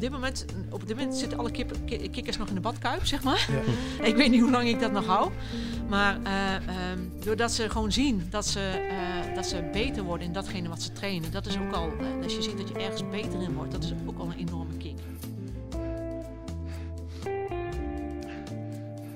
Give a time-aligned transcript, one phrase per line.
[0.00, 3.06] op dit moment, op dit moment zitten alle kippen, ki- kikkers nog in de badkuip,
[3.06, 3.48] zeg maar.
[4.02, 5.30] ik weet niet hoe lang ik dat nog hou.
[5.88, 10.32] Maar eh, ehm, doordat ze gewoon zien dat ze, eh, dat ze beter worden in
[10.32, 13.02] datgene wat ze trainen, dat is ook al, eh, als je ziet dat je ergens
[13.10, 14.98] beter in wordt, dat is ook al een enorme kick.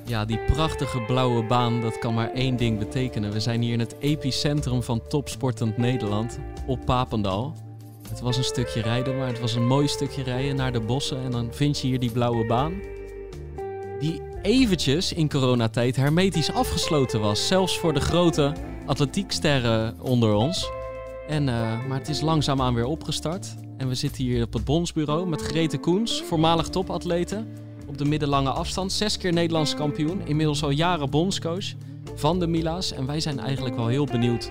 [0.07, 3.33] Ja, die prachtige blauwe baan, dat kan maar één ding betekenen.
[3.33, 7.55] We zijn hier in het epicentrum van topsportend Nederland, op Papendal.
[8.25, 11.23] Was een stukje rijden, maar het was een mooi stukje rijden naar de bossen.
[11.23, 12.73] En dan vind je hier die blauwe baan.
[14.01, 17.47] Die eventjes in coronatijd hermetisch afgesloten was.
[17.47, 18.53] Zelfs voor de grote
[18.87, 20.71] atletieksterren onder ons.
[21.29, 23.55] En, eh, maar het is langzaamaan weer opgestart.
[23.77, 27.45] En we zitten hier op het bondsbureau met Grete Koens, voormalig topatlete
[27.87, 28.93] op de middellange afstand.
[28.93, 30.21] Zes keer Nederlands kampioen.
[30.25, 31.67] Inmiddels al jaren bondscoach
[32.15, 32.93] van de Mila's.
[32.93, 34.51] En wij zijn eigenlijk wel heel benieuwd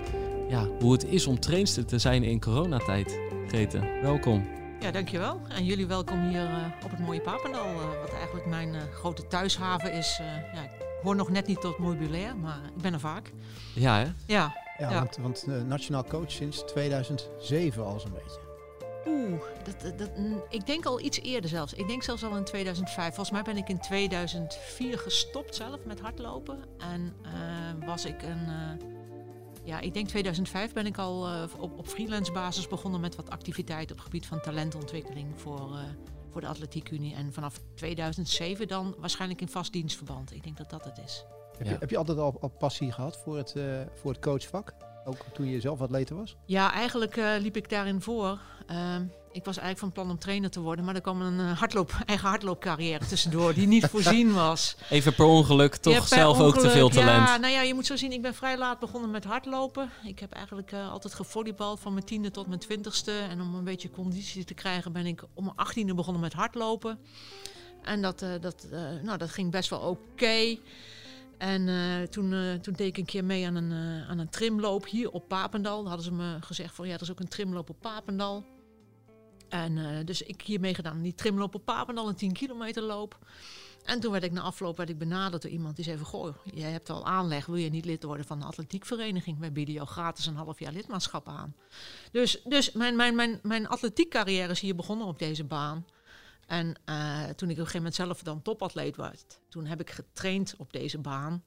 [0.49, 3.32] ja, hoe het is om trainster te zijn in coronatijd.
[4.01, 4.47] Welkom.
[4.79, 5.41] Ja, dankjewel.
[5.49, 9.27] En jullie welkom hier eh, op het mooie Papendal, eh, wat eigenlijk mijn eh, grote
[9.27, 10.17] thuishaven is.
[10.21, 10.69] Eh, ja, ik
[11.03, 13.31] hoor nog net niet tot meubilair, maar ik ben er vaak.
[13.73, 14.03] Ja, hè?
[14.03, 14.13] Ja,
[14.77, 14.93] Ja, Ja.
[14.93, 18.39] want, want eh, nationaal coach sinds 2007 al zo'n beetje.
[19.07, 21.73] Oeh, dat, dat, mm, ik denk al iets eerder zelfs.
[21.73, 23.05] Ik denk zelfs al in 2005.
[23.07, 26.59] Volgens mij ben ik in 2004 gestopt zelf met hardlopen.
[26.77, 28.47] En eh, was ik een...
[29.63, 33.29] ja, ik denk 2005 ben ik al eh, op, op freelance basis begonnen met wat
[33.29, 35.83] activiteiten op het gebied van talentontwikkeling voor, eh,
[36.31, 37.13] voor de Atletiek Unie.
[37.15, 40.33] En vanaf 2007 dan waarschijnlijk in vast dienstverband.
[40.33, 41.25] Ik denk dat dat het is.
[41.57, 41.71] Heb, Ja.
[41.73, 44.73] je, heb je altijd al, al passie gehad voor het, eh, voor het coachvak?
[45.05, 46.37] Ook toen je zelf atleten was?
[46.45, 48.39] Ja, eigenlijk eh, liep ik daarin voor.
[49.33, 51.91] Ik was eigenlijk van plan om trainer te worden, maar er kwam een eh, hardloop,
[52.05, 54.75] eigen hardloopcarrière tussendoor die niet voorzien was.
[54.89, 57.27] Even per ongeluk toch Ja, per zelf ook te veel talent.
[57.27, 59.89] Ja, nou ja, je moet zo zien, ik ben vrij laat begonnen met hardlopen.
[60.03, 63.11] Ik heb eigenlijk eh, altijd gevolleybald van mijn tiende tot mijn twintigste.
[63.11, 66.99] En om een beetje conditie te krijgen ben ik om mijn achttiende begonnen met hardlopen.
[67.81, 68.67] En dat, eh, dat,
[69.03, 70.57] nou, dat ging best wel oké.
[71.37, 71.65] En
[72.09, 75.77] toen, toen deed ik een keer mee aan een, aan een trimloop hier op Papendal.
[75.77, 78.52] Dan hadden ze me gezegd van ja, er is ook een trimloop op Papendal.
[79.53, 83.17] En eh, dus ik hier meegedaan aan die trimloop op Papendal, een 10 kilometer loop.
[83.83, 86.05] En toen werd ik na afloop werd ik benaderd door iemand die zei van...
[86.05, 89.39] Goh, jij hebt al aanleg, wil je niet lid worden van de atletiekvereniging?
[89.39, 91.55] Wij bieden jou gratis een half jaar lidmaatschap aan.
[92.11, 95.85] Dus, dus mijn, mijn, mijn, mijn atletiekcarrière is hier begonnen op deze baan.
[96.47, 99.39] En eh, toen ik op een gegeven moment zelf dan topatleet werd...
[99.49, 101.43] toen heb ik getraind op deze baan.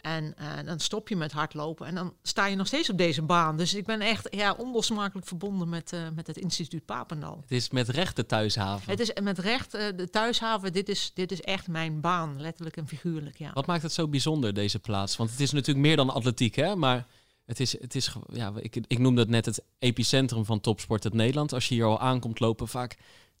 [0.00, 3.22] En eh, dan stop je met hardlopen en dan sta je nog steeds op deze
[3.22, 3.56] baan.
[3.56, 7.38] Dus ik ben echt ja, onlosmakelijk verbonden met, eh, met het instituut Papendal.
[7.40, 8.90] Het is met recht de thuishaven.
[8.90, 10.72] Het is met recht eh, de thuishaven.
[10.72, 13.38] Dit is, dit is echt mijn baan, letterlijk en figuurlijk.
[13.38, 13.50] Ja.
[13.52, 15.16] Wat maakt het zo bijzonder, deze plaats?
[15.16, 16.76] Want het is natuurlijk meer dan atletiek, hè?
[16.76, 17.06] Maar
[17.44, 21.16] het is, het is ja, ik, ik noemde het net het epicentrum van topsport in
[21.16, 21.52] Nederland.
[21.52, 22.96] Als je hier al aankomt lopen, vaak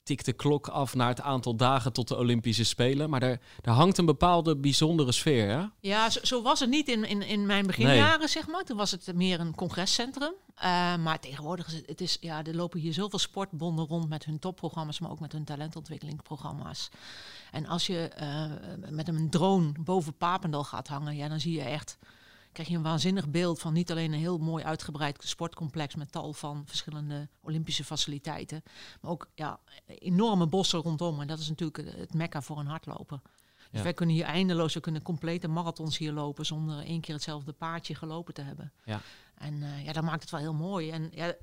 [0.06, 3.10] tikt de klok af naar het aantal dagen tot de Olympische Spelen.
[3.10, 5.64] Maar daar, daar hangt een bepaalde bijzondere sfeer, hè?
[5.80, 8.64] Ja, zo, zo was het niet in, in, in mijn beginjaren, zeg maar.
[8.64, 10.32] Toen was het meer een congrescentrum.
[10.54, 14.24] Eh, maar tegenwoordig is het, het is, ja, er lopen hier zoveel sportbonden rond met
[14.24, 16.88] hun topprogramma's, maar ook met hun talentontwikkelingsprogramma's.
[17.50, 18.50] En als je eh,
[18.90, 21.98] met een drone boven Papendal gaat hangen, ja, dan zie je echt,
[22.56, 26.32] krijg je een waanzinnig beeld van niet alleen een heel mooi uitgebreid sportcomplex met tal
[26.32, 28.62] van verschillende Olympische faciliteiten,
[29.00, 31.20] maar ook ja, enorme bossen rondom.
[31.20, 33.20] En dat is natuurlijk het- mekka voor een hardloper.
[33.22, 33.82] Dus Ja.
[33.82, 37.94] wij kunnen hier eindeloos, we kunnen complete marathons hier lopen zonder één keer hetzelfde paardje
[37.94, 38.72] gelopen te hebben.
[38.84, 39.00] Ja.
[39.34, 40.90] En eh, ja, dat maakt het wel heel mooi.
[40.90, 41.34] En ja,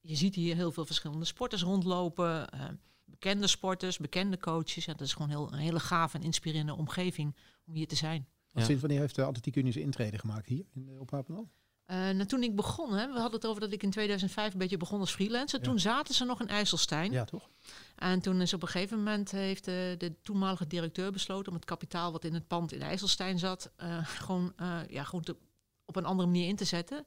[0.00, 2.48] je ziet hier heel veel verschillende sporters rondlopen.
[2.50, 2.64] eh,
[3.04, 4.84] bekende sporters, bekende coaches.
[4.84, 7.36] Ja, dat is gewoon heel, een hele gaaf en inspirerende omgeving
[7.66, 8.28] om hier te zijn.
[8.52, 8.64] Ja.
[8.64, 11.48] Sinds wanneer heeft de Atletiek Unie zijn intrede gemaakt hier in, eh, op Papendal?
[11.84, 14.58] Eh, nou, toen ik begon, hè, we hadden het over dat ik in 2005 een
[14.58, 15.58] beetje begon als freelancer.
[15.58, 15.64] Ja.
[15.64, 17.12] Toen zaten ze nog in IJsselstein.
[17.12, 17.48] Ja, toch?
[17.96, 21.64] En toen is op een gegeven moment heeft de, de toenmalige directeur besloten om het
[21.64, 25.36] kapitaal wat in het pand in IJsselstein zat, eh, gewoon, eh, ja, gewoon te,
[25.84, 27.04] op een andere manier in te zetten.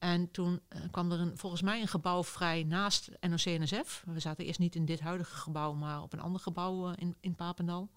[0.00, 4.02] En toen eh, kwam er een, volgens mij een gebouw vrij naast NOC-NSF.
[4.06, 7.16] We zaten eerst niet in dit huidige gebouw, maar op een ander gebouw eh, in,
[7.20, 7.90] in Papendal.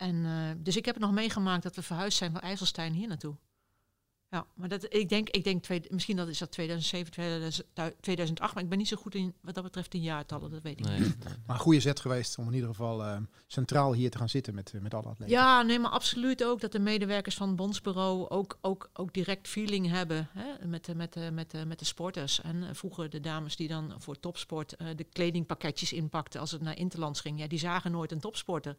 [0.00, 3.08] En, eh, dus ik heb het nog meegemaakt dat we verhuisd zijn van IJsselstein hier
[3.08, 3.36] naartoe.
[4.30, 7.66] Ja, maar dat, ik denk, ik denk twee, misschien dat is dat 2007, 2000
[8.00, 10.78] 2008, maar ik ben niet zo goed in wat dat betreft in jaartallen, dat weet
[10.78, 11.00] ik Nee.
[11.00, 11.16] niet.
[11.46, 13.16] Maar een goede zet geweest om in ieder geval eh,
[13.46, 15.34] centraal hier te gaan zitten met, eh, met alle atleten.
[15.34, 19.48] Ja, nee, maar absoluut ook dat de medewerkers van het bondsbureau ook, ook, ook direct
[19.48, 22.40] feeling hebben hè, met, de, met, de, met, de, met de sporters.
[22.40, 26.62] En eh, vroeger de dames die dan voor topsport eh, de kledingpakketjes inpakten als het
[26.62, 28.76] naar Interlands ging, ja, die zagen nooit een topsporter.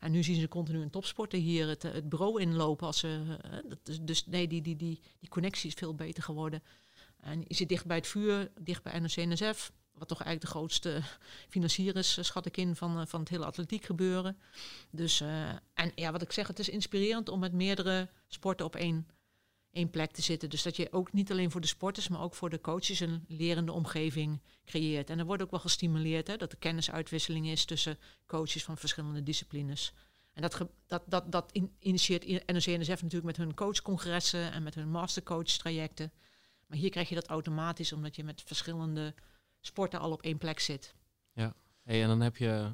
[0.00, 2.86] En nu zien ze continu een topsporter hier het, het bureau inlopen.
[2.86, 4.87] Als ze, eh, dat is, dus nee, die, die, die,
[5.18, 6.62] die connectie is veel beter geworden.
[7.20, 9.72] En je zit dicht bij het vuur, dicht bij NOC-NSF.
[9.92, 11.02] wat toch eigenlijk de grootste
[11.54, 14.38] financier is, schat ik in, van, van het hele atletiek gebeuren.
[14.90, 15.20] Dus,
[15.74, 19.06] en ja, wat ik zeg, het is inspirerend om met meerdere sporten op één
[19.78, 20.50] één plek te zitten.
[20.50, 23.24] Dus dat je ook niet alleen voor de sporters, maar ook voor de coaches een
[23.28, 25.10] lerende omgeving creëert.
[25.10, 29.22] En er wordt ook wel gestimuleerd hè, dat er kennisuitwisseling is tussen coaches van verschillende
[29.22, 29.92] disciplines.
[30.38, 35.44] En dat, dat, dat, dat initieert NOC-NSF natuurlijk met hun coachcongressen en met hun mastercoach
[35.46, 36.12] trajecten.
[36.66, 39.14] Maar hier krijg je dat automatisch omdat je met verschillende
[39.60, 40.94] sporten al op één plek zit.
[41.32, 42.72] Ja, hey, en dan heb je,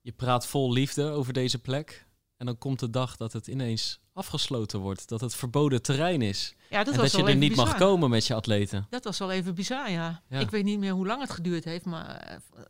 [0.00, 2.06] je praat vol liefde over deze plek.
[2.36, 5.08] En dan komt de dag dat het ineens afgesloten wordt.
[5.08, 6.54] Dat het verboden terrein is.
[6.70, 8.86] Ja, dat en dat je er niet mag komen met je atleten.
[8.90, 10.22] Dat was wel even bizar, ja.
[10.28, 12.62] Ik weet niet meer hoe lang het geduurd heeft, maar uh,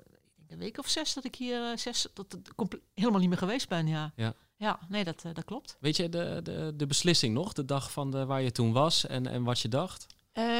[0.55, 3.69] een week of zes dat ik hier uh, zes, dat, dat helemaal niet meer geweest
[3.69, 4.13] ben, ja.
[4.17, 5.77] Ja, ja nee, dat, uh, dat klopt.
[5.81, 9.07] Weet je de, de, de beslissing nog, de dag van de, waar je toen was
[9.07, 10.07] en, en wat je dacht?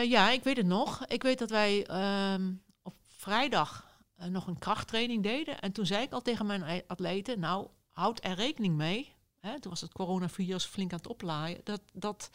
[0.03, 1.07] ja, ik weet het nog.
[1.07, 2.53] Ik weet dat wij ehm,
[2.83, 3.87] op vrijdag
[4.29, 5.61] nog een krachttraining deden.
[5.61, 9.15] En toen zei ik al tegen mijn atleten, nou, houd er rekening mee
[9.49, 12.31] hè, toen was het coronavirus flink aan het oplaaien, dat, dat,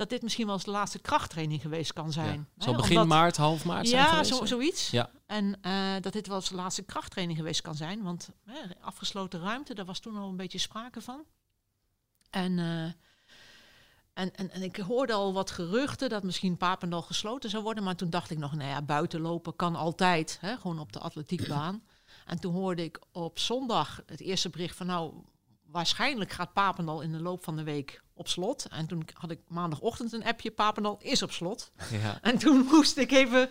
[0.00, 2.48] dat dit misschien wel eens de laatste krachttraining geweest kan zijn.
[2.56, 2.64] Ja.
[2.64, 4.90] Zal begin maart, half maart zijn Ja, zo, zoiets.
[4.90, 5.10] Ja.
[5.26, 8.02] En uh, dat dit wel eens de laatste krachttraining geweest kan zijn.
[8.02, 11.24] Want hè, afgesloten ruimte, daar was toen al een beetje sprake van.
[12.30, 12.94] En, uh, en,
[14.12, 17.84] en, en ik hoorde al wat geruchten dat misschien Papendal gesloten zou worden.
[17.84, 20.38] Maar toen dacht ik nog, nou ja, buiten lopen kan altijd.
[20.40, 21.82] Hè, gewoon op de atletiekbaan.
[22.26, 25.14] En toen hoorde ik op zondag het eerste bericht van nou,
[25.70, 28.66] waarschijnlijk gaat Papendal in de loop van de week op slot.
[28.70, 31.72] En toen had ik maandagochtend een appje, Papendal is op slot.
[31.90, 32.18] Ja.
[32.30, 33.48] En toen moest ik even...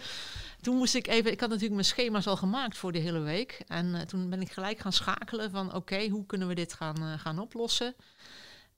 [0.61, 3.63] Toen moest ik even, ik had natuurlijk mijn schema's al gemaakt voor de hele week.
[3.67, 7.03] En uh, toen ben ik gelijk gaan schakelen van oké, hoe kunnen we dit gaan,
[7.03, 7.95] uh, gaan oplossen?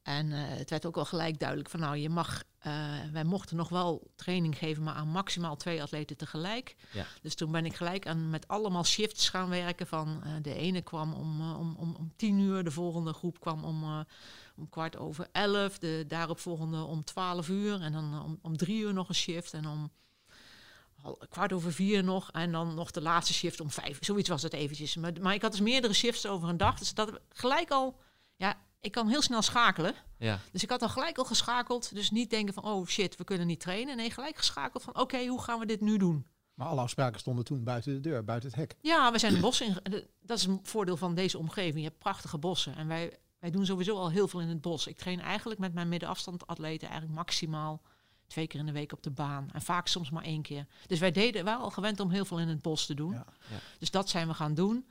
[0.01, 3.57] En uh, het werd ook al gelijk duidelijk van nou, je mag, uh, wij mochten
[3.57, 6.75] nog wel training geven, maar aan maximaal twee atleten tegelijk.
[6.91, 7.05] Ja.
[7.21, 9.87] Dus toen ben ik gelijk aan met allemaal shifts gaan werken.
[9.87, 13.63] Van uh, de ene kwam om, om, om, om tien uur, de volgende groep kwam
[13.63, 14.05] om,
[14.55, 18.93] om kwart over elf, de daaropvolgende om twaalf uur en dan om, om drie uur
[18.93, 19.91] nog een shift en om
[21.29, 23.97] kwart over vier nog en dan nog de laatste shift om vijf.
[24.01, 24.95] Zoiets was het eventjes.
[24.95, 27.99] Maar, maar ik had dus meerdere shifts over een dag, dus dat gelijk al,
[28.81, 29.93] ik kan heel snel schakelen.
[30.17, 30.39] Ja.
[30.51, 31.95] Dus ik had dan gelijk al geschakeld.
[31.95, 33.97] Dus niet denken van, oh shit, we kunnen niet trainen.
[33.97, 36.25] Nee, gelijk geschakeld van, oké, hoe gaan we dit nu doen?
[36.53, 38.75] Maar alle afspraken stonden toen buiten de deur, buiten het hek.
[38.81, 40.07] Ja, we zijn de bossen in.
[40.21, 41.77] Dat is een voordeel van deze omgeving.
[41.77, 42.75] Je hebt prachtige bossen.
[42.75, 44.87] En wij, wij doen sowieso al heel veel in het bos.
[44.87, 47.81] Ik train eigenlijk met mijn middenafstandatleten eigenlijk maximaal
[48.27, 49.49] twee keer in de week op de baan.
[49.53, 50.65] En vaak soms maar één keer.
[50.87, 53.11] Dus wij deden, waren al gewend om heel veel in het bos te doen.
[53.11, 53.25] Ja.
[53.49, 53.57] Ja.
[53.79, 54.85] Dus dat zijn we gaan doen.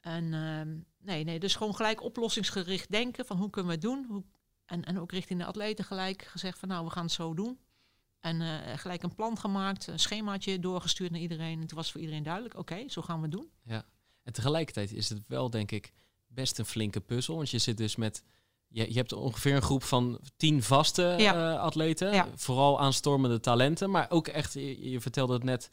[0.00, 4.06] En ehm, nee, nee, dus gewoon gelijk oplossingsgericht denken van hoe kunnen we het doen.
[4.08, 4.24] Hoe,
[4.64, 7.58] en, en ook richting de atleten gelijk gezegd van nou, we gaan het zo doen.
[8.20, 11.60] En uh, gelijk een plan gemaakt, een schemaatje doorgestuurd naar iedereen.
[11.60, 13.50] En toen was voor iedereen duidelijk, oké, zo gaan we het doen.
[13.62, 13.84] Ja,
[14.22, 15.92] en tegelijkertijd is het wel, denk ik,
[16.26, 17.36] best een flinke puzzel.
[17.36, 18.22] Want je zit dus met,
[18.68, 21.52] je, je hebt ongeveer een groep van tien vaste ja.
[21.52, 22.12] uh, atleten.
[22.12, 22.28] Ja.
[22.34, 25.70] Vooral aanstormende talenten, maar ook echt, je, je vertelde het net,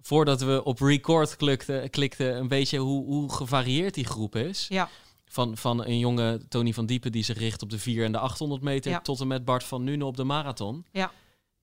[0.00, 4.66] voordat we op record klikten, klikten een beetje hoe, hoe gevarieerd die groep is.
[4.68, 4.88] Ja.
[5.26, 8.18] Van, van een jonge Tony van Diepen die zich richt op de 4 en de
[8.18, 9.02] 800 meter...
[9.02, 10.84] tot en met Bart van Nuenen op de marathon.
[10.92, 11.10] Ja.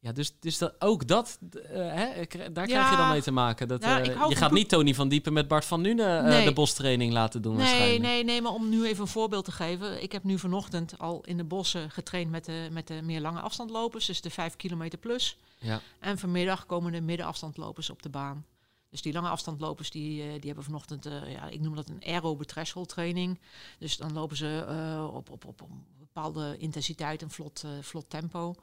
[0.05, 2.07] Ja, dus, dus dat, ook dat, uh, hè,
[2.51, 3.67] daar krijg je dan mee te maken.
[3.67, 6.45] Dat, uh, je gaat niet Tony van Diepen met Bart van Nuenen nee.
[6.45, 10.03] de bostraining laten doen nee, Nee, nee, maar om nu even een voorbeeld te geven.
[10.03, 13.39] Ik heb nu vanochtend al in de bossen getraind met de, met de meer lange
[13.39, 14.05] afstandlopers.
[14.05, 15.37] Dus de 5 kilometer plus.
[15.59, 15.81] Ja.
[15.99, 18.45] En vanmiddag komen de middenafstandlopers op de baan.
[18.89, 22.45] Dus die lange afstandlopers die, die hebben vanochtend, uh, ja, ik noem dat een aerobe
[22.45, 23.39] threshold training.
[23.79, 28.09] Dus dan lopen ze uh, op, op, op een bepaalde intensiteit en vlot, uh, vlot
[28.09, 28.55] tempo.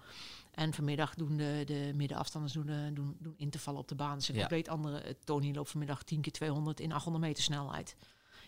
[0.52, 4.16] En vanmiddag doen de, de middenafstanders doen, doen, doen intervallen op de baan.
[4.18, 4.40] Dus een ja.
[4.40, 5.16] compleet andere.
[5.24, 7.96] Tony loopt vanmiddag 10 keer 200 in 800 meter snelheid.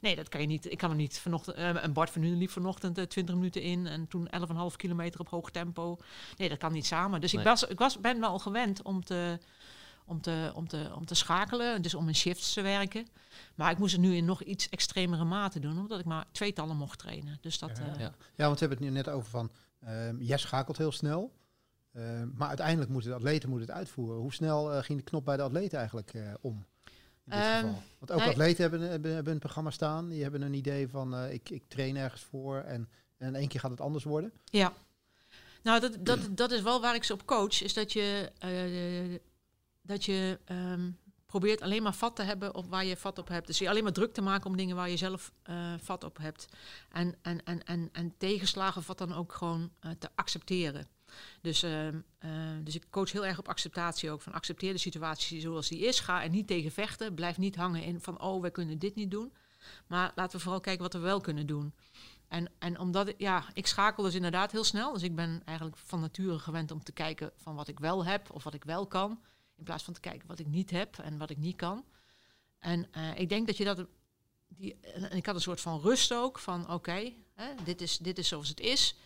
[0.04, 0.70] Nee, dat kan je niet.
[0.70, 1.18] Ik kan hem niet.
[1.18, 4.28] Vanochtend, uh, een Bart van nu liep vanochtend uh, 20 minuten in en toen
[4.70, 5.98] 11,5 kilometer op hoog tempo.
[6.36, 7.20] Nee, dat kan niet samen.
[7.20, 7.42] Dus nee.
[7.42, 9.38] ik, was, ik was, ben wel gewend om te,
[10.04, 13.06] om te, om, te, om te schakelen, dus om in shifts te werken.
[13.54, 16.76] Maar ik moest het nu in nog iets extremere mate doen, omdat ik maar tweetallen
[16.76, 17.38] mocht trainen.
[17.40, 18.14] Dus dat, ja, ja.
[18.34, 19.50] ja, want we hebben het nu net over van,
[19.84, 21.32] uh, jij schakelt heel snel.
[21.96, 24.20] Uh, maar uiteindelijk moeten de atleten moeten het uitvoeren.
[24.20, 26.64] Hoe snel uh, ging de knop bij de atleten eigenlijk uh, om?
[27.24, 27.82] In dit um, geval?
[27.98, 30.08] Want ook atleten hebben, hebben, hebben, een programma staan.
[30.08, 33.60] Die hebben een idee van ik, ik train ergens voor en, en in één keer
[33.60, 34.32] gaat het anders worden.
[34.44, 34.72] Ja,
[35.62, 37.62] nou dat, dat, dat is wel waar ik ze op coach.
[37.62, 38.32] Is dat je,
[39.82, 40.98] dat je um,
[41.38, 43.46] probeert alleen maar vat te hebben op waar je vat op hebt.
[43.46, 46.18] Dus je alleen maar druk te maken om dingen waar je zelf uh, vat op
[46.18, 46.46] hebt.
[46.90, 50.86] En, en, en, en, en tegenslagen vat dan ook gewoon uh, te accepteren.
[51.40, 51.88] Dus, uh,
[52.62, 54.22] dus ik coach heel erg op acceptatie ook.
[54.22, 56.00] Van accepteer de situatie zoals die is.
[56.00, 57.14] Ga er niet tegen vechten.
[57.14, 59.32] Blijf niet hangen in van oh, wij kunnen dit niet doen.
[59.86, 61.74] Maar laten we vooral kijken wat we wel kunnen doen.
[62.28, 64.92] En, en omdat ja, ik schakel dus inderdaad heel snel.
[64.92, 68.30] Dus ik ben eigenlijk van nature gewend om te kijken van wat ik wel heb
[68.30, 69.20] of wat ik wel kan.
[69.56, 71.84] In plaats van te kijken wat ik niet heb en wat ik niet kan.
[72.58, 73.86] En uh, ik denk dat je dat.
[74.48, 77.12] Die, en ik had een soort van rust ook van oké,
[77.64, 78.96] dit, is, dit is zoals het is.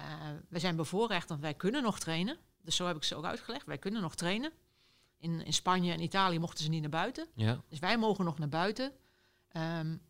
[0.00, 0.06] Uh,
[0.48, 2.38] we zijn bevoorrecht, want wij kunnen nog trainen.
[2.62, 3.66] Dus zo heb ik ze ook uitgelegd.
[3.66, 4.52] Wij kunnen nog trainen.
[5.18, 7.28] In, in Spanje en Italië mochten ze niet naar buiten.
[7.34, 7.60] Ja.
[7.68, 8.92] Dus wij mogen nog naar buiten.
[9.56, 10.02] Um,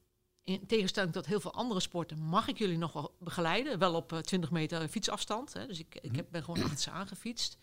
[0.44, 3.78] in tegenstelling tot heel veel andere sporten mag ik jullie nog wel begeleiden.
[3.78, 5.52] Wel op uh, 20 meter fietsafstand.
[5.52, 5.66] Hè.
[5.66, 7.58] Dus ik, ik heb, ben gewoon achter ze aangefietst.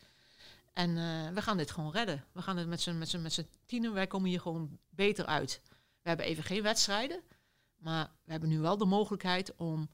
[0.74, 2.26] En uh, we gaan dit gewoon redden.
[2.32, 3.94] We gaan het met z'n, met z'n, met z'n tienen.
[3.94, 5.62] Wij komen hier gewoon beter uit.
[6.02, 7.22] We hebben even geen wedstrijden.
[7.76, 9.90] Maar we hebben nu wel de mogelijkheid om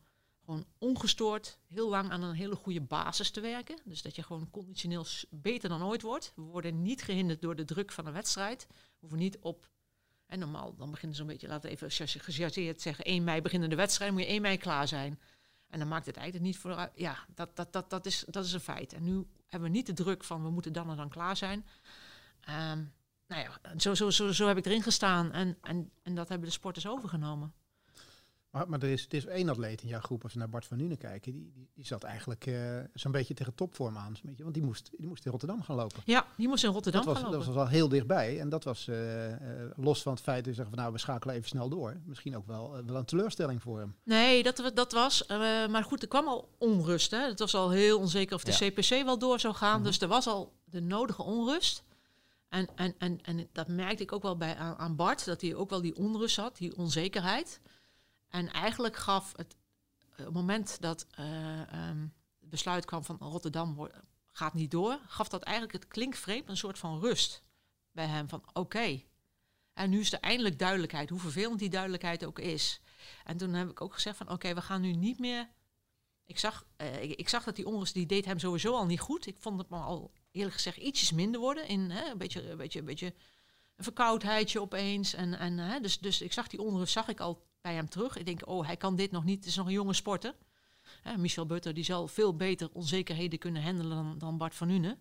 [0.48, 3.80] gewoon ongestoord heel lang aan een hele goede basis te werken.
[3.86, 6.34] Dus dat je gewoon conditioneel beter dan ooit wordt.
[6.36, 8.68] We worden niet gehinderd door de druk van een wedstrijd.
[8.70, 9.70] We hoeven niet op
[10.26, 13.70] en normaal, dan beginnen ze een beetje, laten we even gechargeerd zeggen, 1 mei beginnen
[13.70, 15.20] de wedstrijd, moet je 1 mei klaar zijn.
[15.68, 16.90] En dan maakt het eigenlijk niet voor.
[16.96, 18.94] Ja, dat, dat, dat, dat, is, dat is een feit.
[18.94, 21.66] En nu hebben we niet de druk van we moeten dan en dan klaar zijn.
[22.50, 22.94] Um,
[23.28, 26.48] nou ja, zo, zo, zo, zo heb ik erin gestaan en, en, en dat hebben
[26.48, 27.54] de sporters overgenomen.
[28.50, 30.66] Maar, maar er, is, er is één atleet in jouw groep, als we naar Bart
[30.66, 34.16] van Nuenen kijken, die, die, die zat eigenlijk uh, zo'n beetje tegen topvorm aan.
[34.24, 36.02] Beetje, want die moest, die moest in Rotterdam gaan lopen.
[36.06, 37.46] Ja, die moest in Rotterdam dat was, gaan lopen.
[37.46, 38.40] Dat was wel heel dichtbij.
[38.40, 39.38] En dat was uh, uh,
[39.76, 41.98] los van het feit dat je zegt van nou, we schakelen even snel door.
[42.06, 43.96] Misschien ook wel, wel een teleurstelling voor hem.
[44.04, 45.26] Nee, dat, dat was.
[45.70, 47.12] maar goed, er kwam al onrust.
[47.12, 47.28] Hè.
[47.28, 48.70] Het was al heel onzeker of de ja.
[48.70, 49.70] CPC wel door zou gaan.
[49.70, 49.86] Mm -hmm.
[49.86, 51.84] Dus er was al de nodige onrust.
[52.50, 55.56] En, en, en, en dat merkte ik ook wel bij, aan, aan Bart, dat hij
[55.56, 57.62] ook wel die onrust had, die onzekerheid.
[58.28, 59.56] En eigenlijk gaf het,
[60.10, 63.90] het moment dat uh, um, het besluit kwam van Rotterdam
[64.26, 67.44] gaat niet door, gaf dat eigenlijk het klinkvreemd een soort van rust
[67.92, 68.30] bij hem.
[68.30, 69.02] Van oké,
[69.78, 72.82] en nu is er eindelijk duidelijkheid, hoe vervelend die duidelijkheid ook is.
[73.24, 75.50] En toen heb ik ook gezegd van oké, we gaan nu niet meer...
[76.26, 79.26] Ik zag, uh, ik, zag dat die onrust, die deed hem sowieso al niet goed.
[79.26, 81.68] Ik vond het maar al eerlijk gezegd ietsjes minder worden.
[81.68, 83.14] In, hè, een beetje, een beetje, een beetje
[83.76, 85.14] een verkoudheidje opeens.
[85.14, 88.18] En, en, hè, dus, dus ik zag die onrust, zag ik al bij hem terug.
[88.18, 89.38] Ik denk, oh, hij kan dit nog niet.
[89.38, 90.36] Het is nog een jonge sporter.
[91.18, 94.70] Michel Butter, die zal veel beter onzekerheden kunnen handelen dan, Bart van.
[94.70, 94.94] Hm.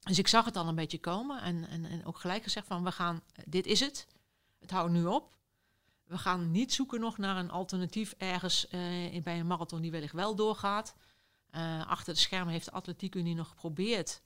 [0.00, 1.42] Dus ik zag het al een beetje komen.
[1.42, 4.06] En, en, en ook gelijk gezegd van, we gaan, dit is het.
[4.58, 5.36] Het houdt nu op.
[6.04, 10.12] We gaan niet zoeken nog naar een alternatief ergens uh, bij een marathon die wellicht
[10.12, 10.94] wel doorgaat.
[11.50, 14.22] Uh, achter de schermen heeft de Atletiek Unie nog geprobeerd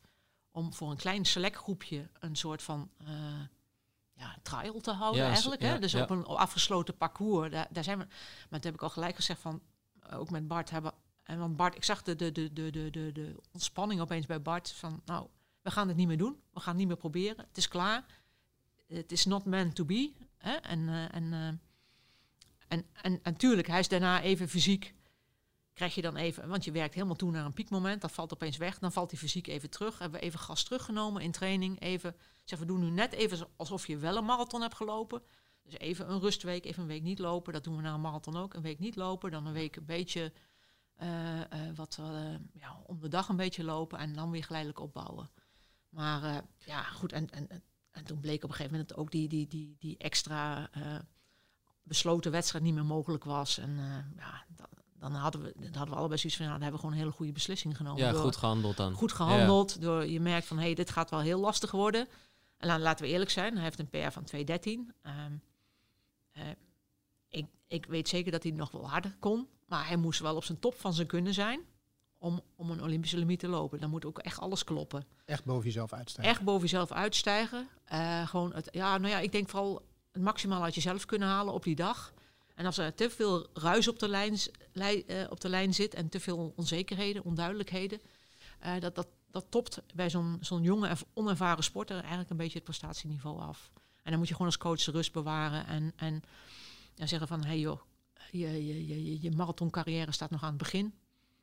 [0.51, 2.91] om voor een klein select groepje een soort van
[4.17, 5.63] ja, trial te houden Ja, eigenlijk.
[5.63, 5.79] ja, hè?
[5.79, 6.03] Dus ja.
[6.03, 7.51] op een afgesloten parcours.
[7.51, 8.07] Daar, daar zijn we.
[8.51, 9.63] Maar toen heb ik al gelijk gezegd van,
[10.11, 10.93] ook met Bart hebben.
[11.23, 14.43] En want Bart, ik zag de, de, de, de, de, de, de ontspanning opeens bij
[14.43, 15.27] Bart van, nou,
[15.63, 16.41] we gaan het niet meer doen.
[16.53, 17.45] We gaan het niet meer proberen.
[17.49, 18.05] Het is klaar.
[18.87, 20.13] Het is not meant to be.
[20.37, 20.53] Hè?
[20.53, 21.47] En, uh, en, uh,
[22.69, 24.95] en, en, en tuurlijk, hij is daarna even fysiek
[25.77, 28.57] krijg je dan even, want je werkt helemaal toe naar een piekmoment, dat valt opeens
[28.57, 29.99] weg, dan valt die fysiek even terug.
[29.99, 33.87] Hebben we even gas teruggenomen in training, even, zeg, we doen nu net even alsof
[33.87, 35.23] je wel een marathon hebt gelopen.
[35.63, 38.37] Dus even een rustweek, even een week niet lopen, dat doen we na een marathon
[38.37, 40.33] ook, een week niet lopen, dan een week een beetje
[41.03, 44.81] uh, uh, wat uh, ja, om de dag een beetje lopen en dan weer geleidelijk
[44.81, 45.31] opbouwen.
[45.89, 49.47] Maar ja, goed, en, en, en toen bleek op een gegeven moment ook die, die,
[49.47, 50.71] die, die extra
[51.83, 53.59] besloten wedstrijd niet meer mogelijk was.
[53.59, 53.77] En
[54.17, 54.45] ja,
[54.99, 57.05] dan hadden we, dan hadden we allebei zoiets van, ja, dan hebben we gewoon een
[57.05, 58.03] hele goede beslissing genomen.
[58.03, 58.93] Ja, door, goed gehandeld dan.
[58.93, 59.81] Goed gehandeld, ja.
[59.81, 62.09] door je merkt van, hé, hey, dit gaat wel heel lastig worden.
[62.57, 64.41] En laten we eerlijk zijn, hij heeft een PR van 2.13.
[64.43, 65.43] Um,
[66.37, 66.43] uh,
[67.29, 70.45] ik, ik weet zeker dat hij nog wel harder kon, maar hij moest wel op
[70.45, 71.61] zijn top van zijn kunnen zijn
[72.19, 73.81] om, om een Olympische limiet te lopen.
[73.81, 75.05] Dan moet ook echt alles kloppen.
[75.25, 76.35] Echt boven jezelf uitstijgen.
[76.35, 77.69] Echt boven jezelf uitstijgen.
[77.93, 81.55] Uh, gewoon het, ja, nou ja, ik denk vooral het maximaal uit jezelf kunnen halen
[81.55, 82.13] op die dag.
[82.57, 84.39] En als er te veel ruis op de lijn,
[84.73, 88.01] lij, uh, op de lijn zit en te veel onzekerheden, onduidelijkheden,
[88.65, 92.65] uh, dat, dat, dat topt bij zo'n zo'n jonge, onervaren sporter eigenlijk een beetje het
[92.65, 93.71] prestatieniveau af.
[94.03, 96.23] En dan moet je gewoon als coach rust bewaren en, en
[96.95, 97.81] zeggen van, hé hey joh,
[98.31, 100.95] je, je, je, je marathoncarrière staat nog aan het begin.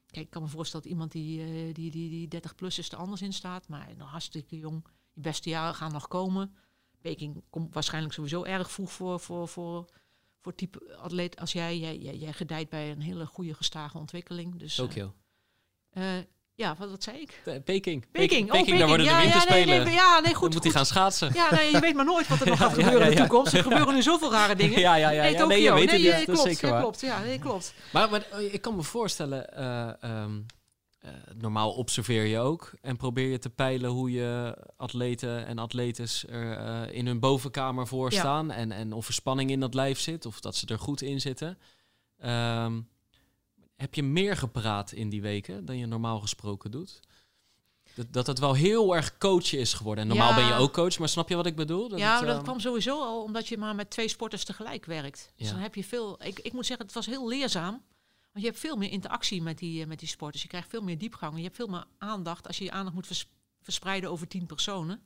[0.07, 2.91] Kijk, ik kan me voorstellen dat iemand die, uh, die, die, die 30 plus is
[2.91, 4.85] er anders in staat, maar nog hartstikke jong.
[5.13, 6.55] Je beste jaren gaan nog komen.
[7.01, 9.85] Peking komt waarschijnlijk sowieso erg vroeg voor, voor, voor,
[10.43, 11.77] voor type atleet als jij.
[11.77, 14.59] Jij, jij, jij gedijt bij een hele goede gestage ontwikkeling.
[14.59, 15.13] Dus, Tokio.
[15.93, 16.03] Uh,
[16.55, 17.41] Ja, wat, wat zei ik?
[17.43, 17.63] Peking.
[17.63, 18.77] Peking, Peking, oh, Peking.
[18.77, 19.67] daar worden ja, de winterspelen.
[19.67, 20.41] Ja, nee, nee, ja, nee goed.
[20.41, 21.31] Dan moet hij gaan schaatsen.
[21.33, 23.53] Ja, nee, je weet maar nooit wat er nog gaat gebeuren in de toekomst.
[23.53, 24.79] Er gebeuren nu zoveel rare dingen.
[24.79, 25.21] Ja, ja, ja.
[25.21, 25.37] Nee, ja.
[25.37, 25.47] Tokio.
[25.47, 26.11] Nee, je weet het nee, niet.
[26.11, 26.81] Dat is klopt, zeker waar.
[26.81, 27.01] klopt.
[27.01, 27.73] Ja, nee, klopt.
[27.91, 30.23] Maar, maar eh, ik kan me voorstellen, eh,
[31.03, 36.27] eh, normaal observeer je ook en probeer je te peilen hoe je atleten en atletes
[36.27, 38.19] er eh, in hun bovenkamer voor Ja.
[38.19, 41.01] staan en, en of er spanning in dat lijf zit of dat ze er goed
[41.01, 41.57] in zitten.
[42.17, 42.81] Ehm,
[43.75, 46.99] heb je meer gepraat in die weken dan je normaal gesproken doet?
[47.95, 50.03] Dat, dat het wel heel erg coachen is geworden.
[50.03, 50.35] En normaal Ja.
[50.35, 51.89] ben je ook coach, maar snap je wat ik bedoel?
[51.89, 54.85] Dat ja, het, dat ehm, kwam sowieso al omdat je maar met twee sporters tegelijk
[54.85, 55.31] werkt.
[55.35, 56.23] Dus dan heb je veel...
[56.23, 57.81] Ik, ik moet zeggen, het was heel leerzaam.
[58.33, 60.41] Want je hebt veel meer interactie met die, eh, met die sporters.
[60.41, 61.37] Je krijgt veel meer diepgang.
[61.37, 63.29] Je hebt veel meer aandacht als je je aandacht moet vers-
[63.61, 65.01] verspreiden over tien personen.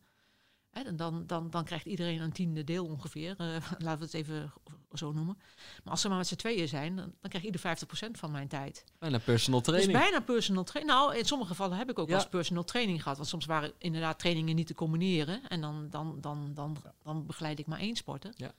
[0.70, 3.36] Hè, en dan, dan, dan krijgt iedereen een tiende deel ongeveer.
[3.38, 4.54] eh, laten we het even
[4.94, 5.38] zo noemen.
[5.84, 8.48] Maar als ze maar met z'n tweeën zijn, dan, dan krijgt ieder 50% van mijn
[8.48, 8.84] tijd.
[9.00, 9.92] bijna personal training.
[9.92, 10.96] Dus bijna personal training.
[10.98, 12.12] Nou, in sommige gevallen heb ik ook Ja.
[12.14, 13.18] wel eens personal training gehad.
[13.18, 15.48] Want soms waren inderdaad trainingen niet te combineren.
[15.48, 18.32] En dan, dan, dan, dan, dan begeleid ik maar één sporter.
[18.36, 18.52] Ja.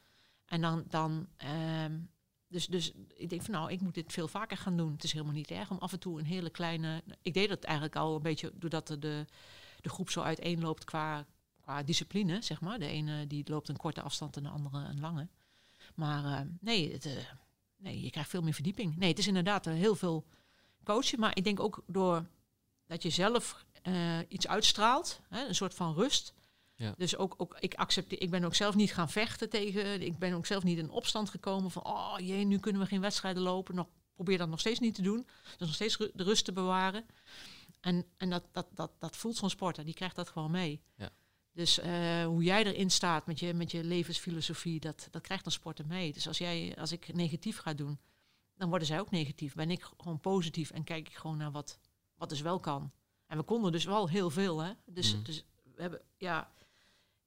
[0.46, 1.98] En dan, dan ehm,
[2.49, 4.93] dus, dus ik denk van nou, ik moet dit veel vaker gaan doen.
[4.93, 7.02] Het is helemaal niet erg om af en toe een hele kleine...
[7.23, 9.26] Ik deed dat eigenlijk al een beetje doordat de, de,
[9.83, 11.26] groep zo uiteenloopt qua,
[11.61, 12.78] qua discipline, zeg maar.
[12.78, 15.28] De ene die loopt een korte afstand en de andere een lange.
[15.95, 17.12] Maar eh, nee, eh,
[17.76, 18.97] nee, je krijgt veel meer verdieping.
[18.97, 20.26] Nee, het is inderdaad eh, heel veel
[20.85, 21.21] coachen.
[21.21, 22.26] Maar ik denk ook door
[22.87, 23.67] dat je zelf
[24.28, 26.35] iets uitstraalt, hè, een soort van rust.
[26.78, 26.94] Ja.
[26.97, 30.02] Dus ook, ook ik accepteer, ik ben ook zelf niet gaan vechten tegen.
[30.02, 33.00] Ik ben ook zelf niet in opstand gekomen van oh jee, nu kunnen we geen
[33.00, 33.75] wedstrijden lopen.
[33.75, 35.26] Nog, probeer dat nog steeds niet te doen.
[35.56, 37.06] Dus nog steeds ru- de rust te bewaren.
[37.80, 40.82] En, en dat, dat, dat, dat voelt zo'n sporter, die krijgt dat gewoon mee.
[40.97, 41.11] Ja.
[41.52, 45.52] Dus eh, hoe jij erin staat met je, met je levensfilosofie, dat, dat krijgt een
[45.52, 46.12] sporter mee.
[46.12, 47.99] Dus als, jij, als ik negatief ga doen,
[48.54, 49.54] dan worden zij ook negatief.
[49.54, 51.78] Ben ik gewoon positief en kijk ik gewoon naar wat,
[52.14, 52.92] wat dus wel kan.
[53.26, 54.73] En we konden dus wel heel veel, hè.
[54.87, 55.44] Dus, dus
[55.75, 56.56] we hebben, ja...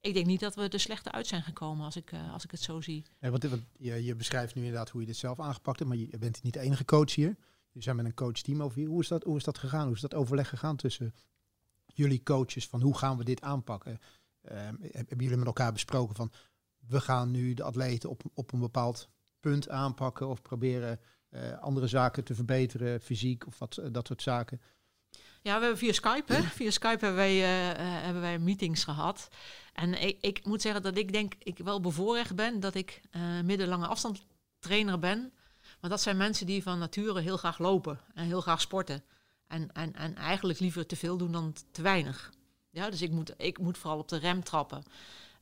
[0.02, 2.50] Ik denk niet dat we er slechte uit zijn gekomen, als ik, eh, als ik
[2.50, 3.04] het zo zie.
[3.20, 3.46] Ja, want,
[3.78, 6.52] je, je beschrijft nu inderdaad hoe je dit zelf aangepakt hebt, maar je bent niet
[6.52, 7.36] de enige coach hier.
[7.70, 8.88] Je zijn met een coachteam over hier.
[8.88, 9.86] Hoe is, dat, hoe is dat gegaan?
[9.86, 11.14] Hoe is dat overleg gegaan tussen
[11.86, 13.98] jullie coaches van hoe gaan we dit aanpakken?
[14.42, 16.32] Ehm, hebben jullie met elkaar besproken van
[16.78, 19.08] we gaan nu de atleten op, op een bepaald
[19.40, 24.22] punt aanpakken of proberen eh, andere zaken te verbeteren, fysiek of wat, eh, dat soort
[24.22, 24.60] zaken?
[25.42, 26.42] Ja, we hebben via Skype, hè?
[26.42, 29.28] Via Skype hebben wij, eh, eh, hebben wij meetings gehad.
[29.72, 33.40] En ik, ik moet zeggen dat ik denk ik wel bevoorrecht ben dat ik eh
[33.40, 34.26] middellange afstand
[34.58, 35.32] trainer ben.
[35.80, 39.04] Maar dat zijn mensen die van nature heel graag lopen en heel graag sporten.
[39.46, 42.32] En, en, en eigenlijk liever te veel doen dan te weinig.
[42.70, 44.82] Ja, dus ik moet, ik moet vooral op de rem trappen.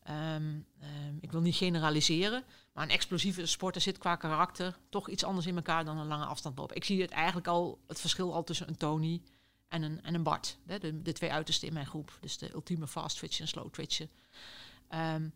[0.03, 5.25] Ehm, ehm, ik wil niet generaliseren, maar een explosieve sporter zit qua karakter toch iets
[5.25, 6.77] anders in elkaar dan een lange afstand lopen.
[6.77, 9.23] Ik zie het eigenlijk al, het verschil al tussen een Tony
[9.70, 10.59] en een, en een Bart.
[10.66, 12.18] De, de twee uitersten in mijn groep.
[12.20, 14.11] Dus de ultieme fast twitchen en slow twitchen.
[14.88, 15.28] Ehm,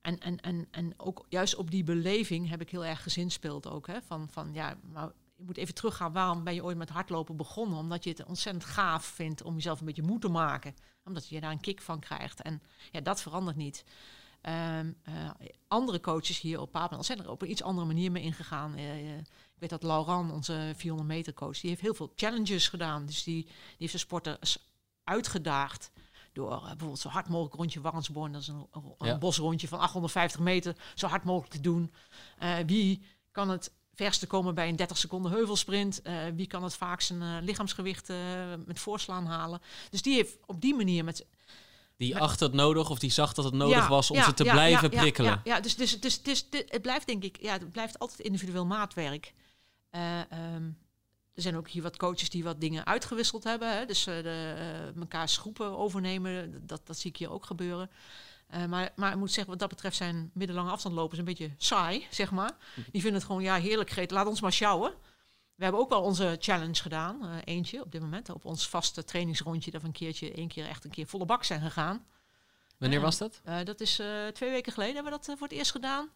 [0.00, 3.86] en, en, en, en ook juist op die beleving heb ik heel erg gezinspeeld ook.
[3.86, 6.12] Hè, van, van ja, maar je moet even teruggaan.
[6.12, 7.78] Waarom ben je ooit met hardlopen begonnen?
[7.78, 10.74] Omdat je het ontzettend gaaf vindt om jezelf een beetje moe te maken.
[11.04, 12.42] Omdat je daar een kick van krijgt.
[12.42, 13.84] En ja, dat verandert niet.
[14.40, 15.30] Ehm, eh,
[15.68, 18.74] andere coaches hier op Papendal zijn er op een iets andere manier mee ingegaan.
[18.74, 22.68] Eh, eh, ik weet dat Laurent, onze 400 meter coach, die heeft heel veel challenges
[22.68, 23.06] gedaan.
[23.06, 24.58] Dus die, die heeft de sporters
[25.04, 25.90] uitgedaagd
[26.32, 28.66] door bijvoorbeeld zo hard mogelijk rondje Warnsborn, dat is een,
[28.98, 29.18] een Ja.
[29.18, 31.92] bosrondje van 850 meter, zo hard mogelijk te doen.
[32.66, 36.02] Wie kan het verste komen bij een 30 seconden heuvelsprint?
[36.34, 38.08] Wie kan het vaak zijn lichaamsgewicht
[38.66, 39.60] met voorslaan halen?
[39.90, 41.26] Dus die heeft op die manier met
[42.00, 44.24] Die Maar- acht het nodig of die zag dat het nodig Ja, was om ja,
[44.24, 45.30] ze te ja, blijven prikkelen.
[45.30, 48.66] Ja, ja, dus, dus, dus, dus, het blijft denk ik, ja, het blijft altijd individueel
[48.66, 49.32] maatwerk.
[49.90, 50.64] Eh, ehm,
[51.34, 53.76] er zijn ook hier wat coaches die wat dingen uitgewisseld hebben.
[53.76, 53.86] Hè?
[53.86, 57.90] Dus eh de, eh, mekaars groepen overnemen, dat, dat zie ik hier ook gebeuren.
[58.68, 62.30] Maar, maar ik moet zeggen, wat dat betreft zijn middellange afstandlopers een beetje saai, zeg
[62.30, 62.56] maar.
[62.74, 64.92] Die vinden het gewoon, ja, heerlijk, Greet, laat ons maar sjouwen.
[65.60, 68.30] We hebben ook wel onze challenge gedaan, eh, eentje op dit moment.
[68.30, 71.44] Op ons vaste trainingsrondje, dat we een keertje, één keer echt een keer volle bak
[71.44, 72.06] zijn gegaan.
[72.78, 73.40] Wanneer was dat?
[73.44, 76.08] Eh, dat is eh, twee weken geleden hebben we dat voor het eerst gedaan.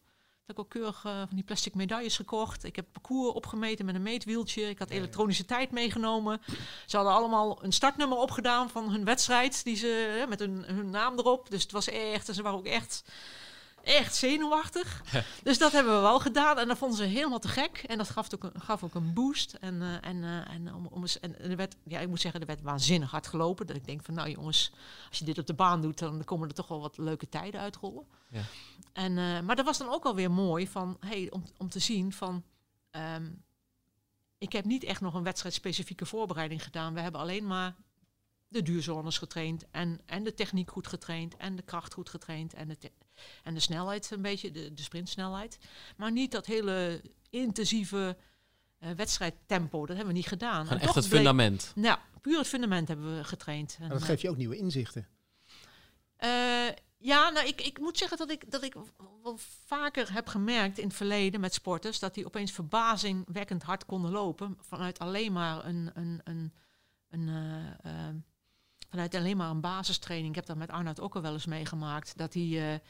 [0.46, 2.64] Heb ik ook keurig van die plastic medailles gekocht.
[2.64, 4.68] Ik heb het parcours opgemeten met een meetwieltje.
[4.68, 6.40] Ik had elektronische tijd meegenomen.
[6.86, 9.64] Ze hadden allemaal een startnummer opgedaan van hun wedstrijd.
[9.64, 11.50] Die ze, met hun, hun naam erop.
[11.50, 13.04] Dus het was echt, ze waren ook echt,
[13.84, 15.02] echt zenuwachtig.
[15.42, 16.58] dus dat hebben we wel gedaan.
[16.58, 17.84] En dat vonden ze helemaal te gek.
[17.86, 19.52] En dat gaf ook een, gaf ook een boost.
[19.52, 22.40] En, eh, en, eh, en, om, om eens, en er werd, ja, ik moet zeggen,
[22.40, 23.66] er werd waanzinnig hard gelopen.
[23.66, 24.72] Dat ik denk van, nou jongens,
[25.08, 27.60] als je dit op de baan doet, dan komen er toch wel wat leuke tijden
[27.60, 28.06] uitrollen.
[28.30, 28.42] Ja.
[28.92, 32.12] En, eh, maar dat was dan ook alweer mooi van, hey, om, om te zien
[32.12, 32.44] van,
[32.90, 33.30] ehm,
[34.38, 36.94] ik heb niet echt nog een wedstrijdspecifieke voorbereiding gedaan.
[36.94, 37.74] We hebben alleen maar
[38.48, 42.68] de duurzones getraind en, en de techniek goed getraind en de kracht goed getraind en
[42.68, 42.92] de,
[43.42, 45.58] en de snelheid een beetje, de, de sprintsnelheid.
[45.96, 48.16] Maar niet dat hele intensieve
[48.80, 50.68] uh, wedstrijdtempo, dat hebben we niet gedaan.
[50.68, 51.72] En echt het fundament.
[51.74, 53.76] Nou, puur het fundament hebben we getraind.
[53.80, 55.08] En dat geeft je ook nieuwe inzichten.
[56.24, 58.74] Uh, ja, nou, ik, ik moet zeggen dat ik, dat ik
[59.22, 64.10] wel vaker heb gemerkt in het verleden met sporters dat die opeens verbazingwekkend hard konden
[64.10, 66.52] lopen vanuit alleen maar een, een, een,
[67.08, 68.08] een uh,
[68.88, 70.28] vanuit alleen maar een basistraining.
[70.28, 72.16] Ik heb dat met Arnoud ook al wel eens meegemaakt.
[72.16, 72.82] Dat hij,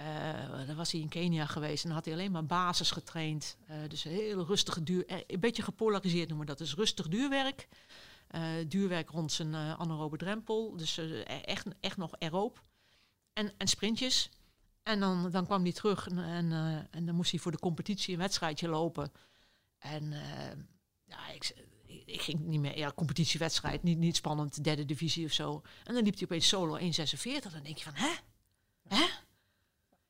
[0.00, 3.56] uh, dan was hij in Kenia geweest en had hij alleen maar basis getraind.
[3.88, 6.58] dus heel rustige duur, een beetje gepolariseerd noemen we dat.
[6.58, 7.68] Dus rustig duurwerk.
[8.68, 10.76] duurwerk rond zijn anaerobe drempel.
[10.76, 12.62] Dus echt, echt nog aeroop
[13.32, 14.30] en, en sprintjes.
[14.82, 16.52] En dan, dan kwam hij terug en, en,
[16.90, 19.12] en, dan moest hij voor de competitie een wedstrijdje lopen.
[19.78, 20.14] En
[21.04, 21.54] ja, ik,
[22.06, 25.62] ik, ging niet meer, ja, competitiewedstrijd, niet, niet spannend, derde divisie of zo.
[25.84, 26.82] En dan liep hij opeens solo 1,46.
[27.52, 28.12] Dan denk je van, hè?
[28.88, 29.04] Hè?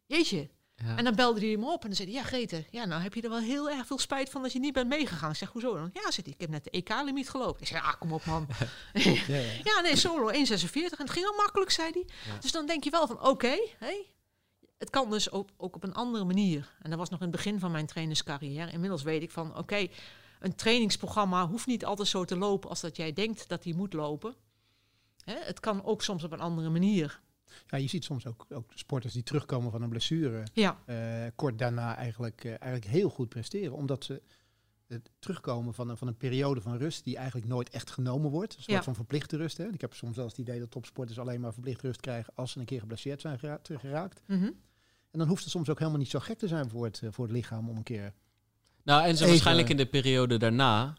[0.06, 0.48] Jeetje.
[0.76, 0.96] Ja.
[0.96, 3.14] En dan belde hij hem op en dan zei hij, ja Grete, ja, nou heb
[3.14, 5.30] je er wel heel erg veel spijt van dat je niet bent meegegaan.
[5.30, 5.90] Ik zeg, hoezo dan?
[5.92, 7.60] Ja, zit hij, ik heb net de EK-limiet gelopen.
[7.60, 8.46] Ik zeg, ah, kom op man.
[8.92, 9.40] ja, ja.
[9.64, 10.44] ja, nee, solo 1,46 en
[10.96, 12.06] het ging al makkelijk, zei hij.
[12.40, 14.06] Dus dan denk je wel van, oké, okay, hey,
[14.78, 16.76] het kan dus ook, ook op een andere manier.
[16.82, 18.72] En dat was nog in het begin van mijn trainerscarrière.
[18.72, 19.88] Inmiddels weet ik van, oké,
[20.40, 23.92] een trainingsprogramma hoeft niet altijd zo te lopen als dat jij denkt dat hij moet
[23.92, 24.34] lopen.
[25.24, 25.36] Hè?
[25.38, 27.20] Het kan ook soms op een andere manier.
[27.66, 30.42] Ja, je ziet soms ook, ook sporters die terugkomen van een blessure.
[30.52, 30.78] Ja.
[30.86, 30.96] Uh,
[31.34, 33.72] kort daarna eigenlijk, uh, eigenlijk heel goed presteren.
[33.72, 34.22] Omdat ze
[34.86, 38.56] het terugkomen van een, van een periode van rust die eigenlijk nooit echt genomen wordt.
[38.56, 38.82] Een soort ja.
[38.82, 39.56] van verplichte rust.
[39.56, 39.68] Hè.
[39.72, 42.52] Ik heb soms wel eens het idee dat topsporters alleen maar verplichte rust krijgen als
[42.52, 44.22] ze een keer geblesseerd zijn gera teruggeraakt.
[44.26, 44.54] Mm -hmm.
[45.10, 47.10] En dan hoeft het soms ook helemaal niet zo gek te zijn voor het, uh,
[47.12, 48.12] voor het lichaam om een keer.
[48.82, 50.96] Nou, en ze waarschijnlijk in de periode daarna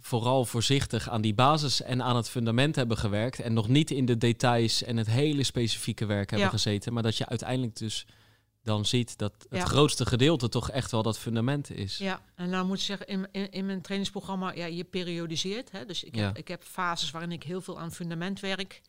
[0.00, 3.40] vooral voorzichtig aan die basis en aan het fundament hebben gewerkt.
[3.40, 6.52] En nog niet in de details en het hele specifieke werk hebben ja.
[6.54, 6.92] gezeten.
[6.92, 8.06] Maar dat je uiteindelijk dus
[8.62, 9.64] dan ziet dat het Ja.
[9.64, 11.98] grootste gedeelte toch echt wel dat fundament is.
[11.98, 15.70] Ja, en nou moet ik zeggen, in, in, in mijn trainingsprogramma, ja, je periodiseert.
[15.70, 15.84] Hè?
[15.84, 16.26] Dus ik, Ja.
[16.26, 18.80] heb, ik heb fases waarin ik heel veel aan fundament werk.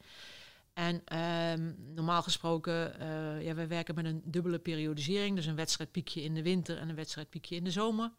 [0.74, 5.36] En ehm, normaal gesproken, eh ja, wij werken met een dubbele periodisering.
[5.36, 8.12] Dus een wedstrijdpiekje in de winter en een wedstrijdpiekje in de zomer.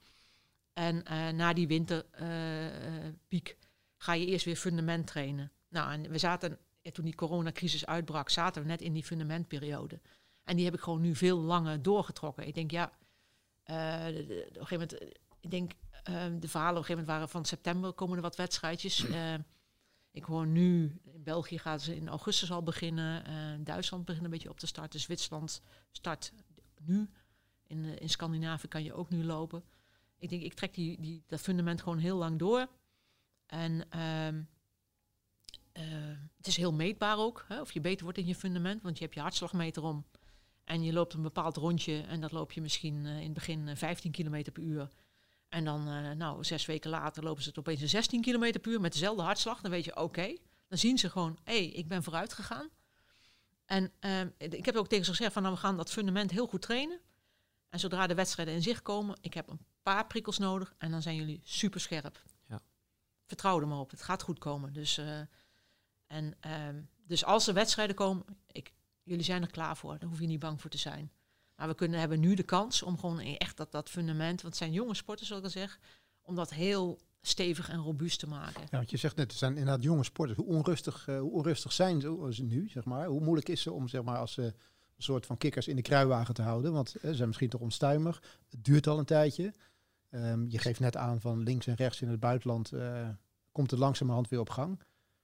[0.81, 3.57] En eh, na die winterpiek
[3.97, 5.53] ga je eerst weer fundament trainen.
[5.69, 10.01] Nou, en we zaten, ja, toen die coronacrisis uitbrak, zaten we net in die fundamentperiode.
[10.45, 12.47] En die heb ik gewoon nu veel langer doorgetrokken.
[12.47, 12.93] Ik denk, ja,
[13.62, 15.09] eh, op een gegeven moment, eh,
[15.40, 18.37] ik denk, eh, de verhalen op een gegeven moment waren van september komen er wat
[18.37, 19.05] wedstrijdjes.
[19.09, 19.35] Eh,
[20.12, 23.25] ik hoor nu, in België gaan ze in augustus al beginnen.
[23.25, 25.01] Eh, Duitsland begint een beetje op te starten.
[25.01, 26.33] Zwitserland start
[26.85, 27.09] nu.
[27.66, 29.64] In, eh, in Scandinavië kan je ook nu lopen.
[30.20, 32.66] Ik denk, ik trek die, die, dat fundament gewoon heel lang door.
[33.46, 34.42] En ehm,
[35.72, 38.98] eh, het is heel meetbaar ook, hè, of je beter wordt in je fundament, want
[38.98, 40.04] je hebt je hartslagmeter om.
[40.70, 43.68] En je loopt een bepaald rondje en dat loop je misschien eh, in het begin
[43.68, 44.88] eh, 15 km per uur.
[45.48, 48.72] En dan, eh, nou, zes weken later lopen ze het opeens een 16 km per
[48.72, 49.61] uur met dezelfde hartslag.
[49.61, 50.37] Dan weet je, oké,
[50.68, 52.68] dan zien ze gewoon, hé, hey, ik ben vooruit gegaan.
[53.64, 56.46] En ehm, ik heb ook tegen ze gezegd van, nou, we gaan dat fundament heel
[56.46, 57.00] goed trainen.
[57.68, 61.03] En zodra de wedstrijden in zicht komen, ik heb een paar prikkels nodig en dan
[61.03, 62.23] zijn jullie super scherp.
[62.49, 62.61] Ja.
[63.27, 64.73] Vertrouw er maar op, het gaat goed komen.
[64.73, 65.21] Dus, eh,
[66.07, 70.21] en, ehm, dus als er wedstrijden komen, ik, jullie zijn er klaar voor, daar hoef
[70.21, 71.12] je niet bang voor te zijn.
[71.57, 74.57] Maar we kunnen, hebben nu de kans om gewoon echt dat, dat fundament, want het
[74.57, 75.79] zijn jonge sporters, zoals ik al zeg,
[76.23, 78.61] om dat heel stevig en robuust te maken.
[78.61, 80.38] Ja, want je zegt net, het zijn inderdaad jonge sporters.
[80.38, 83.07] Hoe onrustig, eh, hoe onrustig zijn ze ze nu, zeg maar?
[83.07, 85.83] Hoe moeilijk is ze om, zeg maar, als ze een soort van kikkers in de
[85.83, 86.73] kruiwagen te houden?
[86.73, 88.23] Want eh, ze zijn misschien toch onstuimig.
[88.49, 89.53] Het duurt al een tijdje.
[90.11, 93.09] Ehm, je geeft net aan van links en rechts in het buitenland eh,
[93.53, 94.81] komt het langzamerhand weer op gang.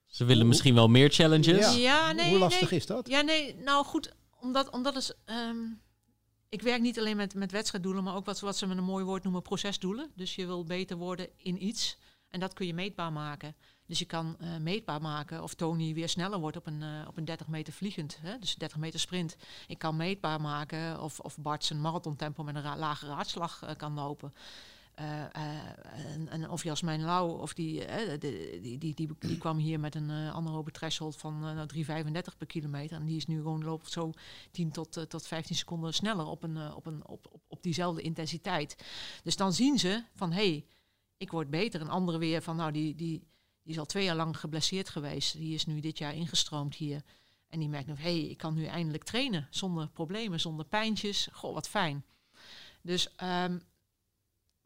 [0.07, 1.75] Ze willen Hoe- misschien wel meer challenges.
[1.77, 2.07] Ja.
[2.07, 2.79] Ja, nee, Hoe lastig nee.
[2.81, 3.09] is dat?
[3.09, 5.57] Ja, nee, nou goed, omdat, omdat is, ehm,
[6.49, 9.05] ik werk niet alleen met, met wedstrijddoelen, maar ook wat, wat ze met een mooi
[9.05, 10.11] woord noemen procesdoelen.
[10.15, 13.55] Dus je wil beter worden in iets en dat kun je meetbaar maken.
[13.87, 17.17] Dus je kan eh, meetbaar maken of Tony weer sneller wordt op een, eh, op
[17.17, 18.39] een 30 meter vliegend, hè?
[18.39, 19.37] dus 30 meter sprint.
[19.67, 23.77] Ik kan meetbaar maken of, of Bart zijn marathontempo met een ra- lagere hartslag eh,
[23.77, 24.35] kan lopen.
[24.97, 29.59] Eh, eh, en, en of Jasmijn Lauw, of die, eh, die, die, die, die kwam
[29.59, 32.97] hier met een anaerobe threshold van eh, nou, 3,35 per kilometer.
[32.97, 34.13] En die is nu gewoon loopt zo
[34.51, 38.77] 10 tot, tot 15 seconden sneller op, een, op, een, op, op, op diezelfde intensiteit.
[39.23, 40.67] Dus dan zien ze van hé, hey,
[41.17, 41.81] ik word beter.
[41.81, 43.19] En anderen weer van nou, die, die,
[43.63, 45.37] die is al twee jaar lang geblesseerd geweest.
[45.37, 47.03] Die is nu dit jaar ingestroomd hier.
[47.49, 51.29] En die merkt nog, hé, hey, ik kan nu eindelijk trainen zonder problemen, zonder pijntjes.
[51.33, 52.05] Goh, wat fijn.
[52.83, 53.59] Dus ehm,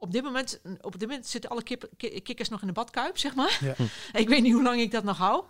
[0.03, 3.35] op dit moment, op dit moment zitten alle kip, kikkers nog in de badkuip, zeg
[3.35, 3.59] maar.
[3.61, 3.75] Ja.
[4.21, 5.45] ik weet niet hoe lang ik dat nog hou.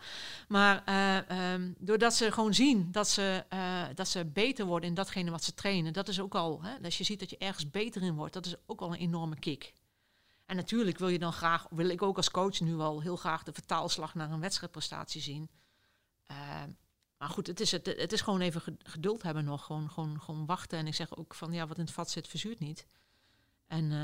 [0.49, 4.95] Maar uh, um, doordat ze gewoon zien dat ze, uh, dat ze beter worden in
[4.95, 7.71] datgene wat ze trainen, dat is ook al, hè, als je ziet dat je ergens
[7.71, 9.73] beter in wordt, dat is ook al een enorme kick.
[10.47, 13.43] En natuurlijk wil je dan graag, wil ik ook als coach nu al heel graag
[13.43, 15.51] de vertaalslag naar een wedstrijdprestatie zien.
[16.31, 16.37] Uh,
[17.19, 19.65] maar goed, het is, het, het is gewoon even geduld hebben nog.
[19.65, 20.79] Gewoon, gewoon, gewoon wachten.
[20.79, 22.87] En ik zeg ook van ja, wat in het vat zit, verzuurt niet.
[23.71, 23.99] En, uh,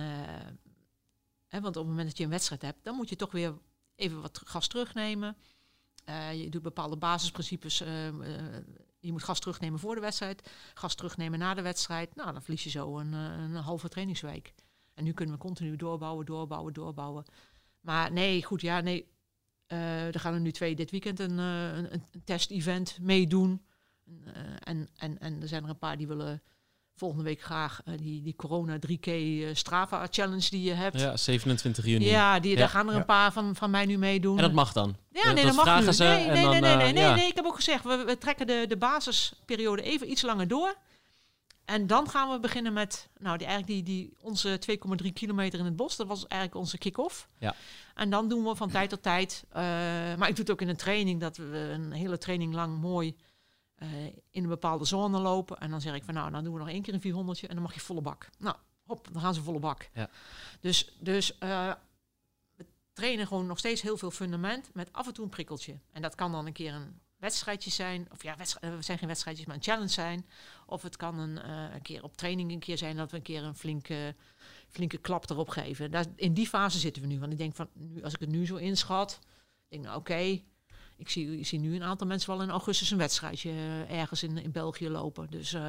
[1.47, 3.59] hè, want op het moment dat je een wedstrijd hebt, dan moet je toch weer
[3.95, 5.37] even wat gas terugnemen.
[6.09, 7.81] Uh, je doet bepaalde basisprincipes.
[7.81, 7.89] Uh,
[8.99, 12.15] je moet gas terugnemen voor de wedstrijd, gas terugnemen na de wedstrijd.
[12.15, 14.55] Nou, dan verlies je zo een, een halve trainingsweek.
[14.95, 17.25] En nu kunnen we continu doorbouwen, doorbouwen, doorbouwen.
[17.81, 19.15] Maar nee, goed, ja, nee.
[19.69, 23.67] Uh, er gaan er nu twee dit weekend een, een, een test-event meedoen.
[24.59, 26.43] en, en, en er zijn er een paar die willen
[26.97, 31.01] volgende week graag uh, die, die corona 3K uh, Strava Challenge die je hebt.
[31.01, 32.07] Ja, 27 juni.
[32.07, 34.37] Ja, die, daar gaan er een paar van, van mij nu meedoen.
[34.37, 34.97] En dat mag dan?
[35.13, 35.93] Ja, nee, dat, dat mag nu.
[35.93, 38.19] Ze nee, nee, dan, nee, nee, nee, nee, nee, Ik heb ook gezegd, we, we
[38.19, 40.75] trekken de, de basisperiode even iets langer door.
[41.65, 44.61] En dan gaan we beginnen met, nou, die, eigenlijk die, die, onze
[45.05, 45.97] 2,3 kilometer in het bos.
[45.97, 47.29] Dat was eigenlijk onze kick-off.
[47.39, 47.55] Ja.
[47.95, 49.55] En dan doen we van tijd tot tijd, uh,
[50.17, 53.17] maar ik doe het ook in een training, dat we een hele training lang mooi
[53.83, 55.59] uh, in een bepaalde zone lopen.
[55.59, 57.55] En dan zeg ik van nou, dan doen we nog één keer een 400 en
[57.55, 58.29] dan mag je volle bak.
[58.39, 59.91] Nou, hop, dan gaan ze volle bak.
[59.93, 60.11] Ja.
[60.61, 61.73] Dus, dus uh,
[62.55, 65.79] we trainen gewoon nog steeds heel veel fundament met af en toe een prikkeltje.
[65.93, 69.47] En dat kan dan een keer een wedstrijdje zijn, of ja, we zijn geen wedstrijdjes,
[69.47, 70.27] maar een challenge zijn.
[70.67, 73.23] Of het kan een, uh, een keer op training een keer zijn dat we een
[73.23, 74.15] keer een flinke,
[74.69, 75.91] flinke klap erop geven.
[75.91, 77.19] Daar, in die fase zitten we nu.
[77.21, 79.19] Want ik denk van, nu, als ik het nu zo inschat,
[79.69, 80.45] denk nou oké, okay,
[80.97, 84.23] ik zie, ik zie nu een aantal mensen wel in augustus een wedstrijdje uh, ergens
[84.23, 85.27] in, in België lopen.
[85.31, 85.61] Dus uh,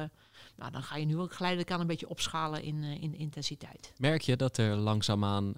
[0.56, 3.92] nou, dan ga je nu ook geleidelijk aan een beetje opschalen in, uh, in intensiteit.
[3.96, 5.54] Merk je dat er langzaamaan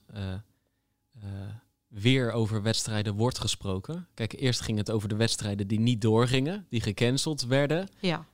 [1.89, 4.09] weer over wedstrijden wordt gesproken?
[4.15, 7.89] Kijk, eerst ging het over de wedstrijden die niet doorgingen, die gecanceld werden.
[8.01, 8.25] Ja.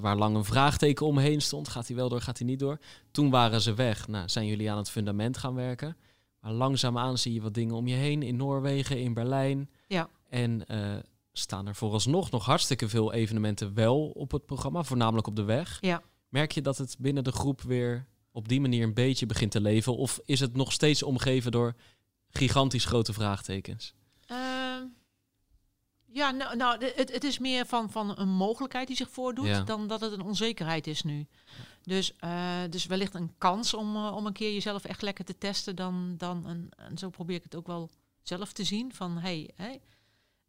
[0.00, 1.68] waar lang een vraagteken omheen stond.
[1.68, 2.78] Gaat hij wel door, gaat hij niet door?
[3.10, 4.08] Toen waren ze weg.
[4.08, 5.96] Nou, zijn jullie aan het fundament gaan werken?
[6.40, 8.22] Maar langzaamaan zie je wat dingen om je heen.
[8.22, 9.70] In Noorwegen, in Berlijn.
[9.86, 10.08] Ja.
[10.28, 10.96] En uh,
[11.32, 15.78] staan er vooralsnog nog hartstikke veel evenementen wel op het programma, voornamelijk op de weg.
[15.80, 16.02] Ja.
[16.28, 19.60] Merk je dat het binnen de groep weer op die manier een beetje begint te
[19.60, 19.96] leven?
[19.96, 21.74] Of is het nog steeds omgeven door
[22.30, 23.94] gigantisch grote vraagtekens?
[24.30, 24.36] Uh,
[26.04, 29.62] ja, nou, nou het, het, is meer van, van een mogelijkheid die zich voordoet ja.
[29.62, 31.26] dan dat het een onzekerheid is nu.
[31.82, 35.38] Dus, uh, dus wellicht een kans om, uh, om een keer jezelf echt lekker te
[35.38, 35.76] testen.
[35.76, 37.90] Dan, dan een, en zo probeer ik het ook wel
[38.22, 38.94] zelf te zien.
[38.94, 39.80] Van hey, hey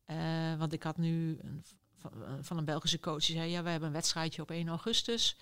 [0.07, 1.63] uh, want ik had nu een,
[1.95, 4.67] van, eh, van, een Belgische coach die zei: Ja, we hebben een wedstrijdje op 1
[4.67, 5.35] augustus.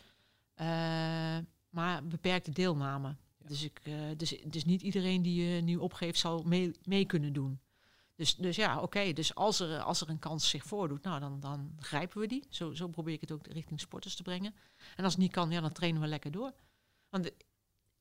[0.62, 1.38] Uh,
[1.70, 3.08] maar beperkte deelname.
[3.08, 3.48] Ja.
[3.48, 3.82] Dus, ik,
[4.18, 7.60] dus, dus niet iedereen die je nu opgeeft zal mee, mee kunnen doen.
[8.16, 8.84] Dus, dus ja, oké.
[8.84, 9.14] Okay.
[9.14, 12.44] Dus als er, als er een kans zich voordoet, nou, dan, dan grijpen we die.
[12.50, 14.56] Zo, zo probeer ik het ook richting sporters te brengen.
[14.96, 16.54] En als het niet kan, ja, dan trainen we lekker door.
[17.10, 17.32] Want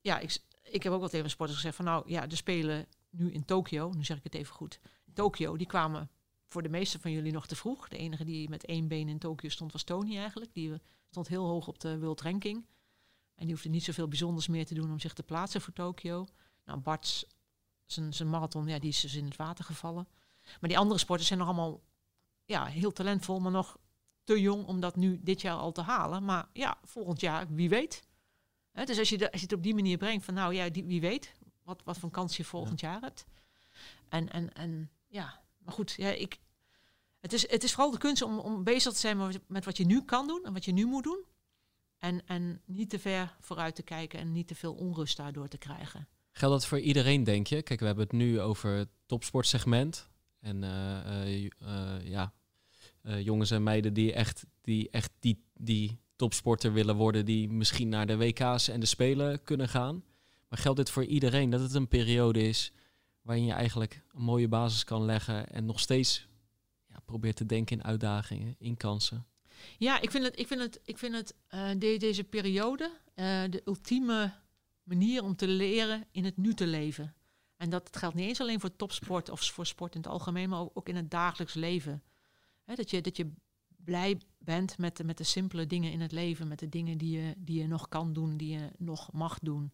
[0.01, 3.33] ja, ik, ik heb ook wel tegen sporters gezegd van nou ja, de spelen nu
[3.33, 4.81] in Tokio, nu zeg ik het even goed.
[5.13, 6.11] Tokio, die kwamen
[6.55, 7.89] voor de meeste van jullie nog te vroeg.
[7.89, 10.55] De enige die met één been in Tokio stond was Tony eigenlijk.
[10.55, 12.67] Die stond heel hoog op de World Ranking.
[13.35, 16.27] En die hoefde niet zoveel bijzonders meer te doen om zich te plaatsen voor Tokio.
[16.65, 17.27] Nou, Bart,
[17.87, 20.09] zijn, zijn marathon, ja, die is dus in het water gevallen.
[20.61, 21.83] Maar die andere sporters zijn nog allemaal
[22.45, 23.79] ja, heel talentvol, maar nog
[24.25, 26.25] te jong om dat nu dit jaar al te halen.
[26.25, 28.03] Maar ja, volgend jaar, wie weet.
[28.73, 30.69] He, dus als je, de, als je het op die manier brengt van nou ja,
[30.69, 32.91] die, wie weet wat, wat voor kans je volgend ja.
[32.91, 33.25] jaar hebt.
[34.09, 36.39] En, en, en ja, maar goed, ja, ik,
[37.25, 39.87] het, is, het is vooral de kunst om, om bezig te zijn met, wat je
[39.87, 41.25] nu kan doen en wat je nu moet doen.
[41.99, 45.59] En, en niet te ver vooruit te kijken en niet te veel onrust daardoor te
[45.59, 46.09] krijgen.
[46.31, 47.63] Geldt dat voor iedereen, denk je?
[47.63, 50.09] Kijk, we hebben het nu over het topsportsegment.
[50.41, 51.51] En uh, uh,
[52.03, 52.33] ja,
[53.03, 58.07] jongens en meiden die echt, die, echt die, die topsporter willen worden, die misschien naar
[58.07, 60.05] de WK's en de Spelen kunnen gaan.
[60.49, 62.73] Maar geldt dit voor iedereen dat het een periode is
[63.23, 66.29] waarin je eigenlijk een mooie basis kan leggen en nog steeds
[66.95, 69.27] ja, probeert te denken in uitdagingen, in kansen.
[69.79, 71.35] Ja, ik vind het, ik vind het, ik vind het
[71.81, 74.33] de, deze periode uh, de ultieme
[74.83, 77.15] manier om te leren in het nu te leven.
[77.57, 80.61] En dat geldt niet eens alleen voor topsport of voor sport in het algemeen, maar
[80.75, 82.03] ook in het dagelijks leven.
[82.65, 83.33] Dat, je, dat je
[83.67, 87.21] blij bent met de, met de simpele dingen in het leven, met de dingen die
[87.21, 89.73] je, die je nog kan doen, die je nog mag doen.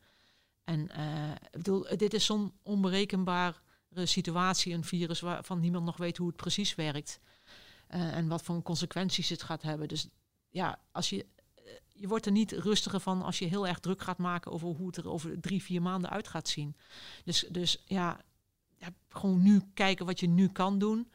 [0.64, 3.56] En uh, ik bedoel, dit is zo'n onberekenbare
[3.94, 7.20] situatie, een virus waarvan niemand nog weet hoe het precies werkt.
[7.94, 9.88] Uh, en wat voor consequenties het gaat hebben.
[9.88, 10.08] Dus
[10.48, 11.26] ja, als je,
[11.88, 14.86] je wordt er niet rustiger van als je heel erg druk gaat maken over hoe
[14.86, 16.76] het er over drie, vier maanden uit gaat zien.
[17.24, 18.20] Dus, dus ja,
[18.76, 21.10] ja gewoon nu kijken wat je nu kan doen.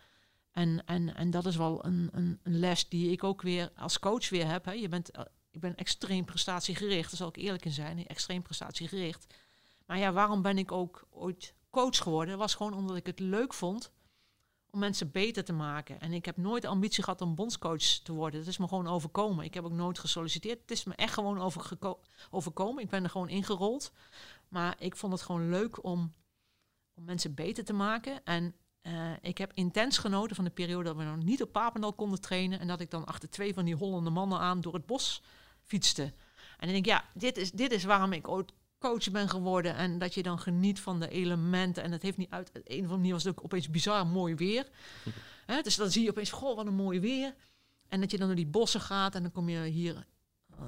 [0.52, 4.00] En, en, en dat is wel een, een, een les die ik ook weer als
[4.00, 4.66] coach weer heb.
[4.66, 4.72] Hè.
[4.72, 8.08] Je bent, eh, ik ben extreem prestatiegericht, daar zal ik eerlijk in zijn.
[8.08, 9.34] Extreem prestatiegericht.
[9.86, 12.38] Maar ja, waarom ben ik ook ooit coach geworden?
[12.38, 13.92] Was gewoon omdat ik het leuk vond
[14.70, 16.00] om mensen beter te maken.
[16.00, 18.40] En ik heb nooit ambitie gehad om bondscoach te worden.
[18.40, 19.46] Dat is me gewoon overkomen.
[19.46, 20.62] Ik heb ook nooit gesolliciteerd.
[20.62, 21.52] Het is me echt gewoon
[22.30, 22.84] overkomen.
[22.84, 23.92] Ik ben er gewoon ingerold.
[24.48, 26.14] Maar ik vond het gewoon leuk om,
[26.94, 28.24] om mensen beter te maken.
[28.24, 31.94] En uh, ik heb intens genoten van de periode dat we nog niet op Papendal
[31.94, 32.60] konden trainen.
[32.60, 35.22] En dat ik dan achter twee van die hollende mannen aan door het bos
[35.64, 36.04] fietste.
[36.04, 38.54] En dan denk ik, ja, dit is, dit is waarom ik ooit
[38.86, 39.76] coach ben geworden.
[39.76, 41.84] En dat je dan geniet van de elementen.
[41.84, 42.52] En het heeft niet uit.
[42.54, 44.68] Een of andere manier was het ook opeens bizar mooi weer.
[45.64, 47.36] dus dan zie je opeens, goh, wat een mooi weer.
[47.88, 50.06] En dat je dan door die bossen gaat en dan kom je hier
[50.60, 50.66] uh,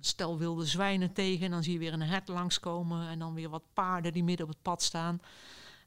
[0.00, 1.44] stel wilde zwijnen tegen.
[1.44, 3.08] En dan zie je weer een hert langskomen.
[3.08, 5.20] En dan weer wat paarden die midden op het pad staan.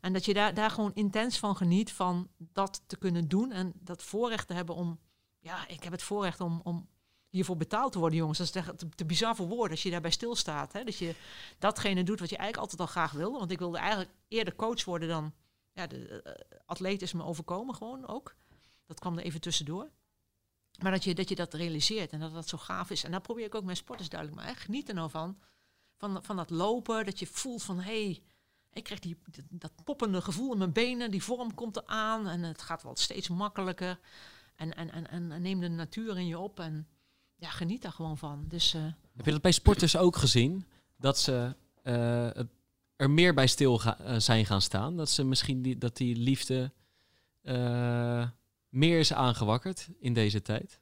[0.01, 3.51] En dat je daar, daar gewoon intens van geniet van dat te kunnen doen.
[3.51, 4.99] En dat voorrecht te hebben om.
[5.39, 6.87] Ja, ik heb het voorrecht om, om
[7.29, 8.37] hiervoor betaald te worden, jongens.
[8.37, 10.73] Dat is te, te bizar voor woorden als je daarbij stilstaat.
[10.73, 10.83] Hè?
[10.83, 11.15] Dat je
[11.59, 13.37] datgene doet wat je eigenlijk altijd al graag wilde.
[13.37, 15.33] Want ik wilde eigenlijk eerder coach worden dan...
[15.73, 18.35] Ja, de uh, atleet is me overkomen gewoon ook.
[18.85, 19.89] Dat kwam er even tussendoor.
[20.81, 23.03] Maar dat je, dat je dat realiseert en dat dat zo gaaf is.
[23.03, 24.55] En daar probeer ik ook mijn sporters duidelijk maar.
[24.55, 25.39] Geniet er nou van.
[25.97, 26.23] van.
[26.23, 27.79] Van dat lopen, dat je voelt van...
[27.79, 28.23] hey,
[28.73, 29.17] ik krijg die,
[29.49, 31.11] dat poppende gevoel in mijn benen.
[31.11, 33.99] Die vorm komt eraan en het gaat wel steeds makkelijker.
[34.55, 36.87] En, en, en, en neem de natuur in je op en
[37.39, 38.45] ja, geniet daar gewoon van.
[38.47, 38.82] Dus, uh,
[39.15, 40.65] Heb je dat bij sporters ook gezien?
[40.97, 42.38] Dat ze uh,
[42.95, 44.97] er meer bij stil ga, uh, zijn gaan staan?
[44.97, 46.71] Dat ze misschien die, dat die liefde
[48.69, 50.80] meer is aangewakkerd in deze tijd?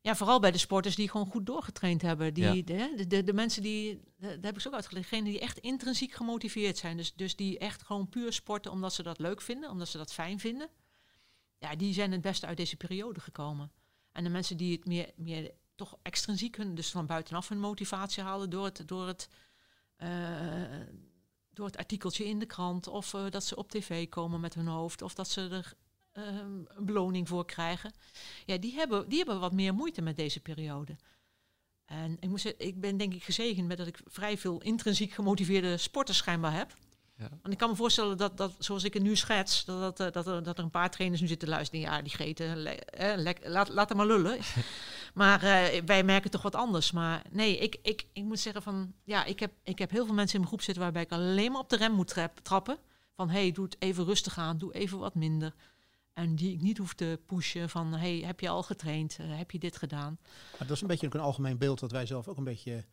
[0.00, 2.34] Ja, vooral bij de sporters die gewoon goed doorgetraind hebben.
[2.34, 2.62] Die, ja.
[2.96, 6.12] de, de, de, mensen die, daar heb ik ze ook uitgelegd, degenen die echt intrinsiek
[6.12, 6.96] gemotiveerd zijn.
[6.96, 10.12] Dus, dus die echt gewoon puur sporten omdat ze dat leuk vinden, omdat ze dat
[10.12, 10.68] fijn vinden.
[11.58, 13.72] Ja, die zijn het beste uit deze periode gekomen.
[14.12, 18.22] En de mensen die het meer, meer toch extrinsiek hun, dus van buitenaf hun motivatie
[18.22, 19.28] halen door het, door het,
[19.98, 20.08] uh,
[21.52, 22.86] door het artikeltje in de krant.
[22.86, 25.02] Of uh, dat ze op tv komen met hun hoofd.
[25.02, 25.74] Of dat ze er
[26.12, 27.92] uh, een beloning voor krijgen.
[28.44, 30.96] Ja, die hebben, die hebben wat meer moeite met deze periode.
[31.84, 35.76] En ik, moet ik ben denk ik gezegend met dat ik vrij veel intrinsiek gemotiveerde
[35.76, 36.74] sporters schijnbaar heb.
[37.16, 37.28] Ja.
[37.28, 40.26] Want ik kan me voorstellen dat, dat zoals ik het nu schets, dat, dat, dat,
[40.26, 41.84] er, dat er een paar trainers nu zitten luisteren.
[41.84, 44.38] Ja, die geten, eh, laat, laat hem maar lullen.
[45.14, 46.92] maar uh, wij merken toch wat anders.
[46.92, 50.14] Maar nee, ik, ik, ik moet zeggen van, ja, ik heb, ik heb heel veel
[50.14, 52.78] mensen in mijn groep zitten waarbij ik alleen maar op de rem moet trap, trappen.
[53.16, 55.54] Van, hey, doe het even rustig aan, doe even wat minder.
[56.12, 59.18] En die ik niet hoef te pushen van, hey, heb je al getraind?
[59.20, 60.18] Uh, heb je dit gedaan?
[60.58, 62.84] Maar dat is een beetje ook een algemeen beeld dat wij zelf ook een beetje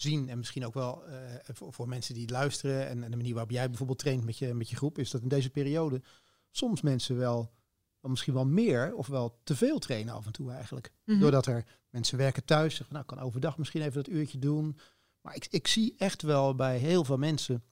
[0.00, 0.28] zien.
[0.28, 3.50] En misschien ook wel uh, voor, voor, mensen die luisteren en, en, de manier waarop
[3.50, 6.02] jij bijvoorbeeld traint met je, met je groep, is dat in deze periode
[6.50, 7.52] soms mensen wel,
[8.00, 10.92] wel misschien wel meer of wel te veel trainen af en toe eigenlijk.
[10.92, 11.22] Mm -hmm.
[11.22, 14.78] Doordat er mensen werken thuis, zeggen, nou kan overdag misschien even dat uurtje doen.
[15.20, 17.64] Maar ik, ik zie echt wel bij heel veel mensen,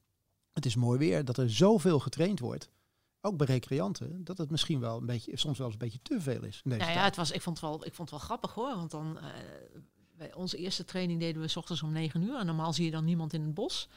[0.52, 2.70] het is mooi weer, dat er zoveel getraind wordt
[3.26, 6.20] ook bij recreanten, dat het misschien wel een beetje, soms wel eens een beetje te
[6.20, 6.60] veel is.
[6.64, 8.54] In deze nou ja, het was, ik, vond het wel, ik vond het wel grappig
[8.54, 8.76] hoor.
[8.76, 9.24] Want dan, uh,
[10.18, 12.38] bij onze eerste training deden we s ochtends om negen uur.
[12.38, 13.88] En normaal zie je dan niemand in het bos.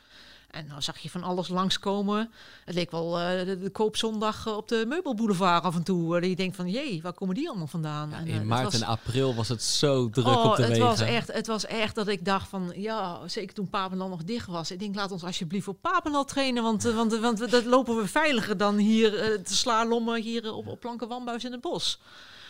[0.49, 2.31] En dan zag je van alles langskomen.
[2.65, 6.15] Het leek wel uh, de, de, koopzondag op de meubelboulevard af en toe.
[6.15, 8.09] Uh, dat je denkt van, jee, waar komen die allemaal vandaan?
[8.09, 10.71] Ja, en, in maart was, en april was het zo druk oh, op de het
[10.71, 10.85] wegen.
[10.85, 14.47] Was echt, het was echt dat ik dacht van, ja, zeker toen Papendal nog dicht
[14.47, 14.71] was.
[14.71, 16.63] Ik denk, laat ons alsjeblieft op Papendal trainen.
[16.63, 19.11] Want, want, want, want dat lopen we veiliger dan hier
[19.43, 21.99] te slalommen hier op, op Plankenwambuis in het bos.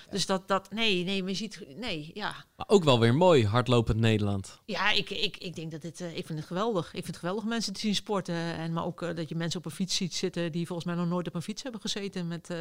[0.09, 2.45] Dus dat, dat, nee, nee, je ziet, nee, ja.
[2.55, 4.59] Maar ook wel weer mooi, hardlopend Nederland.
[4.65, 6.85] Ja, ik, ik, ik denk dat dit, uh, ik vind het geweldig.
[6.85, 8.35] Ik vind het geweldig mensen te zien sporten.
[8.35, 10.95] En maar ook uh, dat je mensen op een fiets ziet zitten die volgens mij
[10.95, 12.27] nog nooit op een fiets hebben gezeten.
[12.27, 12.57] Met, uh,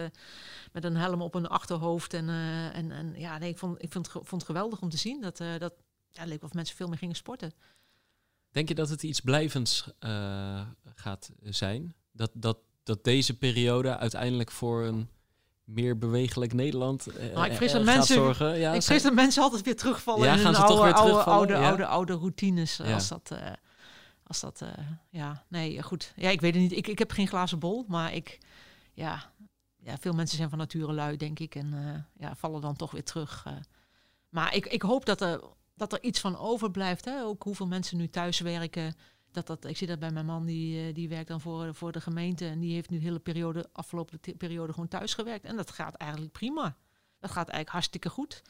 [0.73, 2.15] met een helm op een achterhoofd.
[2.15, 2.29] En,
[2.73, 5.21] en, en ja, nee, ik vond, ik vond, het, vond het geweldig om te zien
[5.21, 5.75] dat, dat
[6.11, 7.53] ja, leek of mensen veel meer gingen sporten.
[8.51, 9.91] Denk je dat het iets blijvends
[10.95, 11.95] gaat zijn?
[12.13, 15.09] Dat, dat, dat deze periode uiteindelijk voor een
[15.69, 18.59] meer bewegelijk Nederland uh, nou, ik vrees dat uh, mensen, zorgen.
[18.59, 20.85] Ja, ik vrees dat mensen altijd weer terugvallen ja, in gaan hun ze oude, toch
[20.85, 21.69] weer oude, oude, Ja.
[21.69, 22.77] oude, oude routines.
[22.77, 22.95] Ja.
[22.95, 23.39] Als dat, uh,
[24.27, 24.63] als dat,
[25.11, 26.13] ja, nee, goed.
[26.17, 26.73] Ja, ik weet het niet.
[26.73, 28.39] Ik, ik heb geen glazen bol, maar ik,
[28.93, 29.31] ja,
[29.77, 33.05] ja, veel mensen zijn van nature lui, denk ik, en ja, vallen dan toch weer
[33.05, 33.45] terug.
[34.29, 35.41] maar ik, ik hoop dat er,
[35.75, 37.05] dat er iets van overblijft.
[37.05, 37.23] Hè?
[37.23, 38.95] Ook hoeveel mensen nu thuis werken.
[39.47, 42.01] Dat dat, ik zie dat bij mijn man, die, die werkt dan voor, voor de
[42.01, 42.47] gemeente.
[42.47, 45.45] En die heeft nu de hele periode, afgelopen periode gewoon thuis gewerkt.
[45.45, 46.77] En dat gaat eigenlijk prima.
[47.19, 48.43] Dat gaat eigenlijk hartstikke goed.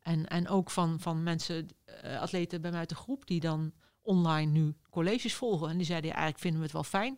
[0.00, 1.68] En, en ook van, van mensen,
[2.04, 3.72] uh, atleten bij mij uit de groep, die dan
[4.02, 5.68] online nu colleges volgen.
[5.68, 7.16] En die zeiden, ja, eigenlijk vinden we het wel fijn.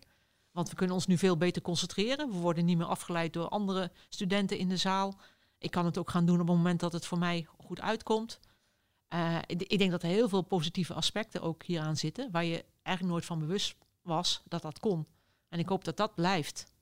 [0.50, 2.30] Want we kunnen ons nu veel beter concentreren.
[2.30, 5.20] We worden niet meer afgeleid door andere studenten in de zaal.
[5.58, 8.40] Ik kan het ook gaan doen op het moment dat het voor mij goed uitkomt.
[9.46, 13.16] Ik, ik, denk dat er heel veel positieve aspecten ook hieraan zitten, waar je eigenlijk
[13.16, 15.06] nooit van bewust was dat dat kon.
[15.48, 16.72] En ik hoop dat dat blijft.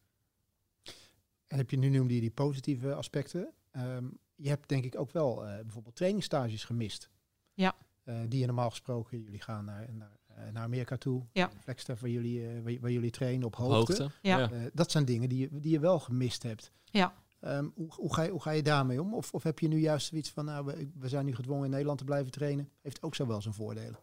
[1.46, 3.53] En heb je nu noemde je die positieve aspecten.
[3.72, 7.11] Um, je hebt denk ik ook wel uh, bijvoorbeeld trainingstages gemist.
[7.55, 7.74] Ja.
[8.05, 11.26] Uh, die je normaal gesproken, jullie gaan naar, naar, uh, naar Amerika toe.
[11.32, 11.50] Ja.
[11.61, 14.03] Flagstaff waar jullie, waar, waar, jullie trainen op hoogte.
[14.03, 14.11] hoogte.
[14.22, 14.50] Ja.
[14.72, 16.72] dat zijn dingen die je, die je wel gemist hebt.
[16.84, 17.14] Ja.
[17.40, 19.14] Um, hoe, hoe, ga je, hoe ga je daarmee om?
[19.14, 21.70] Of, of heb je nu juist zoiets van, nou, we, we zijn nu gedwongen in
[21.70, 22.68] Nederland te blijven trainen?
[22.80, 23.98] Heeft ook zo wel zijn voordelen.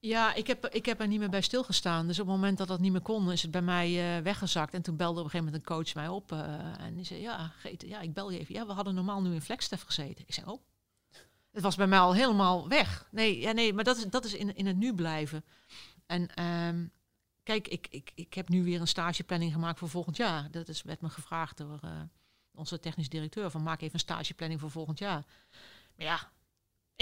[0.00, 2.06] Ja, ik heb, ik heb er niet meer bij stilgestaan.
[2.06, 4.74] Dus op het moment dat dat niet meer kon, is het bij mij uh, weggezakt.
[4.74, 6.32] En toen belde op een gegeven moment een coach mij op.
[6.32, 8.54] Uh, en die zei, ja, Geet, ja, ik bel je even.
[8.54, 10.24] Ja, we hadden normaal nu in Flagstaff gezeten.
[10.26, 10.62] Ik zei, oh.
[11.50, 13.08] Het was bij mij al helemaal weg.
[13.10, 15.44] Nee, ja, nee maar dat is, dat is in, in het nu blijven.
[16.06, 16.92] En um,
[17.42, 20.50] kijk, ik, ik, ik heb nu weer een stageplanning gemaakt voor volgend jaar.
[20.50, 21.90] Dat is, werd me gevraagd door uh,
[22.54, 23.50] onze technisch directeur.
[23.50, 25.24] Van maak even een stageplanning voor volgend jaar.
[25.96, 26.30] Maar ja,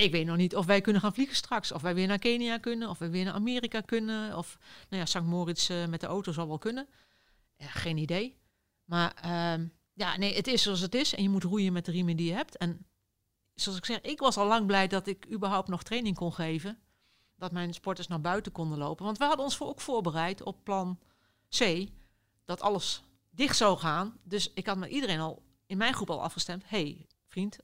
[0.05, 1.73] ik weet nog niet of wij kunnen gaan vliegen straks.
[1.73, 2.89] Of wij weer naar Kenia kunnen.
[2.89, 4.37] Of wij weer naar Amerika kunnen.
[4.37, 5.21] Of, nou ja, St.
[5.21, 6.89] Moritz uh, met de auto zal wel kunnen.
[7.59, 8.39] Geen idee.
[8.85, 11.15] Maar uh, ja, nee, het is zoals het is.
[11.15, 12.57] En je moet roeien met de riemen die je hebt.
[12.57, 12.87] En
[13.55, 16.79] zoals ik zeg, ik was al lang blij dat ik überhaupt nog training kon geven.
[17.37, 19.05] Dat mijn sporters naar buiten konden lopen.
[19.05, 20.99] Want we hadden ons voor ook voorbereid op plan
[21.59, 21.89] C.
[22.45, 24.19] Dat alles dicht zou gaan.
[24.23, 26.63] Dus ik had met iedereen al in mijn groep al afgestemd.
[26.67, 27.59] hey, vriend,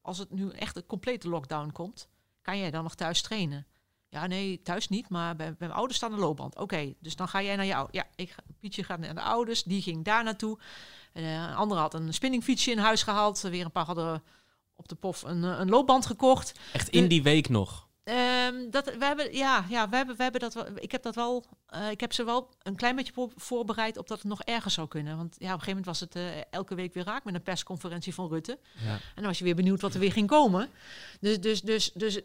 [0.00, 2.08] als het nu echt een complete lockdown komt,
[2.42, 3.66] kan jij dan nog thuis trainen?
[4.08, 6.56] Ja, nee, thuis niet, maar bij, bij mijn ouders staan de loopband.
[6.56, 7.88] Oké, dus dan ga jij naar jou.
[7.90, 10.58] Ja, ik, Pietje gaat naar de ouders, die ging daar naartoe.
[11.14, 13.40] Uh, een andere had een spinningfietsje in huis gehaald.
[13.40, 14.22] Weer een paar hadden
[14.76, 16.58] op de pof een, een loopband gekocht.
[16.72, 17.88] Echt in die week nog?
[18.04, 21.14] Um, dat, we hebben, ja, ja we, hebben, we hebben dat wel, ik heb dat
[21.14, 21.44] wel,
[21.74, 24.88] uh, ik heb ze wel een klein beetje voorbereid op dat het nog erger zou
[24.88, 25.16] kunnen.
[25.16, 27.42] Want ja, op een gegeven moment was het uh, elke week weer raak met een
[27.42, 28.58] persconferentie van Rutte.
[28.84, 28.92] Ja.
[28.92, 30.70] En dan was je weer benieuwd wat er weer ging komen.
[31.20, 32.20] Dus, dus, dus, dus,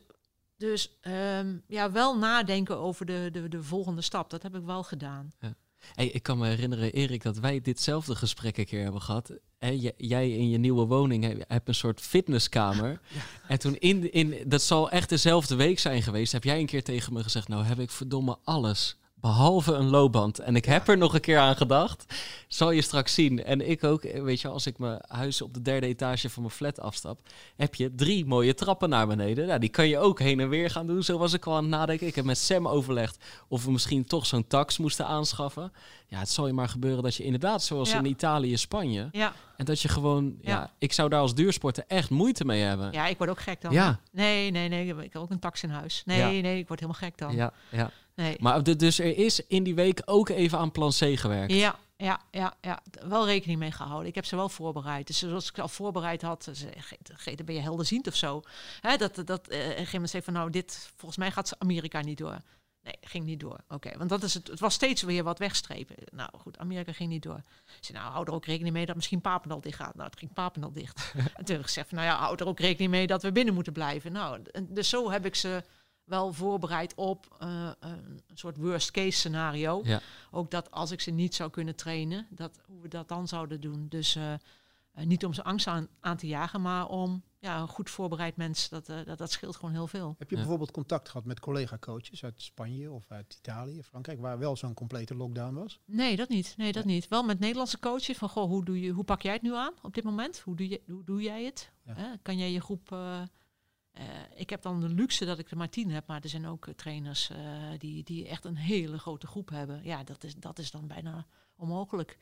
[0.57, 4.29] dus um, ja, wel nadenken over de, de, de volgende stap.
[4.29, 5.31] Dat heb ik wel gedaan.
[5.39, 5.55] Ja.
[5.93, 9.31] Hey, ik kan me herinneren, Erik, dat wij ditzelfde gesprek een keer hebben gehad.
[9.57, 12.99] Hey, jij in je nieuwe woning hebt een soort fitnesskamer.
[13.15, 13.21] Ja.
[13.47, 16.83] En toen in, in, dat zal echt dezelfde week zijn geweest, heb jij een keer
[16.83, 20.39] tegen me gezegd, nou heb ik verdomme alles behalve een loopband.
[20.39, 22.05] En ik heb er nog een keer aan gedacht.
[22.47, 23.43] Zal je straks zien.
[23.43, 26.53] En ik ook, weet je, als ik mijn huis op de derde etage van mijn
[26.53, 27.19] flat afstap,
[27.55, 29.47] heb je drie mooie trappen naar beneden.
[29.47, 31.03] Nou, die kan je ook heen en weer gaan doen.
[31.03, 32.07] Zo was ik al aan het nadenken.
[32.07, 35.71] Ik heb met Sam overlegd of we misschien toch zo'n tax moesten aanschaffen.
[36.07, 37.97] Ja, het zal je maar gebeuren dat je inderdaad, zoals Ja.
[37.97, 40.51] in Italië, Spanje, Ja, en dat je gewoon, ja.
[40.51, 40.71] Ja.
[40.77, 42.91] ik zou daar als duursporter echt moeite mee hebben.
[42.91, 43.71] ja ik word ook gek dan.
[43.71, 43.99] Ja.
[44.11, 46.01] Nee, nee, nee, ik heb ook een tax in huis.
[46.05, 47.35] Nee, nee, ik word helemaal gek dan.
[47.35, 47.91] ja, ja.
[48.15, 48.35] Nee.
[48.39, 51.53] Maar dus er is in die week ook even aan plan C gewerkt.
[51.53, 54.07] Ja, ja, ja, ja, wel rekening mee gehouden.
[54.07, 55.07] Ik heb ze wel voorbereid.
[55.07, 56.67] Dus zoals ik al voorbereid had, ze
[57.13, 58.41] Geet, ben je helderziend of zo.
[58.81, 62.17] Hè, dat dat eh, een gegeven zei van nou, dit volgens mij gaat Amerika niet
[62.17, 62.37] door.
[62.81, 63.59] Nee, ging niet door.
[63.67, 64.47] Oké, want dat is het.
[64.47, 65.95] Het was steeds weer wat wegstrepen.
[66.11, 67.41] Nou goed, Amerika ging niet door.
[67.79, 69.95] Zei, nou, hou er ook rekening mee dat misschien Papendal dicht gaat.
[69.95, 71.13] Nou, het ging Papendal dicht.
[71.15, 73.31] en toen heb ik gezegd, van, nou ja, hou er ook rekening mee dat we
[73.31, 74.11] binnen moeten blijven.
[74.11, 75.63] Nou, dus zo heb ik ze
[76.05, 79.81] wel voorbereid op eh, een soort worst case scenario.
[79.83, 80.01] Ja.
[80.31, 83.61] Ook dat als ik ze niet zou kunnen trainen, dat, hoe we dat dan zouden
[83.61, 83.85] doen.
[83.89, 84.39] Dus eh, eh,
[85.05, 88.69] niet om ze angst aan, aan te jagen, maar om ja, een goed voorbereid mens,
[88.69, 90.15] dat, eh, dat, dat scheelt gewoon heel veel.
[90.17, 90.41] Heb je Ja.
[90.41, 95.15] bijvoorbeeld contact gehad met collega-coaches uit Spanje of uit Italië, Frankrijk, waar wel zo'n complete
[95.15, 95.79] lockdown was?
[95.85, 96.53] Nee, dat niet.
[96.57, 97.07] Nee, dat niet.
[97.07, 99.73] Wel met Nederlandse coaches van, goh, hoe, doe je, hoe pak jij het nu aan
[99.81, 100.39] op dit moment?
[100.39, 101.71] Hoe doe, je, hoe doe jij het?
[101.85, 102.17] Ja.
[102.21, 102.95] Kan jij je groep...
[103.95, 106.45] eh, ik heb dan de luxe dat ik er maar tien heb, maar er zijn
[106.47, 107.37] ook eh, trainers eh,
[107.77, 109.83] die, die echt een hele grote groep hebben.
[109.83, 111.25] Ja, dat is, dat is dan bijna
[111.55, 112.17] onmogelijk.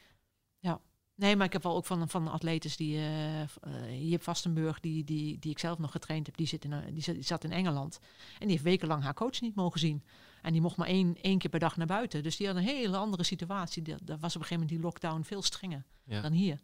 [0.59, 0.81] Ja.
[1.15, 2.95] Nee, maar ik heb wel ook van, van atletes die...
[2.97, 7.21] uh, Jip Vastenburg, die, die, die ik zelf nog getraind heb, die, zit in, die,
[7.23, 7.99] zat, in Engeland.
[8.33, 10.03] En die heeft wekenlang haar coach niet mogen zien.
[10.41, 12.23] En die mocht maar één, één keer per dag naar buiten.
[12.23, 13.81] Dus die had een hele andere situatie.
[13.83, 16.21] Da- Daar was op een gegeven moment die lockdown veel strenger Ja.
[16.21, 16.59] dan hier.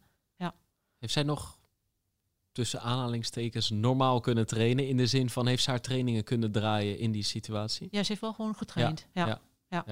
[0.97, 1.58] Heeft zij nog
[2.51, 4.87] tussen aanhalingstekens normaal kunnen trainen?
[4.87, 7.87] In de zin van, heeft ze haar trainingen kunnen draaien in die situatie?
[7.91, 9.07] Ja, ze heeft wel gewoon getraind.
[9.13, 9.39] Ja,
[9.69, 9.87] ja.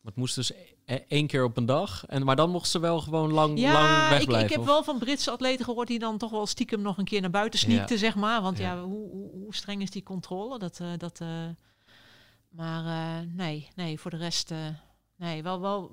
[0.00, 0.52] Maar het moest dus
[0.84, 2.06] e- één keer op een dag.
[2.06, 4.44] En, maar dan mocht ze wel gewoon lang, lang Ja, ik, wegblijven.
[4.46, 7.04] ik heb of- wel van Britse atleten gehoord die dan toch wel stiekem nog een
[7.04, 7.66] keer naar buiten Ja.
[7.66, 8.42] sneakten, zeg maar.
[8.42, 8.82] Want ja, Ja.
[8.82, 10.58] hoe, hoe, hoe streng is die controle?
[10.58, 11.28] Dat, eh, dat, eh,
[12.48, 12.84] maar
[13.20, 14.52] eh, nee, nee, voor de rest,
[15.16, 15.90] nee, wel, wel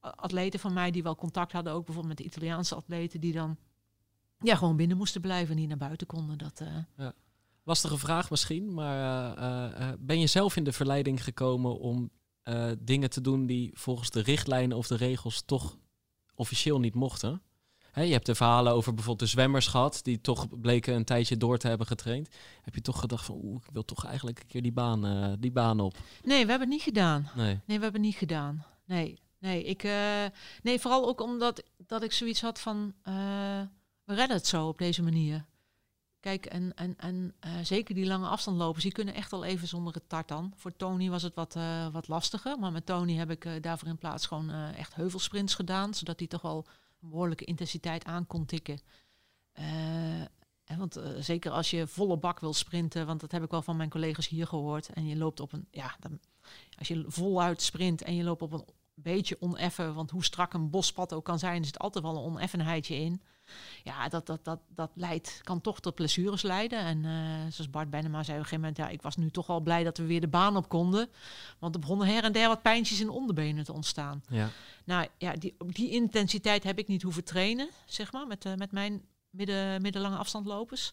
[0.00, 3.56] atleten van mij die wel contact hadden, ook bijvoorbeeld met de Italiaanse atleten, die dan
[4.38, 6.38] ja, gewoon binnen moesten blijven, niet naar buiten konden.
[6.38, 6.62] Dat,
[6.96, 7.12] ja.
[7.64, 9.34] Lastige vraag misschien, maar
[9.98, 12.10] ben je zelf in de verleiding gekomen om
[12.78, 15.78] dingen te doen die volgens de richtlijnen of de regels toch
[16.34, 17.42] officieel niet mochten?
[18.06, 21.58] je hebt de verhalen over bijvoorbeeld de zwemmers gehad, die toch bleken een tijdje door
[21.58, 22.28] te hebben getraind.
[22.62, 25.32] Heb je toch gedacht van, oeh, ik wil toch eigenlijk een keer die baan, uh,
[25.38, 25.96] die baan op?
[26.24, 27.30] Nee, we hebben het niet gedaan.
[27.34, 28.64] Nee, nee we hebben het niet gedaan.
[28.84, 30.24] Nee, nee, ik, uh,
[30.62, 33.60] nee vooral ook omdat dat ik zoiets had van, uh,
[34.08, 35.44] we redden het zo op deze manier.
[36.20, 40.08] Kijk, en, en, en zeker die lange afstandlopers, die kunnen echt al even zonder het
[40.08, 40.52] tartan.
[40.56, 41.56] Voor Tony was het wat,
[41.92, 46.18] wat lastiger, maar met Tony heb ik daarvoor in plaats gewoon echt heuvelsprints gedaan, zodat
[46.18, 46.66] hij toch wel
[46.98, 48.80] behoorlijke intensiteit aan kon tikken.
[50.76, 53.90] Want zeker als je volle bak wil sprinten, want dat heb ik wel van mijn
[53.90, 54.88] collega's hier gehoord.
[54.88, 56.20] En je loopt op een, ja, dan,
[56.78, 60.70] als je voluit sprint en je loopt op een beetje oneffen, want hoe strak een
[60.70, 63.22] bospad ook kan zijn, zit altijd wel een oneffenheidje in.
[63.84, 66.78] Ja, dat, dat, dat, dat leidt, kan toch tot blessures leiden.
[66.78, 67.12] En uh,
[67.50, 69.84] zoals Bart Benema zei op een gegeven moment, ja, ik was nu toch wel blij
[69.84, 71.08] dat we weer de baan op konden.
[71.58, 74.22] Want er begonnen her en der wat pijntjes in onderbenen te ontstaan.
[74.28, 74.48] Ja.
[74.84, 78.54] Nou ja, die, op die intensiteit heb ik niet hoeven trainen, zeg maar, met, uh,
[78.54, 80.92] met mijn midden, middellange afstandlopers.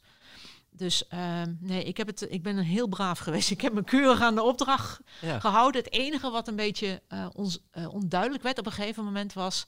[0.69, 3.51] Dus uh, nee, ik, heb het, ik ben heel braaf geweest.
[3.51, 4.99] Ik heb me keurig aan de opdracht
[5.39, 5.83] gehouden.
[5.83, 9.65] Het enige wat een beetje uh, ons, uh, onduidelijk werd op een gegeven moment was...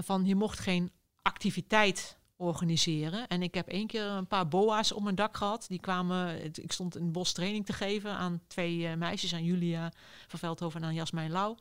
[0.00, 0.90] van je mocht geen
[1.26, 3.28] activiteit organiseren.
[3.28, 5.64] En ik heb één keer een paar boa's op mijn dak gehad.
[5.68, 9.92] Die kwamen, ik stond een bos training te geven aan twee meisjes, aan Julia
[10.26, 11.56] van Veldhoven en aan Jasmijn Lauw.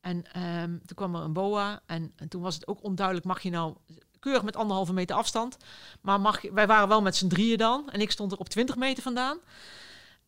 [0.00, 0.16] En
[0.62, 3.50] um, toen kwam er een boa en, en, toen was het ook onduidelijk, mag je
[3.50, 3.74] nou
[4.18, 5.56] keurig met anderhalve meter afstand.
[6.00, 7.90] Maar mag, wij waren wel met z'n drieën dan.
[7.90, 9.38] En ik stond er op 20 meter vandaan.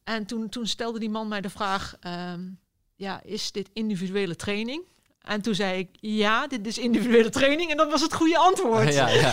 [0.05, 2.59] En toen, toen stelde die man mij de vraag: um,
[2.95, 4.83] ja, is dit individuele training?
[5.29, 7.71] En toen zei ik, ja, dit is individuele training.
[7.71, 8.95] En dat was het goede antwoord.
[8.99, 9.33] Ja, ja.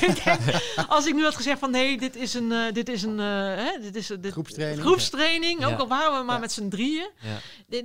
[0.87, 3.25] als ik nu had gezegd van nee, dit is een, uh, dit is een uh,
[3.55, 4.81] hè, dit is, dit, groepstraining.
[4.81, 7.09] groepstraining ook al waren we maar met z'n drieën.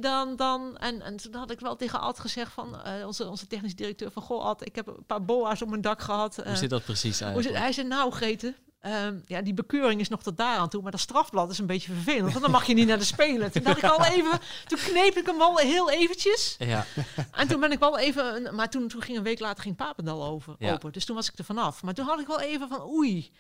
[0.01, 3.47] Dan, dan, en, en toen had ik wel tegen Ad gezegd van uh, onze, onze
[3.47, 6.37] technische directeur van goh, Ad, ik heb een paar boa's op mijn dak gehad.
[6.37, 7.59] hoe zit dat precies eigenlijk?
[7.59, 8.55] Hij zei, nou Grete,
[8.87, 11.67] Um, ja, die bekeuring is nog tot daar aan toe, maar dat strafblad is een
[11.67, 13.53] beetje vervelend, want dan mag je niet naar de Spelen.
[13.53, 16.57] Toen dacht ik al even, toen kneep ik hem al heel eventjes.
[16.59, 16.87] Ja.
[17.33, 20.25] En toen ben ik wel even, maar toen, toen ging een week later ging Papendal
[20.25, 21.83] over, open, dus toen was ik er vanaf.
[21.83, 23.31] Maar toen had ik wel even van, oei.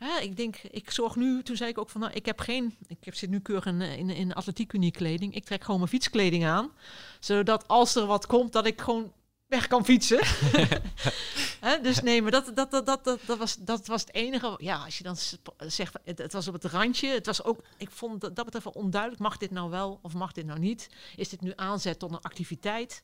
[0.00, 2.76] Ja, ik denk, ik zorg nu, toen zei ik ook van, nou, ik heb geen,
[2.86, 5.34] ik heb, zit nu keurig in, in, in atletiek kleding.
[5.34, 6.70] Ik trek gewoon mijn fietskleding aan,
[7.20, 9.12] zodat als er wat komt, dat ik gewoon
[9.46, 10.20] weg kan fietsen.
[11.82, 14.54] dus nee, maar dat, dat, dat, dat, dat, was, dat was het enige.
[14.58, 15.16] Ja, als je dan
[15.58, 17.08] zegt, het, het was op het randje.
[17.08, 19.22] Het was ook, ik vond dat, dat betreft wel onduidelijk.
[19.22, 20.88] Mag dit nou wel of mag dit nou niet?
[21.16, 23.02] Is dit nu aanzet tot een activiteit?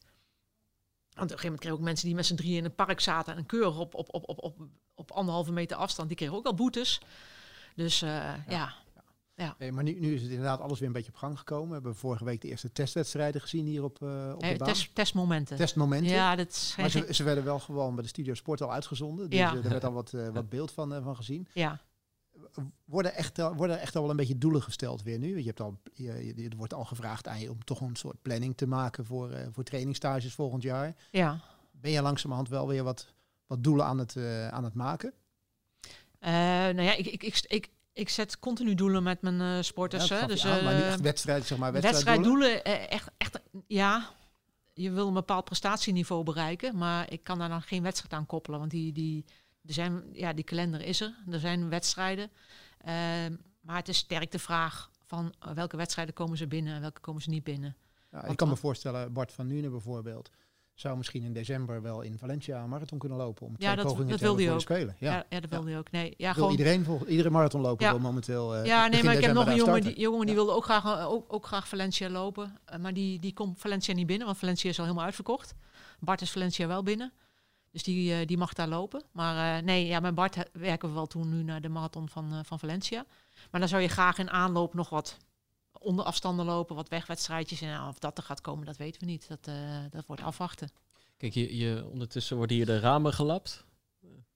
[1.10, 3.00] Want op een gegeven moment kregen ook mensen die met z'n drieën in het park
[3.00, 4.56] zaten en keurig op, op, op, op, op,
[4.94, 7.00] op anderhalve meter afstand, die kregen ook al boetes.
[7.74, 8.44] Dus uh, ja.
[8.48, 8.74] Ja.
[9.58, 11.68] Nee, maar nu, nu, is het inderdaad alles weer een beetje op gang gekomen.
[11.68, 14.68] We hebben vorige week de eerste testwedstrijden gezien hier op, uh, op de baan.
[14.68, 15.56] Test, testmomenten.
[15.56, 16.12] Testmomenten.
[16.12, 19.30] Ja, dat is maar ze, ze, werden wel gewoon bij de Studio Sport al uitgezonden.
[19.30, 19.54] Dus ja.
[19.54, 21.48] er werd al wat, uh, wat beeld van, uh, van gezien.
[21.52, 21.80] Ja.
[22.84, 25.38] Worden, echt, worden echt al wel een beetje doelen gesteld weer nu?
[25.38, 28.22] Je hebt al, je, je, er wordt al gevraagd aan je om toch een soort
[28.22, 30.96] planning te maken voor, voor trainingstages volgend jaar.
[31.10, 31.40] Ja.
[31.70, 33.12] Ben je langzamerhand wel weer wat,
[33.46, 34.16] wat doelen aan het,
[34.50, 35.12] aan het maken?
[36.20, 37.70] nou ja, ik, ik, ik, ik
[38.00, 40.08] ik zet continu doelen met mijn uh, sporters.
[40.08, 41.72] Ja, dus, uh, maar niet echt wedstrijd, zeg maar.
[41.72, 44.10] Wedstrijddoelen, uh, echt, echt, ja.
[44.74, 48.58] Je wil een bepaald prestatieniveau bereiken, maar ik kan daar dan geen wedstrijd aan koppelen,
[48.58, 49.24] want die, die,
[49.66, 51.14] er zijn, ja, die kalender is er.
[51.30, 52.30] Er zijn wedstrijden,
[52.78, 57.00] ehm, maar het is sterk de vraag van welke wedstrijden komen ze binnen en welke
[57.00, 57.76] komen ze niet binnen.
[58.10, 60.30] Ja, ik kan me voorstellen, Bart van Nune bijvoorbeeld
[60.80, 63.46] zou misschien in december wel in Valencia een marathon kunnen lopen.
[63.46, 64.60] Om ja, dat, dat wilde hij ook.
[64.60, 64.96] Spelen.
[64.98, 65.24] Ja.
[65.28, 65.90] ja, dat wilde hij ook.
[65.90, 66.50] Nee, ja, gewoon...
[66.50, 68.56] iedereen, vol, iedere marathon lopen wil momenteel.
[68.56, 70.84] Uh, ja, nee, maar ik heb nog een jongen die, jongen die wilde ook graag,
[70.84, 72.58] eh, ook, ook graag Valencia lopen.
[72.72, 75.54] Uh, maar die, die komt Valencia niet binnen, want Valencia is al helemaal uitverkocht.
[75.98, 77.12] Bart is Valencia wel binnen.
[77.70, 79.02] Dus die, uh, die mag daar lopen.
[79.12, 82.58] Maar nee, ja, met Bart werken we wel toen nu naar de marathon van, van
[82.58, 83.04] Valencia.
[83.50, 85.16] Maar dan zou je graag in aanloop nog wat
[85.80, 87.60] onder afstanden lopen, wat wegwedstrijdjes.
[87.60, 89.28] En of dat er gaat komen, dat weten we niet.
[89.28, 89.50] Dat,
[89.90, 90.70] dat wordt afwachten.
[91.16, 93.64] Kijk, je, je, ondertussen worden hier de ramen gelapt.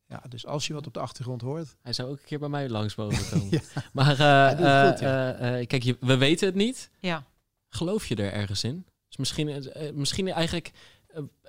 [0.09, 1.77] Ja, dus als je wat op de achtergrond hoort.
[1.83, 3.63] Hij zou ook een keer bij mij langs mogen komen.
[3.93, 6.91] Maar uh, goed, uh, kijk, je, we weten het niet.
[7.01, 7.25] Ja.
[7.69, 8.87] Geloof je er ergens in?
[9.09, 10.73] Dus misschien, misschien eigenlijk,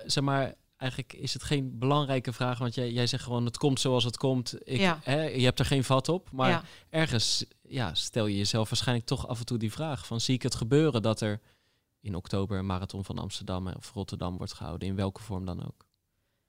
[0.04, 2.58] zeg maar, eigenlijk is het geen belangrijke vraag.
[2.58, 4.54] Want jij, jij zegt gewoon, het komt zoals het komt.
[4.62, 4.98] Ik, ja.
[5.02, 6.30] hè, je hebt er geen vat op.
[6.32, 6.64] Maar ja.
[6.90, 10.06] ergens ja, stel je jezelf waarschijnlijk toch af en toe die vraag.
[10.06, 11.40] Van zie ik het gebeuren dat er
[12.00, 15.84] in oktober een marathon van Amsterdam of Rotterdam wordt gehouden, in welke vorm dan ook.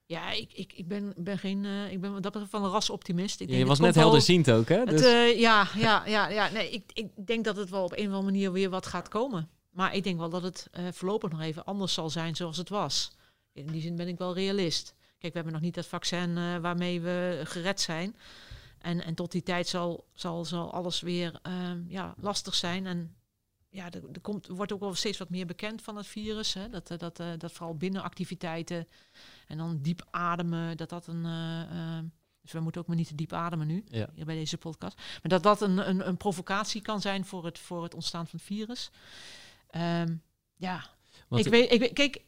[0.05, 1.63] Ja, ik, ik, ik, ben, ben geen.
[1.63, 3.39] Uh, ik ben dat van een rasoptimist.
[3.41, 4.85] Ik je was net helderziend ook, hè?
[4.85, 5.01] Dus...
[5.01, 6.49] uh, ja, ja, ja, ja.
[6.49, 9.07] Nee, ik, ik denk dat het wel op een of andere manier weer wat gaat
[9.07, 9.49] komen.
[9.69, 12.69] Maar ik denk wel dat het uh, voorlopig nog even anders zal zijn zoals het
[12.69, 13.11] was.
[13.57, 14.95] In die zin ben ik wel realist.
[15.17, 18.15] Kijk, we hebben nog niet dat vaccin waarmee we gered zijn.
[18.77, 22.85] En, en tot die tijd zal, zal, zal alles weer ehm, ja, lastig zijn.
[22.85, 23.15] En
[23.69, 26.53] ja, er, er komt, wordt ook wel steeds wat meer bekend van het virus.
[26.53, 26.69] Hè?
[26.69, 28.87] Dat, dat, dat, dat vooral binnenactiviteiten
[29.47, 31.25] en dan diep ademen, dat dat een.
[31.25, 31.99] Uh,
[32.41, 34.09] dus we moeten ook maar niet te diep ademen nu, ja.
[34.13, 34.97] hier bij deze podcast.
[34.97, 38.39] Maar dat dat een, een, een provocatie kan zijn voor het, voor het ontstaan van
[38.39, 38.89] het virus.
[39.75, 40.23] Um,
[40.55, 40.89] ja,
[41.29, 42.21] ik weet, ik weet, kijk,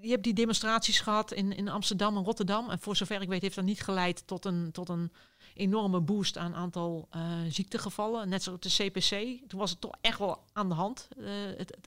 [0.00, 2.70] je hebt die demonstraties gehad in, in Amsterdam en Rotterdam.
[2.70, 5.12] En voor zover ik weet heeft dat niet geleid tot een, tot een
[5.54, 8.28] enorme boost aan aantal uh, ziektegevallen.
[8.28, 9.10] Net zoals de CPC.
[9.48, 11.08] Toen was het toch echt wel aan de hand.
[11.18, 11.78] Uh, het,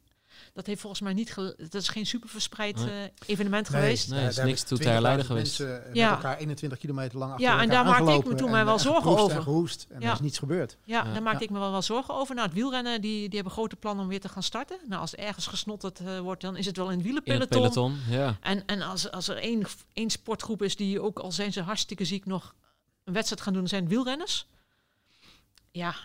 [0.53, 1.35] dat heeft volgens mij niet.
[1.57, 3.03] Dat is geen super verspreid nee.
[3.03, 4.09] uh, evenement nee, geweest.
[4.09, 5.59] Nee, is niks toe te herleiden geweest.
[5.59, 6.09] Mensen ja.
[6.09, 8.79] met elkaar 21 kilometer lang achter Ja, en daar maakte ik me toen mij wel
[8.79, 9.37] zorgen over.
[9.37, 10.07] En gehoest en ja.
[10.07, 10.77] er is niets gebeurd.
[10.83, 11.13] Ja, ja.
[11.13, 12.35] daar maakte ik me wel, wel zorgen over.
[12.35, 14.77] Nou, het wielrennen, die, die hebben grote plannen om weer te gaan starten.
[14.87, 17.57] Nou, als er ergens gesnotterd uh, wordt, dan is het wel in het wielenpeloton.
[17.57, 18.37] In het peloton, ja.
[18.41, 22.05] En, en als, als er één, één sportgroep is die ook al zijn ze hartstikke
[22.05, 22.55] ziek nog
[23.03, 24.47] een wedstrijd gaan doen, zijn wielrenners.
[25.71, 25.95] Ja.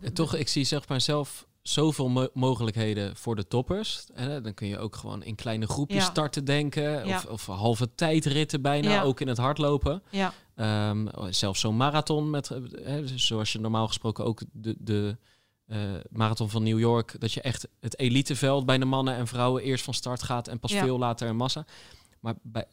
[0.00, 4.06] En toch, ik zie zeg maar zelf zoveel mo mogelijkheden voor de toppers.
[4.14, 6.10] En dan kun je ook gewoon in kleine groepjes ja.
[6.10, 7.06] starten denken.
[7.06, 7.16] Ja.
[7.16, 9.02] Of, of halve tijdritten bijna, ja.
[9.02, 10.02] ook in het hardlopen.
[10.10, 10.32] Ja.
[10.90, 12.48] Um, zelfs zo'n marathon met,
[12.82, 15.16] hè, zoals je normaal gesproken ook de, de
[15.66, 15.78] uh,
[16.10, 19.84] marathon van New York, dat je echt het eliteveld bij de mannen en vrouwen eerst
[19.84, 21.66] van start gaat en pas veel later een massa.
[22.20, 22.66] Maar bij,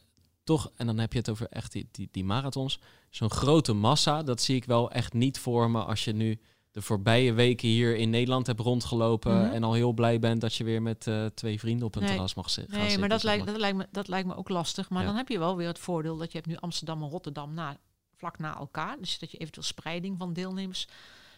[0.44, 2.78] toch, en dan heb je het over echt die, die, die marathons,
[3.10, 6.40] zo'n grote massa, dat zie ik wel echt niet voor me als je nu
[6.76, 9.52] de voorbije weken hier in Nederland hebt rondgelopen mm -hmm.
[9.52, 12.10] en al heel blij bent dat je weer met uh, twee vrienden op een nee.
[12.10, 12.72] terras mag zitten.
[12.72, 14.90] Nee, zitten, maar dat, lijkt, dat, lijkt me, dat lijkt me ook lastig.
[14.90, 15.06] Maar ja.
[15.06, 17.76] dan heb je wel weer het voordeel dat je hebt nu Amsterdam en Rotterdam na,
[18.16, 18.96] vlak na elkaar.
[19.00, 20.88] Dus dat je eventueel spreiding van deelnemers.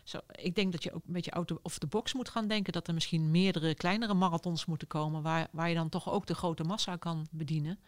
[0.05, 2.73] Zo, ik denk dat je ook een beetje out of the box moet gaan denken.
[2.73, 5.23] Dat er misschien meerdere kleinere marathons moeten komen.
[5.23, 7.79] Waar, waar je dan toch ook de grote massa kan bedienen.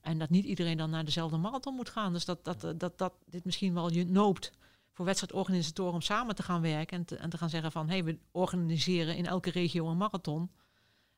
[0.00, 2.12] En dat niet iedereen dan naar dezelfde marathon moet gaan.
[2.12, 4.52] Dus dat, dat, dat, dat dit misschien wel je noopt
[4.98, 7.92] voor wedstrijdorganisatoren om samen te gaan werken en te, en te gaan zeggen van hé,
[7.92, 10.50] hey, we organiseren in elke regio een marathon.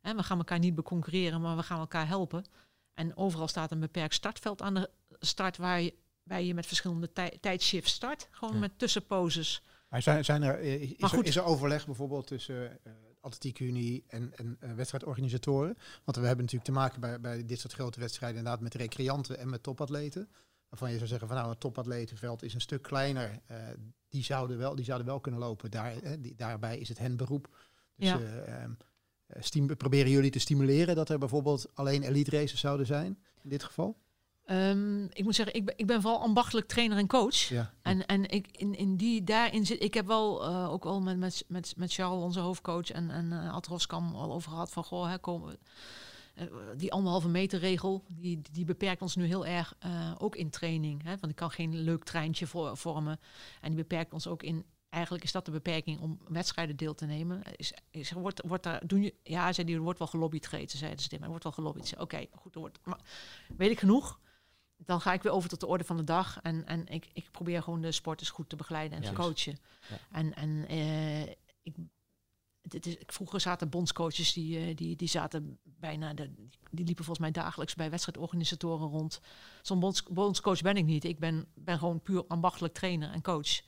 [0.00, 2.44] En we gaan elkaar niet beconcurreren, maar we gaan elkaar helpen.
[2.94, 7.12] En overal staat een beperkt startveld aan de start waar je, waar je met verschillende
[7.12, 8.28] tij, tijdshifts start.
[8.30, 8.60] Gewoon ja.
[8.60, 9.62] met tussenposes.
[9.88, 13.60] Maar zijn, zijn er, is, maar goed, er, is er overleg bijvoorbeeld tussen uh, Atletiek
[13.60, 15.76] Unie en, en uh, wedstrijdorganisatoren?
[16.04, 19.38] Want we hebben natuurlijk te maken bij, bij dit soort grote wedstrijden inderdaad met recreanten
[19.38, 20.28] en met topatleten
[20.70, 23.40] waarvan je zou zeggen van nou, het topatletenveld is een stuk kleiner.
[23.50, 23.56] Uh,
[24.08, 25.70] die, zouden wel, die zouden wel kunnen lopen.
[25.70, 27.48] Daar, die, daarbij is het hen beroep.
[27.96, 28.18] Dus ja.
[29.58, 33.62] uh, proberen jullie te stimuleren dat er bijvoorbeeld alleen elite races zouden zijn in dit
[33.62, 33.96] geval?
[34.46, 37.36] Um, ik moet zeggen, ik ben, ik ben vooral ambachtelijk trainer en coach.
[37.36, 37.74] Ja.
[37.82, 41.44] En, en ik, in, in die, daarin zit, ik heb wel ook al met, met,
[41.48, 45.18] met, met Charles, onze hoofdcoach, en, en Ad Roskam al over gehad van, goh, hè,
[45.18, 45.58] komen
[46.76, 51.02] die anderhalve meter regel, die, die beperkt ons nu heel erg uh, ook in training.
[51.02, 51.10] Hè?
[51.10, 53.20] Want ik kan geen leuk treintje voor, vormen.
[53.60, 54.64] En die beperkt ons ook in.
[54.88, 57.42] Eigenlijk is dat de beperking om wedstrijden deel te nemen.
[57.56, 60.78] Is, is, wordt, wordt daar, doen je, ja, zei die, er wordt wel gelobbyd gegeten,
[60.78, 61.92] zeiden ze maar er wordt wel gelobbyd.
[61.92, 63.00] Oké, okay, goed, er wordt, maar,
[63.56, 64.20] weet ik genoeg?
[64.76, 66.38] Dan ga ik weer over tot de orde van de dag.
[66.42, 69.58] En, en ik, ik probeer gewoon de sporters goed te begeleiden en ja, te coachen.
[69.88, 69.96] Ja.
[70.10, 71.22] En, en uh,
[71.62, 71.74] ik
[73.06, 76.30] vroeger zaten bondscoaches die, uh, die, die zaten bijna, de,
[76.70, 79.20] die liepen volgens mij dagelijks bij wedstrijdorganisatoren rond.
[79.62, 81.04] Zo'n bonds, bondscoach ben ik niet.
[81.04, 83.60] Ik ben, ben gewoon puur ambachtelijk trainer en coach.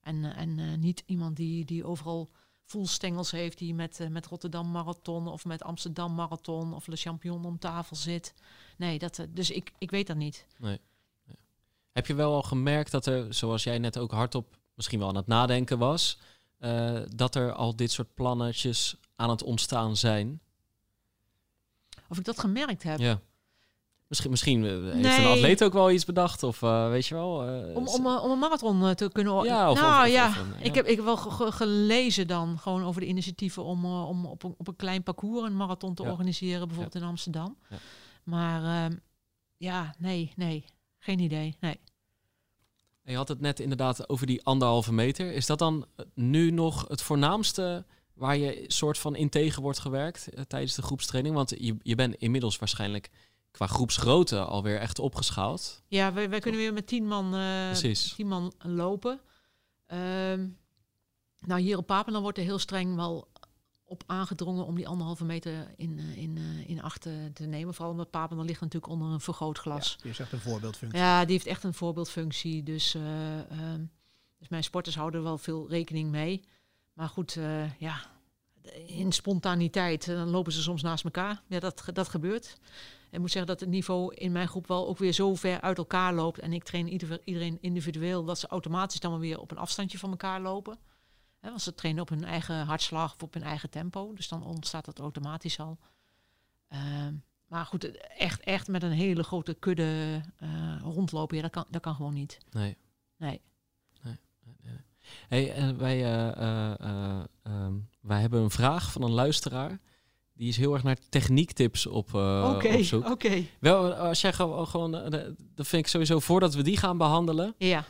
[0.00, 2.30] En, uh, en uh, niet iemand die, die overal
[2.64, 7.58] voelstengels heeft, die met, met Rotterdam Marathon of met Amsterdam Marathon of Le Champion om
[7.58, 8.34] tafel zit.
[8.76, 10.46] Nee, dat, dus ik, ik weet dat niet.
[10.58, 10.78] Nee.
[11.92, 15.16] Heb je wel al gemerkt dat er, zoals jij net ook hardop misschien wel aan
[15.16, 16.18] het nadenken was,
[16.60, 20.40] uh, dat er al dit soort plannetjes aan het ontstaan zijn?
[22.08, 22.98] Of ik dat gemerkt heb?
[22.98, 23.20] Ja.
[24.06, 25.18] Misschien, misschien heeft nee.
[25.18, 27.48] een atleet ook wel iets bedacht, of uh, weet je wel.
[27.48, 29.44] Uh, om, om, om een marathon te kunnen.
[29.44, 30.28] Ja, of, nou of, ja.
[30.28, 30.64] Of een, ja.
[30.64, 34.54] Ik heb ik heb wel gelezen dan gewoon over de initiatieven om, om op, een,
[34.58, 36.10] op een klein parcours een marathon te ja.
[36.10, 37.56] organiseren, bijvoorbeeld in Amsterdam.
[38.24, 38.96] Maar uh,
[39.56, 40.64] ja, nee, nee,
[40.98, 41.56] geen idee.
[41.60, 41.80] Nee.
[43.10, 45.32] Je had het net inderdaad over die anderhalve meter.
[45.32, 47.84] Is dat dan nu nog het voornaamste
[48.14, 51.34] waar je soort van in tegen wordt gewerkt uh, tijdens de groepstraining?
[51.34, 53.10] Want je, je bent inmiddels waarschijnlijk
[53.50, 55.82] qua groepsgrootte alweer echt opgeschaald.
[55.88, 59.20] Ja, wij, wij kunnen weer met tien man, uh, tien man lopen.
[59.86, 60.58] Um,
[61.40, 63.28] nou, hier op Papendal wordt er heel streng wel
[63.90, 67.00] op aangedrongen om die anderhalve meter in, in, in acht
[67.32, 67.74] te nemen.
[67.74, 69.90] Vooral omdat Papendal ligt natuurlijk onder een vergrootglas.
[69.90, 71.00] Ja, die is echt een voorbeeldfunctie.
[71.00, 72.62] Ja, die heeft echt een voorbeeldfunctie.
[72.62, 73.84] Dus, ehm,
[74.38, 76.44] dus mijn sporters houden er wel veel rekening mee.
[76.92, 77.38] Maar goed,
[77.78, 78.00] ja,
[78.86, 81.42] in spontaniteit, dan lopen ze soms naast elkaar.
[81.46, 82.56] Ja, dat, dat gebeurt.
[83.10, 85.78] Ik moet zeggen dat het niveau in mijn groep wel ook weer zo ver uit
[85.78, 86.38] elkaar loopt.
[86.38, 86.88] En ik train
[87.24, 90.78] iedereen individueel, dat ze automatisch dan weer op een afstandje van elkaar lopen.
[91.40, 94.12] He, want ze trainen op hun eigen hartslag of op hun eigen tempo.
[94.14, 95.78] Dus dan ontstaat dat automatisch al.
[96.68, 97.14] Ehm,
[97.46, 101.82] maar goed, echt, echt met een hele grote kudde uh, rondlopen, ja, dat, kan, dat
[101.82, 102.38] kan gewoon niet.
[102.50, 102.76] Nee.
[103.16, 103.40] Nee.
[104.02, 104.18] nee,
[104.62, 104.78] nee,
[105.28, 106.74] Hey, en wij, uh,
[107.46, 107.66] uh,
[108.00, 109.78] wij hebben een vraag van een luisteraar.
[110.32, 113.10] Die is heel erg naar techniektips op, okay, zoek.
[113.10, 114.90] Oké, Wel, als jij gewoon, gewoon
[115.54, 117.54] dat vind ik sowieso voordat we die gaan behandelen.
[117.58, 117.84] Ja.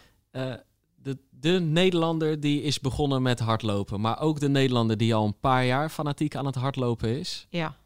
[1.02, 5.38] De, de Nederlander die is begonnen met hardlopen, maar ook de Nederlander die al een
[5.40, 7.46] paar jaar fanatiek aan het hardlopen is.
[7.50, 7.76] Ja.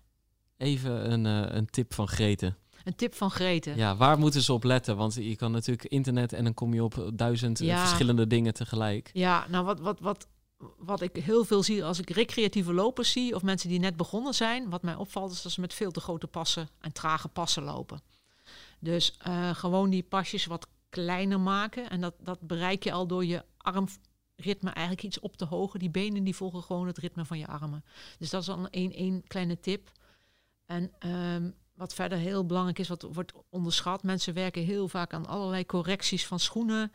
[0.57, 1.25] Even een,
[1.57, 2.55] een tip van Grete.
[2.85, 3.73] Een tip van Grete.
[3.77, 4.97] Ja, waar moeten ze op letten?
[4.97, 7.79] Want je kan natuurlijk internet en dan kom je op duizend Ja.
[7.81, 9.11] verschillende dingen tegelijk.
[9.13, 10.27] Ja, nou wat, wat, wat,
[10.79, 14.35] wat ik heel veel zie als ik recreatieve lopers zie of mensen die net begonnen
[14.35, 17.63] zijn, wat mij opvalt is dat ze met veel te grote passen en trage passen
[17.63, 18.01] lopen.
[18.81, 23.25] Dus eh, gewoon die pasjes wat kleiner maken en dat, dat bereik je al door
[23.25, 25.79] je armritme eigenlijk iets op te hogen.
[25.79, 27.85] Die benen die volgen gewoon het ritme van je armen.
[28.19, 29.91] Dus dat is al een kleine tip.
[30.67, 34.03] En ehm, wat verder heel belangrijk is, wat wordt onderschat.
[34.03, 36.93] Mensen werken heel vaak aan allerlei correcties van schoenen.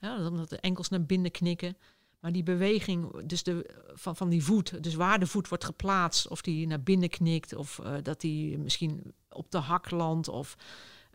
[0.00, 1.76] Omdat de enkels naar binnen knikken.
[2.20, 6.28] Maar die beweging dus de, van, van die voet, dus waar de voet wordt geplaatst,
[6.28, 10.56] of die naar binnen knikt, of uh, dat die misschien op de hak landt, of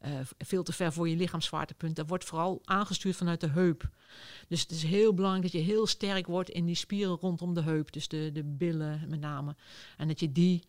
[0.05, 3.89] uh, veel te ver voor je lichaamswaartepunt, dat wordt vooral aangestuurd vanuit de heup.
[4.47, 7.61] Dus het is heel belangrijk dat je heel sterk wordt in die spieren rondom de
[7.61, 9.55] heup, dus de, de billen met name.
[9.97, 10.63] En dat je die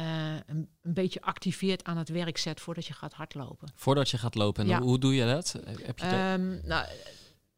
[0.00, 3.72] uh, een, een, beetje activeert aan het werk zet voordat je gaat hardlopen.
[3.74, 4.62] Voordat je gaat lopen.
[4.62, 4.80] En ja.
[4.80, 5.56] hoe doe je dat?
[5.82, 6.86] Heb je um, nou,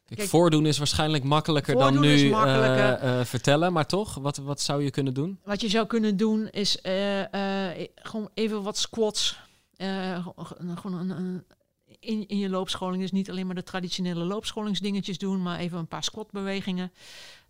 [0.06, 3.02] Kijk, Kijk, voordoen is waarschijnlijk makkelijker dan nu makkelijker.
[3.02, 5.38] Uh, uh, vertellen, maar toch, wat, wat zou je kunnen doen?
[5.44, 7.22] Wat je zou kunnen doen is uh,
[7.94, 9.40] gewoon even wat squats.
[10.76, 11.44] Gewoon een, een,
[11.98, 13.02] in, in je loopscholing.
[13.02, 16.92] Dus niet alleen maar de traditionele loopscholingsdingetjes doen, maar even een paar squatbewegingen.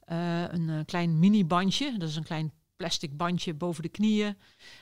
[0.04, 4.36] een klein mini-bandje, dat is een klein plastic bandje boven de knieën.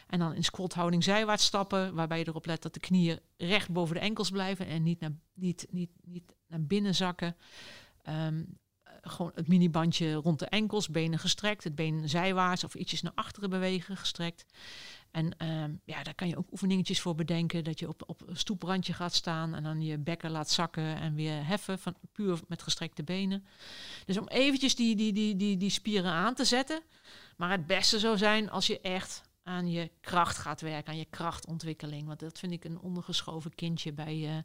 [0.07, 3.95] En dan in squathouding zijwaarts stappen, waarbij je erop let dat de knieën recht boven
[3.95, 7.37] de enkels blijven en niet naar, niet, niet, niet naar binnen zakken.
[8.09, 8.59] Um,
[9.03, 13.51] gewoon het minibandje rond de enkels, benen gestrekt, het been zijwaarts of ietsjes naar achteren
[13.51, 14.45] bewegen, gestrekt.
[15.11, 17.65] En um, ja, daar kan je ook oefeningetjes voor bedenken.
[17.65, 21.15] Dat je op, op een stoeprandje gaat staan en dan je bekken laat zakken en
[21.15, 23.47] weer heffen, van, puur met gestrekte benen.
[24.05, 26.83] Dus om eventjes die, die, die, die, die spieren aan te zetten.
[27.37, 31.07] Maar het beste zou zijn als je echt aan je kracht gaat werken, aan je
[31.11, 32.07] krachtontwikkeling.
[32.07, 34.37] Want dat vind ik een ondergeschoven kindje bij, uh,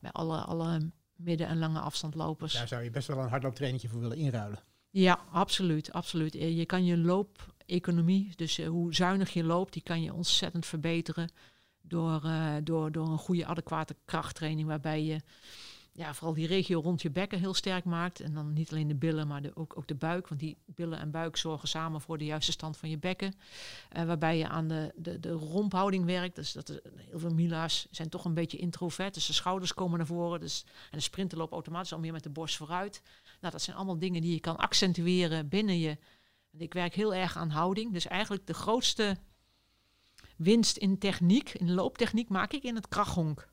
[0.00, 2.52] bij alle, alle midden- en lange afstandlopers.
[2.52, 4.58] Daar zou je best wel een hardlooptrainingje voor willen inruilen.
[4.90, 6.32] Ja, absoluut, absoluut.
[6.32, 6.96] Je kan je
[7.70, 11.30] loopeconomie, dus uh, hoe zuinig je loopt, die kan je ontzettend verbeteren
[11.80, 15.20] door, uh, door, door een goede, adequate krachttraining, waarbij je
[15.92, 18.20] ja, vooral die regio rond je bekken heel sterk maakt.
[18.20, 20.28] En dan niet alleen de billen, maar de, ook, ook de buik.
[20.28, 23.34] Want die billen en buik zorgen samen voor de juiste stand van je bekken.
[23.96, 26.34] Uh, waarbij je aan de, de, de romphouding werkt.
[26.34, 29.14] Dus dat heel veel mila's zijn toch een beetje introvert.
[29.14, 30.40] Dus de schouders komen naar voren.
[30.40, 33.02] Dus, en de sprinter loopt automatisch al meer met de borst vooruit.
[33.40, 35.98] Nou, dat zijn allemaal dingen die je kan accentueren binnen je.
[36.58, 37.92] Ik werk heel erg aan houding.
[37.92, 39.16] Dus eigenlijk de grootste
[40.36, 43.48] winst in techniek, in looptechniek, maak ik in het krachthonk.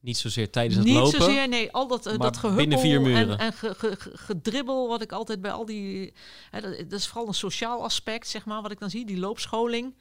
[0.00, 1.12] Niet zozeer tijdens het Niet lopen.
[1.12, 1.72] Niet zozeer, nee.
[1.72, 3.16] Al dat, uh, dat muren.
[3.16, 6.14] en, en ge, ge, ge, gedribbel wat ik altijd bij al die...
[6.50, 9.06] Hè, dat, dat, is vooral een sociaal aspect, zeg maar, wat ik dan zie.
[9.06, 9.94] Die loopscholing.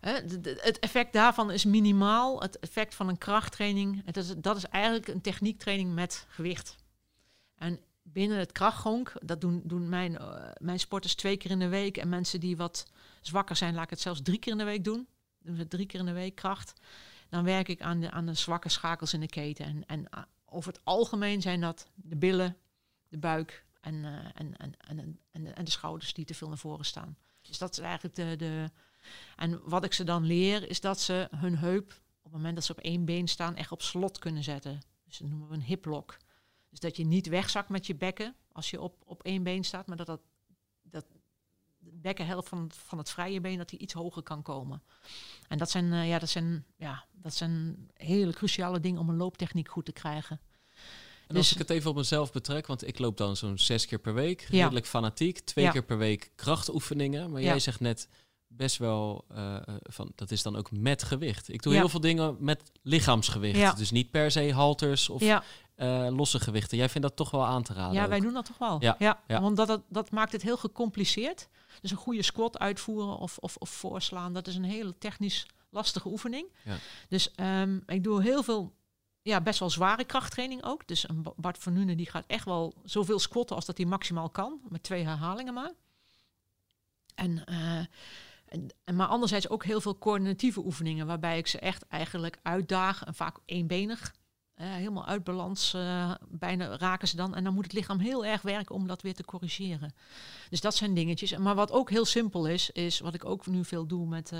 [0.00, 2.40] Hè, de, de, het effect daarvan is minimaal.
[2.40, 6.76] Het effect van een krachttraining, het is, dat is eigenlijk een techniektraining met gewicht.
[7.56, 11.68] En binnen het krachthonk, dat doen, doen mijn, uh, mijn sporters twee keer in de
[11.68, 11.96] week.
[11.96, 12.86] En mensen die wat
[13.20, 15.08] zwakker zijn, laat ik het zelfs drie keer in de week doen.
[15.38, 16.74] Doen ze drie keer in de week kracht
[17.34, 19.64] dan werk ik aan de, aan de zwakke schakels in de keten.
[19.64, 22.56] En, en uh, over het algemeen zijn dat de billen,
[23.08, 26.58] de buik en, uh, en, en, en, en, en, de schouders die te veel naar
[26.58, 27.16] voren staan.
[27.42, 28.70] Dus dat is eigenlijk de, de.
[29.36, 32.64] En wat ik ze dan leer, is dat ze hun heup, op het moment dat
[32.64, 34.80] ze op één been staan, echt op slot kunnen zetten.
[35.04, 36.16] Dus dat noemen we een hiplock.
[36.74, 39.86] Dus dat je niet wegzakt met je bekken als je op, op één been staat,
[39.86, 40.20] maar dat, dat,
[40.82, 41.04] dat
[41.78, 44.82] de bekkenhelft van, van het vrije been dat die iets hoger kan komen.
[45.48, 49.16] En dat zijn, uh, ja, dat zijn, ja, dat zijn hele cruciale dingen om een
[49.16, 50.40] looptechniek goed te krijgen.
[51.26, 53.86] En als dus ik het even op mezelf betrek, want ik loop dan zo'n zes
[53.86, 55.38] keer per week, redelijk fanatiek.
[55.38, 57.30] Twee keer per week krachtoefeningen.
[57.30, 58.08] Maar jij zegt net
[58.56, 61.52] best wel uh, van, dat is dan ook met gewicht.
[61.52, 63.76] Ik doe heel veel dingen met lichaamsgewicht.
[63.76, 65.22] Dus niet per se halters of
[65.76, 66.78] uh, losse gewichten.
[66.78, 67.94] Jij vindt dat toch wel aan te raden?
[67.94, 68.80] Ja, wij doen dat toch wel.
[68.80, 71.48] Ja, ja, want dat, dat, dat maakt het heel gecompliceerd.
[71.80, 76.08] Dus een goede squat uitvoeren of, of, of voorslaan, dat is een hele technisch lastige
[76.08, 76.46] oefening.
[76.64, 76.76] Ja.
[77.08, 78.74] Dus um, ik doe heel veel
[79.22, 80.86] ja, best wel zware krachttraining ook.
[80.86, 84.30] Dus een Bart van Nuenen die gaat echt wel zoveel squatten als dat hij maximaal
[84.30, 84.60] kan.
[84.68, 85.72] Met twee herhalingen maar.
[87.14, 87.78] En, uh,
[88.84, 91.06] en, maar anderzijds ook heel veel coördinatieve oefeningen.
[91.06, 93.04] Waarbij ik ze echt eigenlijk uitdaag.
[93.04, 94.14] En vaak eenbenig.
[94.54, 97.34] Helemaal uit balans uh, bijna raken ze dan.
[97.34, 99.94] En dan moet het lichaam heel erg werken om dat weer te corrigeren.
[100.50, 101.36] Dus dat zijn dingetjes.
[101.36, 104.32] Maar wat ook heel simpel is, is wat ik ook nu veel doe met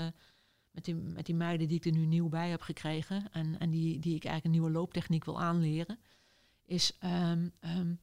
[0.75, 3.69] met die, met die meiden die ik er nu nieuw bij heb gekregen en, en
[3.69, 5.99] die, die ik eigenlijk een nieuwe looptechniek wil aanleren,
[6.65, 7.99] is um, um,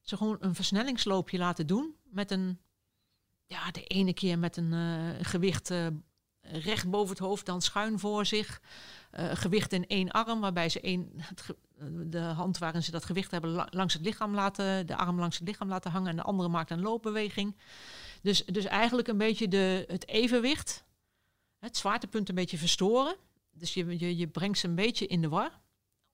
[0.00, 2.60] ze gewoon een versnellingsloopje laten doen met een,
[3.46, 5.72] ja, de ene keer met een uh, gewicht
[6.40, 8.62] recht boven het hoofd, dan schuin voor zich.
[9.18, 11.12] Uh, gewicht in één arm, waarbij ze één,
[12.06, 15.48] de hand waarin ze dat gewicht hebben langs het lichaam laten, de arm langs het
[15.48, 17.56] lichaam laten hangen en de andere maakt een loopbeweging.
[18.22, 20.84] Dus, dus eigenlijk een beetje de, het evenwicht
[21.58, 23.16] het zwaartepunt een beetje verstoren.
[23.52, 25.60] Dus je, je, je brengt ze een beetje in de war.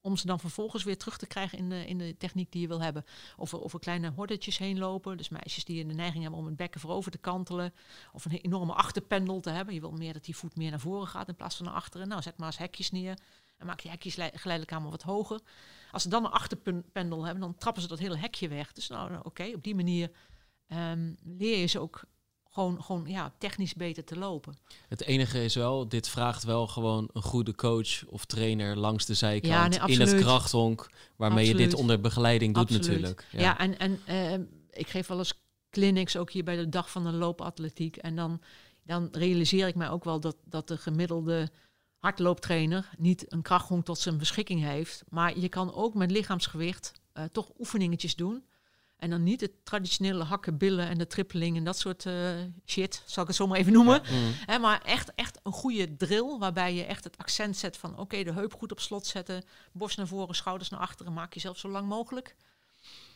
[0.05, 2.67] Om ze dan vervolgens weer terug te krijgen in de, in de techniek die je
[2.67, 3.05] wil hebben.
[3.37, 5.17] Of over kleine hordetjes heen lopen.
[5.17, 7.73] Dus meisjes die de neiging hebben om het bekken voorover te kantelen.
[8.11, 9.73] Of een enorme achterpendel te hebben.
[9.73, 12.07] Je wil meer dat die voet meer naar voren gaat in plaats van naar achteren.
[12.07, 13.17] Nou, zet maar eens hekjes neer.
[13.57, 15.39] En maak die hekjes geleidelijk aan wat hoger.
[15.91, 18.73] Als ze dan een achterpendel hebben, dan trappen ze dat hele hekje weg.
[18.73, 20.11] Dus nou, oké, op die manier
[20.67, 22.03] um, leer je ze ook
[22.53, 24.57] gewoon, gewoon ja, technisch beter te lopen.
[24.87, 29.13] Het enige is wel, dit vraagt wel gewoon een goede coach of trainer langs de
[29.13, 33.27] zijkant in het krachthonk, waarmee je dit onder begeleiding doet natuurlijk.
[33.31, 35.33] Ja, ja en, en uh, ik geef wel eens
[35.69, 37.97] clinics ook hier bij de dag van de loopatletiek.
[37.97, 38.41] En dan,
[38.83, 41.51] dan realiseer ik mij ook wel dat, dat de gemiddelde
[41.97, 45.03] hardlooptrainer niet een krachthonk tot zijn beschikking heeft.
[45.09, 48.43] Maar je kan ook met lichaamsgewicht uh, toch oefeningetjes doen
[49.03, 52.13] en dan niet het traditionele hakken, billen en de trippeling en dat soort uh,
[52.65, 54.01] shit, zal ik het zo maar even noemen.
[54.11, 54.61] Mm.
[54.61, 58.33] maar echt, echt een goede drill, waarbij je echt het accent zet van oké, de
[58.33, 61.87] heup goed op slot zetten, borst naar voren, schouders naar achteren, maak jezelf zo lang
[61.87, 62.35] mogelijk.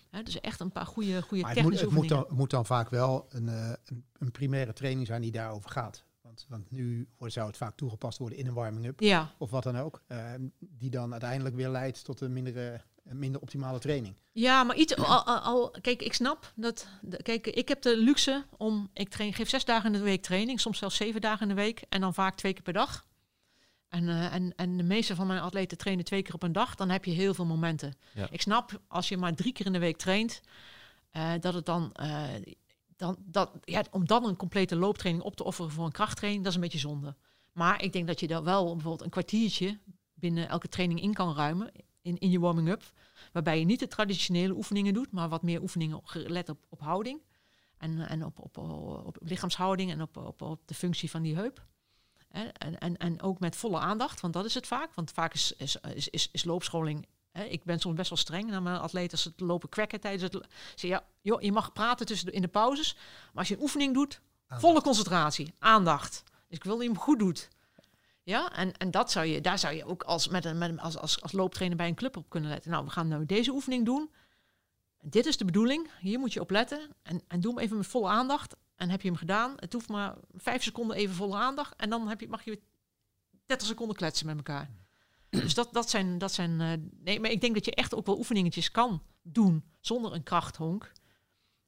[0.10, 2.66] He, dus echt een paar goede, goede maar het moet, het moet, dan, moet dan
[2.66, 6.04] vaak wel een, uh, een, een, primaire training zijn die daarover gaat.
[6.22, 9.34] Want, want nu zou het vaak toegepast worden in een warming-up ja.
[9.38, 10.02] of wat dan ook.
[10.08, 12.82] Uh, die dan uiteindelijk weer leidt tot een mindere
[13.14, 14.16] minder optimale training.
[14.32, 16.88] Ja, maar iets al, al, kijk, ik snap dat.
[17.22, 20.60] Kijk, ik heb de luxe om ik train, geef zes dagen in de week training,
[20.60, 23.06] soms zelfs zeven dagen in de week en dan vaak twee keer per dag.
[23.88, 26.76] En, uh, en, en de meeste van mijn atleten trainen twee keer op een dag,
[26.76, 27.94] dan heb je heel veel momenten.
[28.14, 28.28] Ja.
[28.32, 30.42] Ik snap als je maar drie keer in de week traint,
[31.12, 32.24] uh, dat het dan, uh,
[32.96, 36.54] dan dat, ja, om dan een complete looptraining op te offeren voor een krachttraining, dat
[36.54, 37.16] is een beetje zonde.
[37.52, 39.80] Maar ik denk dat je dan wel bijvoorbeeld een kwartiertje
[40.14, 41.72] binnen elke training in kan ruimen
[42.08, 42.84] in, in je warming-up.
[43.32, 47.22] Waarbij je niet de traditionele oefeningen doet, maar wat meer oefeningen gelet op, op houding.
[47.78, 51.66] En, en op, op, op, lichaamshouding en op, op, op de functie van die heup.
[52.28, 54.94] En, en, en ook met volle aandacht, want dat is het vaak.
[54.94, 57.08] Want vaak is, is, is, is, is loopscholing.
[57.32, 60.00] Hè, ik ben soms best wel streng naar mijn atleten als ze het lopen kwekken
[60.00, 60.48] tijdens het.
[60.76, 62.96] Zeg, ja, joh, je mag praten tussen de, in de pauzes.
[62.96, 66.24] Maar als je een oefening doet, volle concentratie, aandacht.
[66.48, 67.50] Dus ik wil dat je hem goed doet.
[68.28, 70.98] Ja, en, en dat zou je, daar zou je ook als, met een, met als,
[70.98, 72.72] als, als looptrainer bij een club op kunnen letten.
[72.72, 74.12] Nou, we gaan nou deze oefening doen.
[75.02, 75.90] Dit is de bedoeling.
[76.00, 76.90] Hier moet je op letten.
[77.02, 78.56] En, en doe hem even met volle aandacht.
[78.76, 79.54] En heb je hem gedaan.
[79.56, 81.76] Het hoeft maar vijf seconden even volle aandacht.
[81.76, 82.62] En dan heb je, mag je weer
[83.46, 84.72] 30 seconden kletsen met elkaar.
[85.30, 86.18] Dus dat, dat zijn.
[86.18, 86.72] Dat zijn uh,
[87.04, 90.92] nee, maar ik denk dat je echt ook wel oefeningetjes kan doen zonder een krachthonk.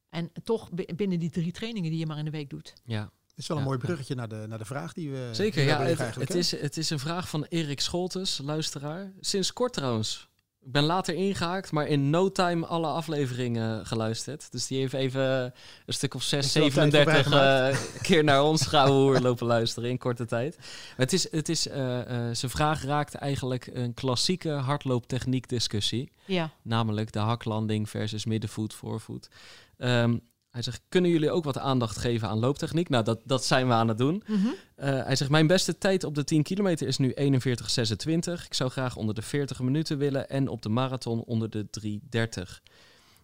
[0.10, 2.74] En toch binnen die drie trainingen die je maar in de week doet.
[2.86, 5.30] Ja, is wel een mooi bruggetje naar de, naar de vraag die we.
[5.32, 5.82] Zeker, ja.
[5.82, 9.12] Het, het is, het is een vraag van Erik Scholtes, luisteraar.
[9.20, 10.30] Sinds kort trouwens.
[10.62, 14.52] Ik ben later ingehaakt, maar in no time alle afleveringen geluisterd.
[14.52, 15.54] Dus die heeft even
[15.86, 18.90] een stuk of 6, 37 uh, keer naar ons gaan
[19.22, 20.58] lopen luisteren in korte tijd.
[20.58, 26.12] Maar het is, het is, uh, uh, zijn vraag raakt eigenlijk een klassieke hardlooptechniek discussie.
[26.26, 26.52] Ja.
[26.62, 29.30] Namelijk de haklanding versus middenvoet, voorvoet.
[29.78, 30.22] Um,
[30.64, 32.90] hij zegt, kunnen jullie ook wat aandacht geven aan looptechniek?
[32.90, 34.24] Nou, dat, dat zijn we aan het doen.
[34.28, 34.48] Mhm.
[34.76, 38.46] Eh, hij zegt, mijn beste tijd op de 10 kilometer is nu 41,26.
[38.46, 42.62] Ik zou graag onder de 40 minuten willen en op de marathon onder de 3,30.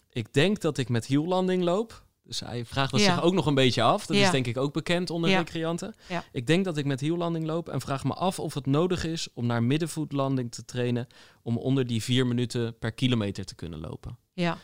[0.09, 2.03] Ik denk dat ik met hiellanding loop.
[2.23, 4.05] Dus hij vraagt dat zich ook nog een beetje af.
[4.05, 4.25] Dat Ja.
[4.25, 5.37] is denk ik ook bekend onder Ja.
[5.37, 5.95] recreanten.
[6.31, 9.27] Ik denk dat ik met hiellanding loop en vraag me af of het nodig is
[9.33, 11.07] om naar middenvoetlanding te trainen
[11.41, 14.17] om onder die vier minuten per kilometer te kunnen lopen.
[14.33, 14.57] Ja.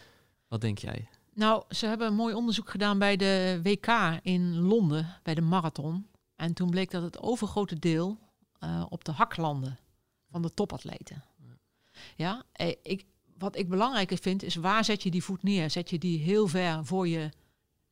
[0.48, 1.08] Wat denk jij?
[1.42, 6.08] Nou, ze hebben een mooi onderzoek gedaan bij de WK in Londen, bij de marathon.
[6.36, 8.18] En toen bleek dat het overgrote deel
[8.60, 9.78] eh, op de hak landde
[10.30, 11.24] van de topatleten.
[12.16, 13.06] Ja, eh, ik,
[13.38, 15.70] wat ik belangrijker vind is waar zet je die voet neer?
[15.70, 17.30] Zet je die heel ver voor je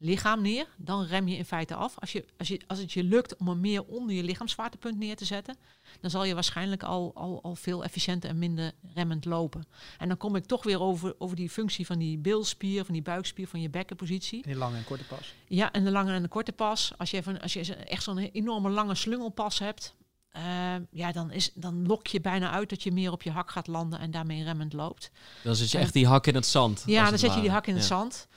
[0.01, 1.99] lichaam neer, dan rem je in feite af.
[1.99, 5.15] Als, je, als, je, als het je lukt om hem meer onder je lichaamswaartepunt neer
[5.15, 5.57] te zetten,
[6.01, 9.67] dan zal je waarschijnlijk al, al, al veel efficiënter en minder remmend lopen.
[9.97, 13.03] En dan kom ik toch weer over, over die functie van die bilspier, van die
[13.03, 14.37] buikspier, van je bekkenpositie.
[14.43, 15.33] In die lange en korte pas.
[15.47, 16.91] Ja, en de lange en de korte pas.
[16.97, 19.95] Als je, als je echt zo'n enorme lange slungelpas hebt,
[20.29, 20.43] eh,
[20.91, 23.67] ja, dan, is, dan lok je bijna uit dat je meer op je hak gaat
[23.67, 25.11] landen en daarmee remmend loopt.
[25.43, 26.83] Dan zit je En- echt die hak in het zand.
[26.85, 27.87] Ja, dan zet je die hak in het Ja.
[27.87, 28.27] zand.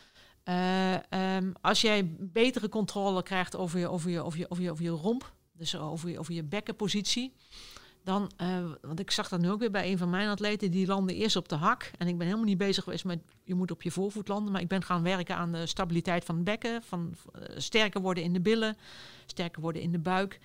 [0.45, 4.71] Eh, ehm, als jij betere controle krijgt over je, over je, over je, over je,
[4.71, 7.33] over je romp, dus over je, over je bekkenpositie,
[8.05, 10.87] dan, eh, want ik zag dat nu ook weer bij een van mijn atleten, die
[10.87, 11.91] landde eerst op de hak.
[11.99, 14.61] En ik ben helemaal niet bezig geweest met je moet op je voorvoet landen, maar
[14.61, 18.33] ik ben gaan werken aan de stabiliteit van het bekken, van eh, sterker worden in
[18.33, 18.77] de billen,
[19.27, 20.41] sterker worden in de buik.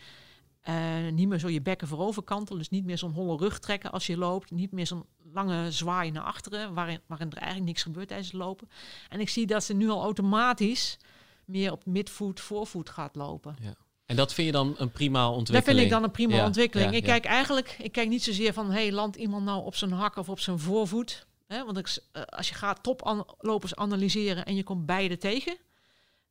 [0.67, 0.75] Eh,
[1.13, 4.07] niet meer zo je bekken voorover kantelen, dus niet meer zo'n holle rug trekken als
[4.07, 4.51] je loopt.
[4.51, 8.37] Niet meer zo'n lange zwaai naar achteren, waarin, waarin er eigenlijk niks gebeurt tijdens het
[8.41, 8.69] lopen.
[9.09, 10.97] En ik zie dat ze nu al automatisch
[11.45, 13.55] meer op midvoet, voorvoet gaat lopen.
[14.05, 15.77] En dat vind je dan een prima Dat ontwikkeling?
[15.79, 16.91] vind ik dan een prima Ja, ontwikkeling.
[16.91, 17.11] ja, ik ja.
[17.11, 20.29] kijk eigenlijk, ik kijk niet zozeer van, hey, landt iemand nou op zijn hak of
[20.29, 21.25] op zijn voorvoet?
[21.47, 25.57] Want eh, als je gaat toplopers analyseren en je komt beide tegen,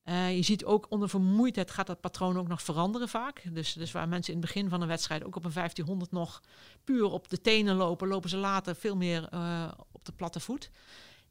[0.07, 3.43] eh, je ziet ook onder vermoeidheid gaat dat patroon ook nog veranderen vaak.
[3.53, 6.43] Dus, dus waar mensen in het begin van een wedstrijd ook op een 1500 nog
[6.85, 10.71] puur op de tenen lopen, lopen ze later veel meer eh, op de platte voet.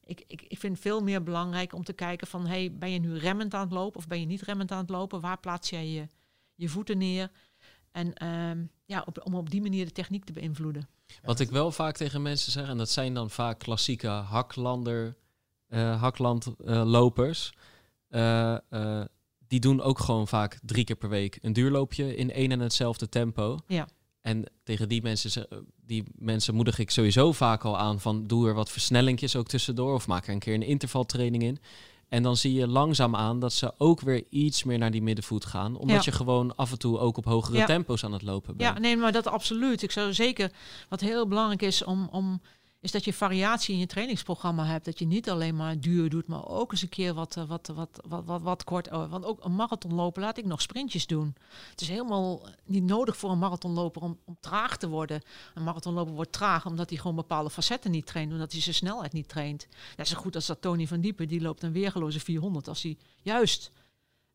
[0.03, 2.99] Ik, ik, ik vind het veel meer belangrijk om te kijken van, hey, ben je
[2.99, 5.21] nu remmend aan het lopen of ben je niet remmend aan het lopen?
[5.21, 6.07] Waar plaats jij je,
[6.55, 7.31] je voeten neer?
[7.91, 10.87] En ehm, ja, op, om op die manier de techniek te beïnvloeden.
[11.23, 15.15] Wat ik wel vaak tegen mensen zeg, en dat zijn dan vaak klassieke haklander,
[15.67, 17.53] eh haklandlopers.
[18.09, 19.05] Eh, eh,
[19.47, 23.09] die doen ook gewoon vaak drie keer per week een duurloopje in één en hetzelfde
[23.09, 23.57] tempo.
[23.67, 23.87] Ja.
[24.21, 25.47] En tegen die mensen,
[25.85, 29.93] die mensen moedig ik sowieso vaak al aan van doe er wat versnellingjes ook tussendoor
[29.93, 31.59] of maak er een keer een intervaltraining in.
[32.09, 35.45] En dan zie je langzaam aan dat ze ook weer iets meer naar die middenvoet
[35.45, 35.75] gaan.
[35.77, 36.11] Omdat Ja.
[36.11, 37.65] je gewoon af en toe ook op hogere Ja.
[37.65, 38.73] tempo's aan het lopen bent.
[38.73, 39.81] Ja, nee, maar dat absoluut.
[39.81, 40.51] Ik zou zeker,
[40.89, 42.41] wat heel belangrijk is, om, om,
[42.79, 44.85] is dat je variatie in je trainingsprogramma hebt.
[44.85, 47.67] Dat je niet alleen maar duur doet, maar ook eens een keer wat, eh, wat,
[47.67, 48.91] wat, wat, wat, wat kort.
[48.91, 51.35] oh, Want ook een marathonloper laat ik nog sprintjes doen.
[51.69, 55.21] Het is helemaal niet nodig voor een marathonloper om, om traag te worden.
[55.53, 59.13] Een marathonloper wordt traag omdat hij gewoon bepaalde facetten niet traint, omdat hij zijn snelheid
[59.13, 59.67] niet traint.
[59.97, 62.97] Net zo goed als dat Tony van Diepen, die loopt een weergeloze 400 als hij
[63.21, 63.71] juist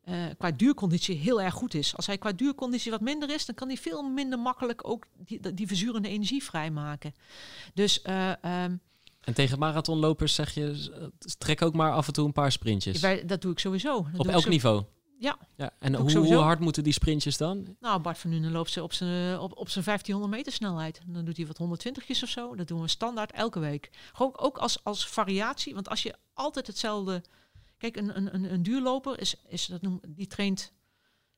[0.03, 1.95] eh, qua duurconditie heel erg goed is.
[1.95, 5.53] Als hij qua duurconditie wat minder is, dan kan hij veel minder makkelijk ook die,
[5.53, 7.13] die verzurende energie vrijmaken.
[7.73, 8.75] Dus eh, ehm,
[9.21, 12.99] En tegen marathonlopers zeg je, eh, trek ook maar af en toe een paar sprintjes.
[12.99, 14.07] wij, dat doe ik sowieso.
[14.11, 14.83] Dat Op elk zo- niveau?
[15.19, 15.37] Ja.
[15.55, 15.71] ja.
[15.79, 17.75] En hoe, hoe hard moeten die sprintjes dan?
[17.79, 21.01] Nou, Bart van Nuenen loopt ze op zijn, op, op zijn 1500 meter snelheid.
[21.07, 22.55] Dan doet hij wat 120's of zo.
[22.55, 23.89] Dat doen we standaard elke week.
[24.13, 25.73] Gewoon ook als, als variatie.
[25.73, 27.21] Want als je altijd hetzelfde...
[27.81, 30.73] Kijk, een, een, een, duurloper is, is dat noem, die traint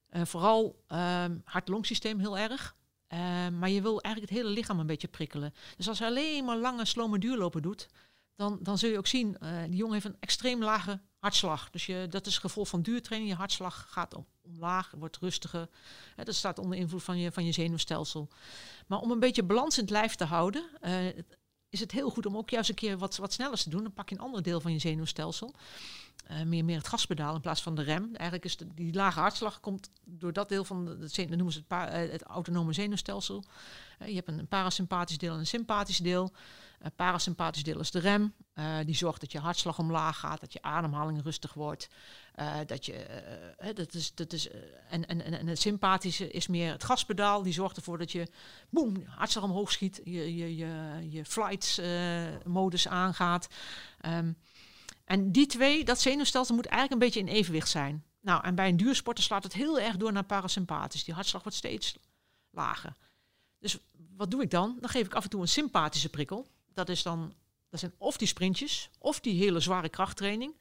[0.09, 2.75] eh, vooral ehm hart-longsysteem heel erg.
[3.07, 5.53] Eh, maar je wil eigenlijk het hele lichaam een beetje prikkelen.
[5.77, 7.87] Dus als hij alleen maar lange, slome duurlopen doet...
[8.35, 11.69] Dan, dan zul je ook zien, eh die jongen heeft een extreem lage hartslag.
[11.69, 13.31] Dus je, dat is gevolg van duurtraining.
[13.31, 15.69] Je hartslag gaat om, omlaag, wordt rustiger.
[16.15, 18.29] Dat staat onder invloed van je, van je zenuwstelsel.
[18.87, 21.07] Maar om een beetje balans in het lijf te houden, eh,
[21.74, 23.84] is het heel goed om ook juist een keer wat, wat sneller te doen.
[23.84, 25.53] Dan pak je een ander deel van je zenuwstelsel.
[26.24, 28.03] Eh, meer, meer het gaspedaal in plaats van de rem.
[28.03, 31.63] Eigenlijk is de, die lage hartslag komt door dat deel van zenu- dat noemen ze
[31.67, 33.43] het, eh, het autonome zenuwstelsel.
[33.99, 36.32] Eh, je hebt een parasympathisch deel en een sympathisch deel.
[36.95, 38.34] Parasympathisch deel is de rem.
[38.86, 41.89] Die zorgt dat je hartslag omlaag gaat, dat je ademhaling rustig wordt.
[42.34, 44.59] Eh, dat je, eh, hè, dat is, dat is, eh,
[44.89, 47.43] en, en, en, het sympathische is meer het gaspedaal.
[47.43, 48.27] Die zorgt ervoor dat je
[48.69, 53.47] boem, hartslag omhoog schiet, je, je, je, je flight-modus aangaat.
[53.99, 54.31] Ehm,
[55.05, 58.03] en die twee, dat zenuwstelsel moet eigenlijk een beetje in evenwicht zijn.
[58.21, 61.03] Nou, en bij een duursporter slaat het heel erg door naar parasympathisch.
[61.03, 61.97] Die hartslag wordt steeds
[62.49, 62.95] lager.
[63.59, 63.77] Dus
[64.15, 64.77] wat doe ik dan?
[64.79, 66.47] Dan geef ik af en toe een sympathische prikkel.
[66.73, 67.34] Dat is dan,
[67.69, 70.55] dat zijn of die sprintjes, of die hele zware krachttraining.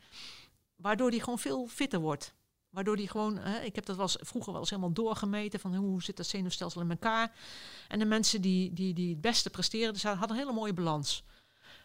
[0.82, 2.34] Waardoor die gewoon veel fitter wordt.
[2.70, 6.16] Waardoor die gewoon, ik heb dat eens, vroeger wel eens helemaal doorgemeten van hoe zit
[6.16, 7.32] dat zenuwstelsel in elkaar.
[7.88, 11.24] En de mensen die, die, die het beste presteren, dus hadden een hele mooie balans.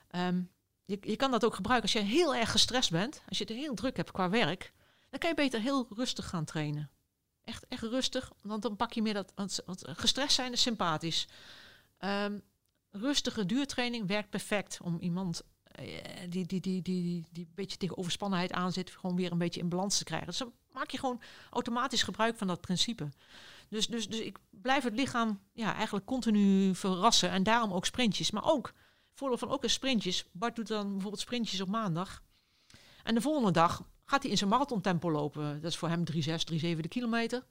[0.07, 0.41] Ehm,
[0.85, 3.53] je, je kan dat ook gebruiken als je heel erg gestrest bent, als je het
[3.53, 4.73] heel druk hebt qua werk.
[5.09, 6.89] dan kan je beter heel rustig gaan trainen.
[7.43, 9.31] Echt, echt rustig, want dan pak je meer dat.
[9.35, 11.27] Want, gestrest zijn is sympathisch.
[11.99, 12.43] Um,
[12.91, 15.43] rustige duurtraining werkt perfect om iemand
[16.30, 19.38] die, die, die, die, die, die een beetje tegen overspannenheid aan zit, gewoon weer een
[19.38, 20.28] beetje in balans te krijgen.
[20.28, 23.09] Dus dan maak je gewoon automatisch gebruik van dat principe.
[23.69, 27.30] Dus, dus, dus ik blijf het lichaam ja, eigenlijk continu verrassen.
[27.30, 28.32] En daarom ook sprintjes.
[28.32, 28.73] Maar ook,
[29.13, 30.25] voordeel van ook een sprintjes.
[30.32, 32.21] Bart doet dan bijvoorbeeld sprintjes op maandag.
[33.03, 35.61] En de volgende dag gaat hij in zijn marathontempo lopen.
[35.61, 37.45] Dat is voor hem 3,6, 3,7 de kilometer.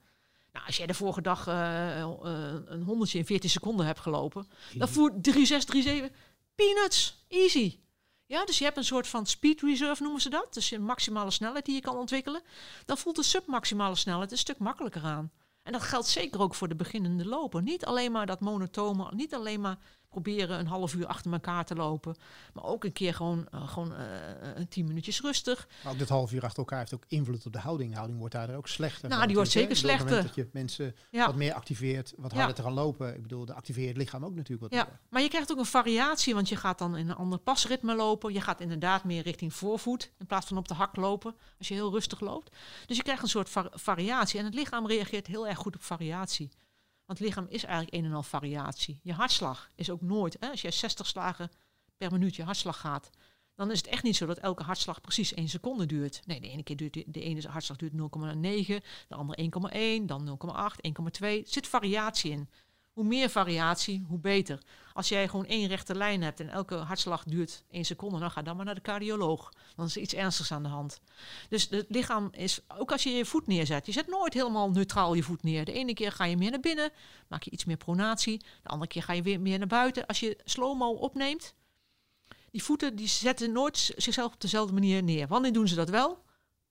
[0.51, 4.47] Nou, als jij de vorige dag uh, uh, een honderdje in 14 seconden hebt gelopen,
[4.73, 6.13] dan voert 3,6, 3,7
[6.55, 7.79] peanuts, easy.
[8.27, 10.53] Ja, dus je hebt een soort van speed reserve noemen ze dat.
[10.53, 12.41] Dus een maximale snelheid die je kan ontwikkelen.
[12.85, 15.31] Dan voelt de submaximale snelheid een stuk makkelijker aan.
[15.63, 17.61] En dat geldt zeker ook voor de beginnende loper.
[17.61, 19.77] Niet alleen maar dat monotone, niet alleen maar
[20.09, 22.15] proberen een half uur achter elkaar te lopen.
[22.53, 23.97] Maar ook een keer gewoon, uh, gewoon uh,
[24.69, 25.67] tien minuutjes rustig.
[25.83, 27.89] Maar ook dit half uur achter elkaar heeft ook invloed op de houding.
[27.89, 29.09] De houding wordt daardoor ook slechter.
[29.09, 30.23] Nou, die wordt zeker slechter.
[30.23, 33.15] Dat je mensen wat meer activeert, wat harder te gaan lopen.
[33.15, 34.99] Ik bedoel, de activeert het lichaam ook natuurlijk wat Ja, meer.
[35.09, 38.33] maar je krijgt ook een variatie, want je gaat dan in een ander pasritme lopen.
[38.33, 41.73] Je gaat inderdaad meer richting voorvoet in plaats van op de hak lopen, als je
[41.73, 42.55] heel rustig loopt.
[42.85, 46.49] Dus je krijgt een soort variatie en het lichaam reageert heel erg goed op variatie.
[47.07, 48.99] Want het lichaam is eigenlijk een en al variatie.
[49.03, 51.51] Je hartslag is ook nooit, hè, als je 60 slagen
[51.97, 53.09] per minuut je hartslag gaat,
[53.55, 56.21] dan is het echt niet zo dat elke hartslag precies één seconde duurt.
[56.25, 57.97] Nee, de ene keer duurt de, ene hartslag duurt 0,9,
[59.07, 60.39] de andere 1,1, dan
[60.75, 61.19] 0,8, 1,2.
[61.19, 62.49] Er zit variatie in.
[62.97, 64.59] Hoe meer variatie, hoe beter.
[64.93, 68.41] Als jij gewoon één rechte lijn hebt en elke hartslag duurt één seconde, dan ga
[68.41, 69.53] dan maar naar de cardioloog.
[69.75, 71.01] Dan is er iets ernstigs aan de hand.
[71.49, 75.13] Dus het lichaam is, ook als je je voet neerzet, je zet nooit helemaal neutraal
[75.13, 75.65] je voet neer.
[75.65, 76.91] De ene keer ga je meer naar binnen,
[77.27, 78.37] maak je iets meer pronatie.
[78.63, 80.05] De andere keer ga je weer meer naar buiten.
[80.05, 81.53] Als je slow-mo opneemt,
[82.51, 85.27] die voeten die zetten nooit zichzelf op dezelfde manier neer.
[85.27, 86.23] Wanneer doen ze dat wel?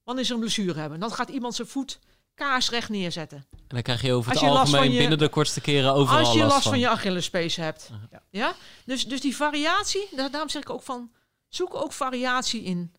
[0.05, 1.01] Wanneer ze een blessure hebben.
[1.01, 1.99] Dan gaat iemand zijn voet
[2.37, 3.47] kaarsrecht neerzetten.
[3.51, 6.39] En dan krijg je over het algemeen je, binnen de kortste keren overal Als je
[6.39, 6.73] last, van.
[6.73, 7.91] van je Achillespees hebt.
[8.11, 8.23] Ja.
[8.31, 8.55] ja?
[8.85, 11.11] Dus, dus die variatie, daarom zeg ik ook van...
[11.49, 12.95] Zoek ook variatie in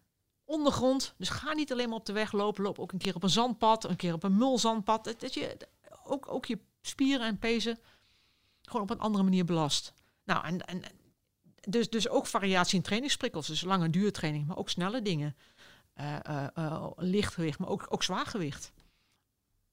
[0.46, 1.14] ondergrond.
[1.18, 2.64] Dus ga niet alleen maar op de weg lopen.
[2.64, 5.04] Loop ook een keer op een zandpad, een keer op een mulzandpad.
[5.04, 5.58] Dat, dat je
[6.04, 7.80] ook, ook je spieren en pezen
[8.62, 9.94] gewoon op een andere manier belast.
[10.24, 10.84] Nou, en, en
[11.62, 13.48] dus, dus ook variatie in trainingsprikkels.
[13.48, 15.36] Dus lange duurtraining, maar ook snelle dingen.
[16.00, 18.72] Uh, uh, uh, lichtgewicht, maar ook, ook zwaargewicht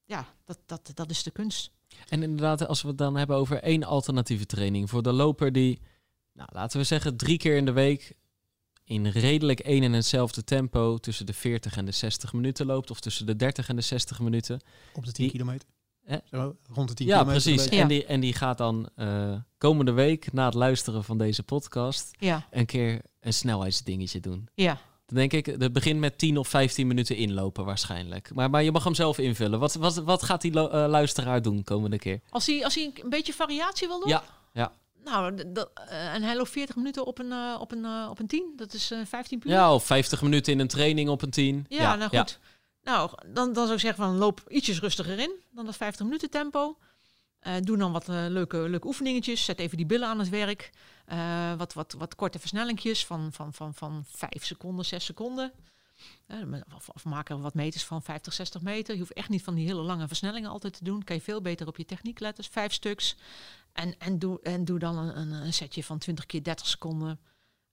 [0.04, 1.70] ja, dat, dat, dat is de kunst.
[2.08, 5.80] En inderdaad, als we het dan hebben over één alternatieve training voor de loper die,
[6.32, 8.16] nou, laten we zeggen, drie keer in de week
[8.84, 13.00] in redelijk één en hetzelfde tempo tussen de 40 en de 60 minuten loopt, of
[13.00, 14.60] tussen de 30 en de 60 minuten.
[14.94, 15.68] Op de 10 kilometer?
[16.04, 16.18] Eh?
[16.30, 17.42] Zo, rond de 10 ja, kilometer.
[17.42, 17.64] Precies.
[17.64, 17.82] Ja, precies.
[17.82, 22.16] En, die, en die gaat dan uh, komende week, na het luisteren van deze podcast,
[22.18, 22.46] ja.
[22.50, 24.48] een keer een snelheidsdingetje doen.
[24.54, 24.80] Ja.
[25.06, 28.34] Dan denk ik, het begint met 10 of 15 minuten inlopen waarschijnlijk.
[28.34, 29.58] Maar, maar je mag hem zelf invullen.
[29.58, 32.20] Wat, wat, wat gaat die uh, luisteraar doen komende keer?
[32.30, 34.08] Als hij, als hij een beetje variatie wil doen?
[34.08, 34.72] Ja, ja.
[35.04, 38.18] Nou, dat, uh, en hij loopt 40 minuten op een, uh, op een, uh, op
[38.18, 38.52] een 10.
[38.56, 39.52] Dat is 15 puur.
[39.52, 41.66] Ja, of 50 minuten in een training op een 10.
[41.68, 42.38] Ja, ja nou goed.
[42.82, 42.92] Ja.
[42.92, 46.30] Nou, dan, dan zou ik zeggen van loop ietsjes rustiger in dan dat 50 minuten
[46.30, 46.76] tempo.
[47.62, 49.44] Doe dan wat leuke, leuke oefeningetjes.
[49.44, 50.70] Zet even die billen aan het werk.
[51.12, 55.52] Uh, wat, wat, wat korte versnellingjes van, van, van, van 5 seconden, 6 seconden.
[56.28, 58.94] Uh, of, of maak er wat meters van 50, 60 meter.
[58.94, 61.04] Je hoeft echt niet van die hele lange versnellingen altijd te doen.
[61.04, 62.44] Kan je veel beter op je techniek letten.
[62.44, 63.16] Vijf stuks.
[63.72, 67.20] En, en, doe, en doe dan een, een, setje van 20 keer 30 seconden.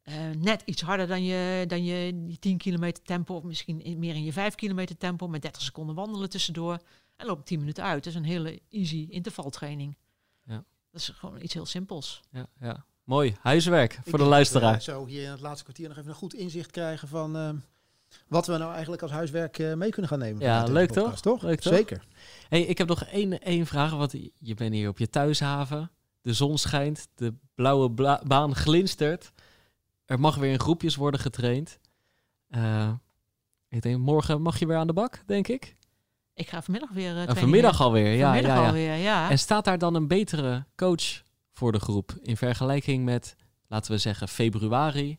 [0.04, 3.36] Uh, net iets harder dan je, dan je 10 kilometer tempo.
[3.36, 5.28] Of misschien meer in je 5 kilometer tempo.
[5.28, 6.80] Met 30 seconden wandelen tussendoor.
[7.16, 8.04] En loop 10 minuten uit.
[8.04, 9.98] Dat is een hele easy intervaltraining.
[10.44, 10.64] Ja.
[10.92, 12.22] Dat is gewoon iets heel simpels.
[12.32, 12.86] Ja, ja.
[13.04, 14.74] Mooi, huiswerk voor de luisteraar.
[14.74, 17.50] We, zo hier in het laatste kwartier nog even een goed inzicht krijgen van uh,
[18.28, 20.42] wat we nou eigenlijk als huiswerk uh, mee kunnen gaan nemen.
[20.42, 21.22] Ja, leuk toch?
[21.22, 21.42] toch?
[21.42, 21.74] Leuk toch?
[21.74, 22.08] Zeker.
[22.50, 25.92] Hey, ik heb nog één, één vraag, want je bent hier op je thuishaven.
[26.22, 29.32] De zon schijnt, de blauwe bla baan glinstert.
[30.06, 31.80] Er mag weer in groepjes worden getraind.
[32.50, 32.92] Uh,
[33.68, 35.76] ik denk, morgen mag je weer aan de bak, denk ik.
[36.34, 38.26] Ik ga vanmiddag weer uh, Vanmiddag alweer, ja.
[38.26, 38.68] Vanmiddag ja, ja.
[38.68, 39.30] alweer, ja.
[39.30, 43.36] En staat daar dan een betere coach voor de groep in vergelijking met,
[43.68, 45.16] laten we zeggen, februari,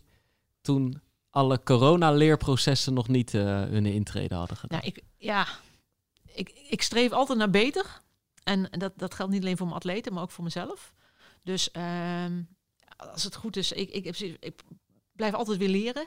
[0.61, 4.79] toen alle corona-leerprocessen nog niet uh, hun intrede hadden gedaan?
[4.79, 5.47] Nou, ik, ja,
[6.35, 8.01] ik, ik streef altijd naar beter.
[8.43, 10.95] En dat, dat geldt niet alleen voor mijn atleten, maar ook voor mezelf.
[11.43, 11.71] Dus
[12.27, 12.49] um,
[12.97, 14.63] als het goed is, ik, ik, ik, ik,
[15.13, 16.07] blijf altijd weer leren.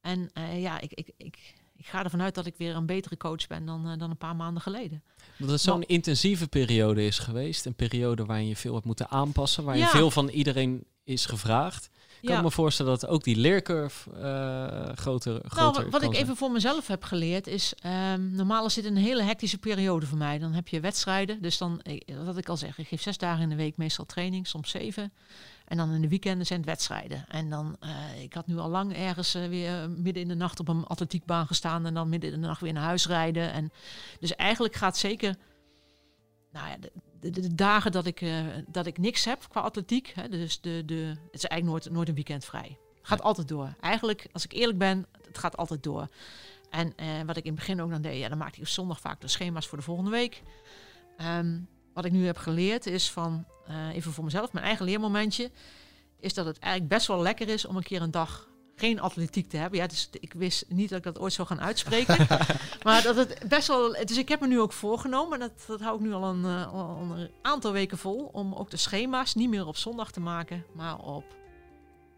[0.00, 1.54] En uh, ja, ik, ik, ik,
[1.86, 4.16] ik ga ervan uit dat ik weer een betere coach ben dan, uh, dan een
[4.16, 5.02] paar maanden geleden.
[5.38, 7.66] Dat het zo'n intensieve periode is geweest.
[7.66, 9.64] Een periode waarin je veel hebt moeten aanpassen.
[9.64, 9.88] Waarin ja.
[9.88, 11.90] veel van iedereen is gevraagd.
[12.22, 16.50] kan me voorstellen dat ook die leercurve uh, groter, groter Nou, wat ik even voor
[16.50, 17.74] mezelf heb geleerd is...
[18.12, 20.38] Um, normaal is dit een hele hectische periode voor mij.
[20.38, 21.42] Dan heb je wedstrijden.
[21.42, 21.82] Dus dan,
[22.24, 25.12] wat ik al zeg, ik geef zes dagen in de week meestal training, soms zeven.
[25.66, 27.24] En dan in de weekenden zijn het wedstrijden.
[27.28, 30.60] En dan, uh, ik had nu al lang ergens uh, weer midden in de nacht
[30.60, 31.86] op een atletiekbaan gestaan.
[31.86, 33.52] En dan midden in de nacht weer naar huis rijden.
[33.52, 33.72] En
[34.20, 35.36] dus eigenlijk gaat zeker...
[36.52, 40.12] Nou ja, de, de, de, dagen dat ik, uh, dat ik niks heb qua atletiek.
[40.14, 42.78] Hè, dus de, de, het is eigenlijk nooit, nooit een weekend vrij.
[43.02, 43.74] Gaat altijd door.
[43.80, 46.08] Eigenlijk, als ik eerlijk ben, het gaat altijd door.
[46.70, 46.94] En
[47.26, 49.20] wat ik in het begin ook dan deed, ja, dan maakte ik op zondag vaak
[49.20, 50.42] de schema's voor de volgende week.
[51.18, 55.50] Um, wat ik nu heb geleerd is van, uh, even voor mezelf, mijn eigen leermomentje,
[56.20, 59.48] is dat het eigenlijk best wel lekker is om een keer een dag geen atletiek
[59.48, 59.78] te hebben.
[59.78, 62.26] Ja, dus ik wist niet dat ik dat ooit zou gaan uitspreken.
[62.82, 63.92] maar dat het best wel.
[63.92, 66.44] Dus ik heb me nu ook voorgenomen, en dat, dat hou ik nu al een,
[66.66, 70.64] al een aantal weken vol, om ook de schema's niet meer op zondag te maken,
[70.72, 71.24] maar op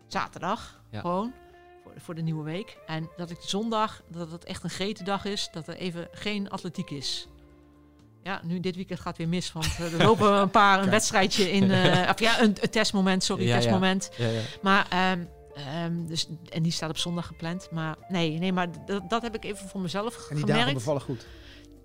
[0.06, 0.80] zaterdag.
[0.90, 1.00] Ja.
[1.00, 1.32] Gewoon.
[1.82, 2.78] Voor, voor de nieuwe week.
[2.86, 6.90] En dat ik zondag, dat het echt een gretendag is, dat er even geen atletiek
[6.90, 7.28] is.
[8.22, 11.64] Ja, nu dit weekend gaat weer mis, want er lopen een paar een wedstrijdje in,
[11.64, 14.10] uh, of ja, een, een, testmoment, sorry, ja, testmoment.
[14.16, 14.28] Ja.
[14.28, 15.28] Ja, maar um,
[15.84, 17.70] Um, dus, en die staat op zondag gepland.
[17.70, 18.68] Maar nee, nee maar
[19.08, 20.30] dat heb ik even voor mezelf gemerkt.
[20.30, 21.26] En die gemerkt, dagen bevallen goed?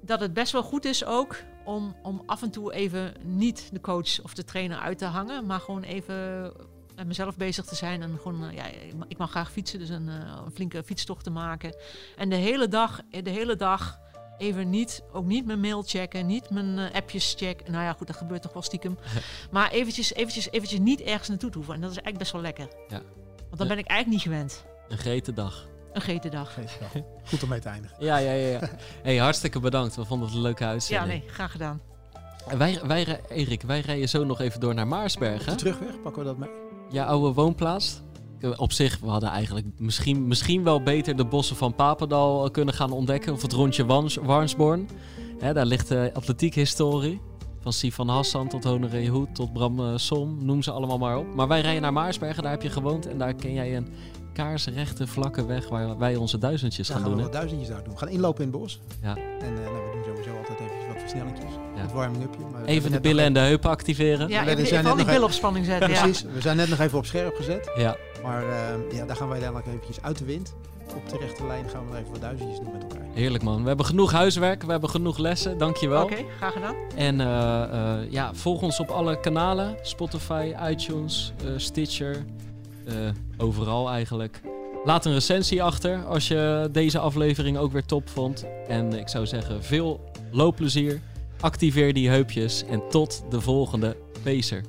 [0.01, 1.35] Dat het best wel goed is ook
[1.65, 5.45] om, om af en toe even niet de coach of de trainer uit te hangen.
[5.45, 6.51] Maar gewoon even
[6.95, 8.01] met mezelf bezig te zijn.
[8.01, 8.65] En gewoon, uh, ja,
[9.07, 11.75] ik mag graag fietsen, dus een, een, flinke fietstocht te maken.
[12.17, 13.99] En de hele dag, de hele dag
[14.37, 17.71] even niet, ook niet mijn mail checken, niet mijn uh, appjes checken.
[17.71, 18.97] Nou ja, goed, dat gebeurt toch wel stiekem.
[19.51, 21.75] maar eventjes, eventjes, eventjes niet ergens naartoe te hoeven.
[21.75, 22.67] En dat is eigenlijk best wel lekker.
[22.87, 23.01] Ja.
[23.37, 24.65] Want dan ben ik eigenlijk niet gewend.
[24.87, 25.67] Een gete dag.
[25.93, 26.57] Een gete dag.
[27.23, 27.97] Goed om mee te eindigen.
[27.99, 28.47] Ja, ja, ja.
[28.47, 28.69] ja.
[29.03, 29.95] hey, hartstikke bedankt.
[29.95, 31.11] We vonden het een leuke uitzending.
[31.11, 31.81] Ja, nee, graag gedaan.
[32.47, 35.51] En wij, wij, Erik, wij rijden zo nog even door naar Maarsbergen.
[35.51, 36.49] De terugweg, pakken we dat mee?
[36.89, 38.01] Ja, oude woonplaats.
[38.55, 42.91] Op zich, we hadden eigenlijk misschien, misschien wel beter de bossen van Papendal kunnen gaan
[42.91, 43.33] ontdekken.
[43.33, 44.89] Of het rondje Wans, Warnsborn.
[45.39, 47.21] daar ligt de atletiekhistorie.
[47.59, 51.35] Van Sifan Hassan tot Honoré Hoed tot Bram uh, Som, noem ze allemaal maar op.
[51.35, 53.07] Maar wij rijden naar Maarsbergen, daar heb je gewoond.
[53.07, 53.87] En daar ken jij een
[54.33, 57.23] kaarsrechte vlakke weg waar wij onze duizendjes gaan, gaan doen.
[57.23, 57.93] We duizendjes daar doen.
[57.93, 58.79] We gaan inlopen in het bos.
[59.01, 59.15] Ja.
[59.15, 61.51] En uh, nou, we doen sowieso altijd even wat versnellingjes.
[61.75, 61.81] Ja.
[61.81, 62.39] Het warming-upje.
[62.65, 64.29] Even de billen en de heupen activeren.
[64.29, 65.89] Ja, even, even al die billen op spanning zetten.
[65.89, 66.21] Precies.
[66.21, 67.71] We zijn net nog even op scherp gezet.
[67.77, 67.95] Ja.
[68.23, 70.53] Maar uh, ja, daar gaan wij dadelijk eventjes uit de wind
[70.95, 73.07] op de rechte lijn gaan we even wat duizendjes doen met elkaar.
[73.13, 73.61] Heerlijk man.
[73.61, 75.57] We hebben genoeg huiswerk, we hebben genoeg lessen.
[75.57, 76.03] Dankjewel.
[76.03, 76.75] Oké, graag gedaan.
[76.95, 79.77] En uh, uh, ja, volg ons op alle kanalen.
[79.81, 82.25] Spotify, iTunes, uh, Stitcher.
[83.37, 84.41] overal eigenlijk.
[84.83, 88.45] Laat een recensie achter als je deze aflevering ook weer top vond.
[88.67, 91.01] En ik zou zeggen, veel loopplezier.
[91.39, 94.63] Activeer die heupjes en tot de volgende Pacer.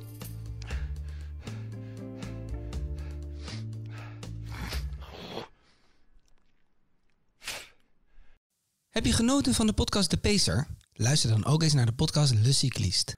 [8.95, 10.67] Heb je genoten van de podcast De Pacer?
[10.93, 13.13] Luister dan ook eens naar de podcast Le Cycliste.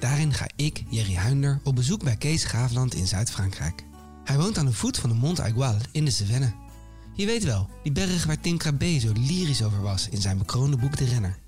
[0.00, 3.84] Daarin ga ik, Jerry Huinder, op bezoek bij Kees Graafland in Zuid-Frankrijk.
[4.24, 6.52] Hij woont aan de voet van de Mont Aigual in de Cevennes.
[7.14, 10.76] Je weet wel, die berg waar Tim Crabbe zo lyrisch over was in zijn bekroonde
[10.76, 11.38] boek De Renner.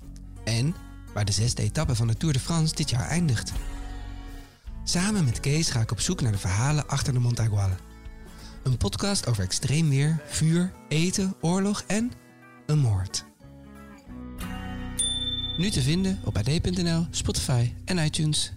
[0.43, 0.75] En
[1.13, 3.51] waar de zesde etappe van de Tour de France dit jaar eindigt.
[4.83, 7.69] Samen met Kees ga ik op zoek naar de verhalen achter de Mont Aigual.
[8.63, 12.11] Een podcast over extreem weer, vuur, eten, oorlog en
[12.65, 13.25] een moord.
[15.57, 18.53] Nu te vinden op ad.nl, Spotify en iTunes.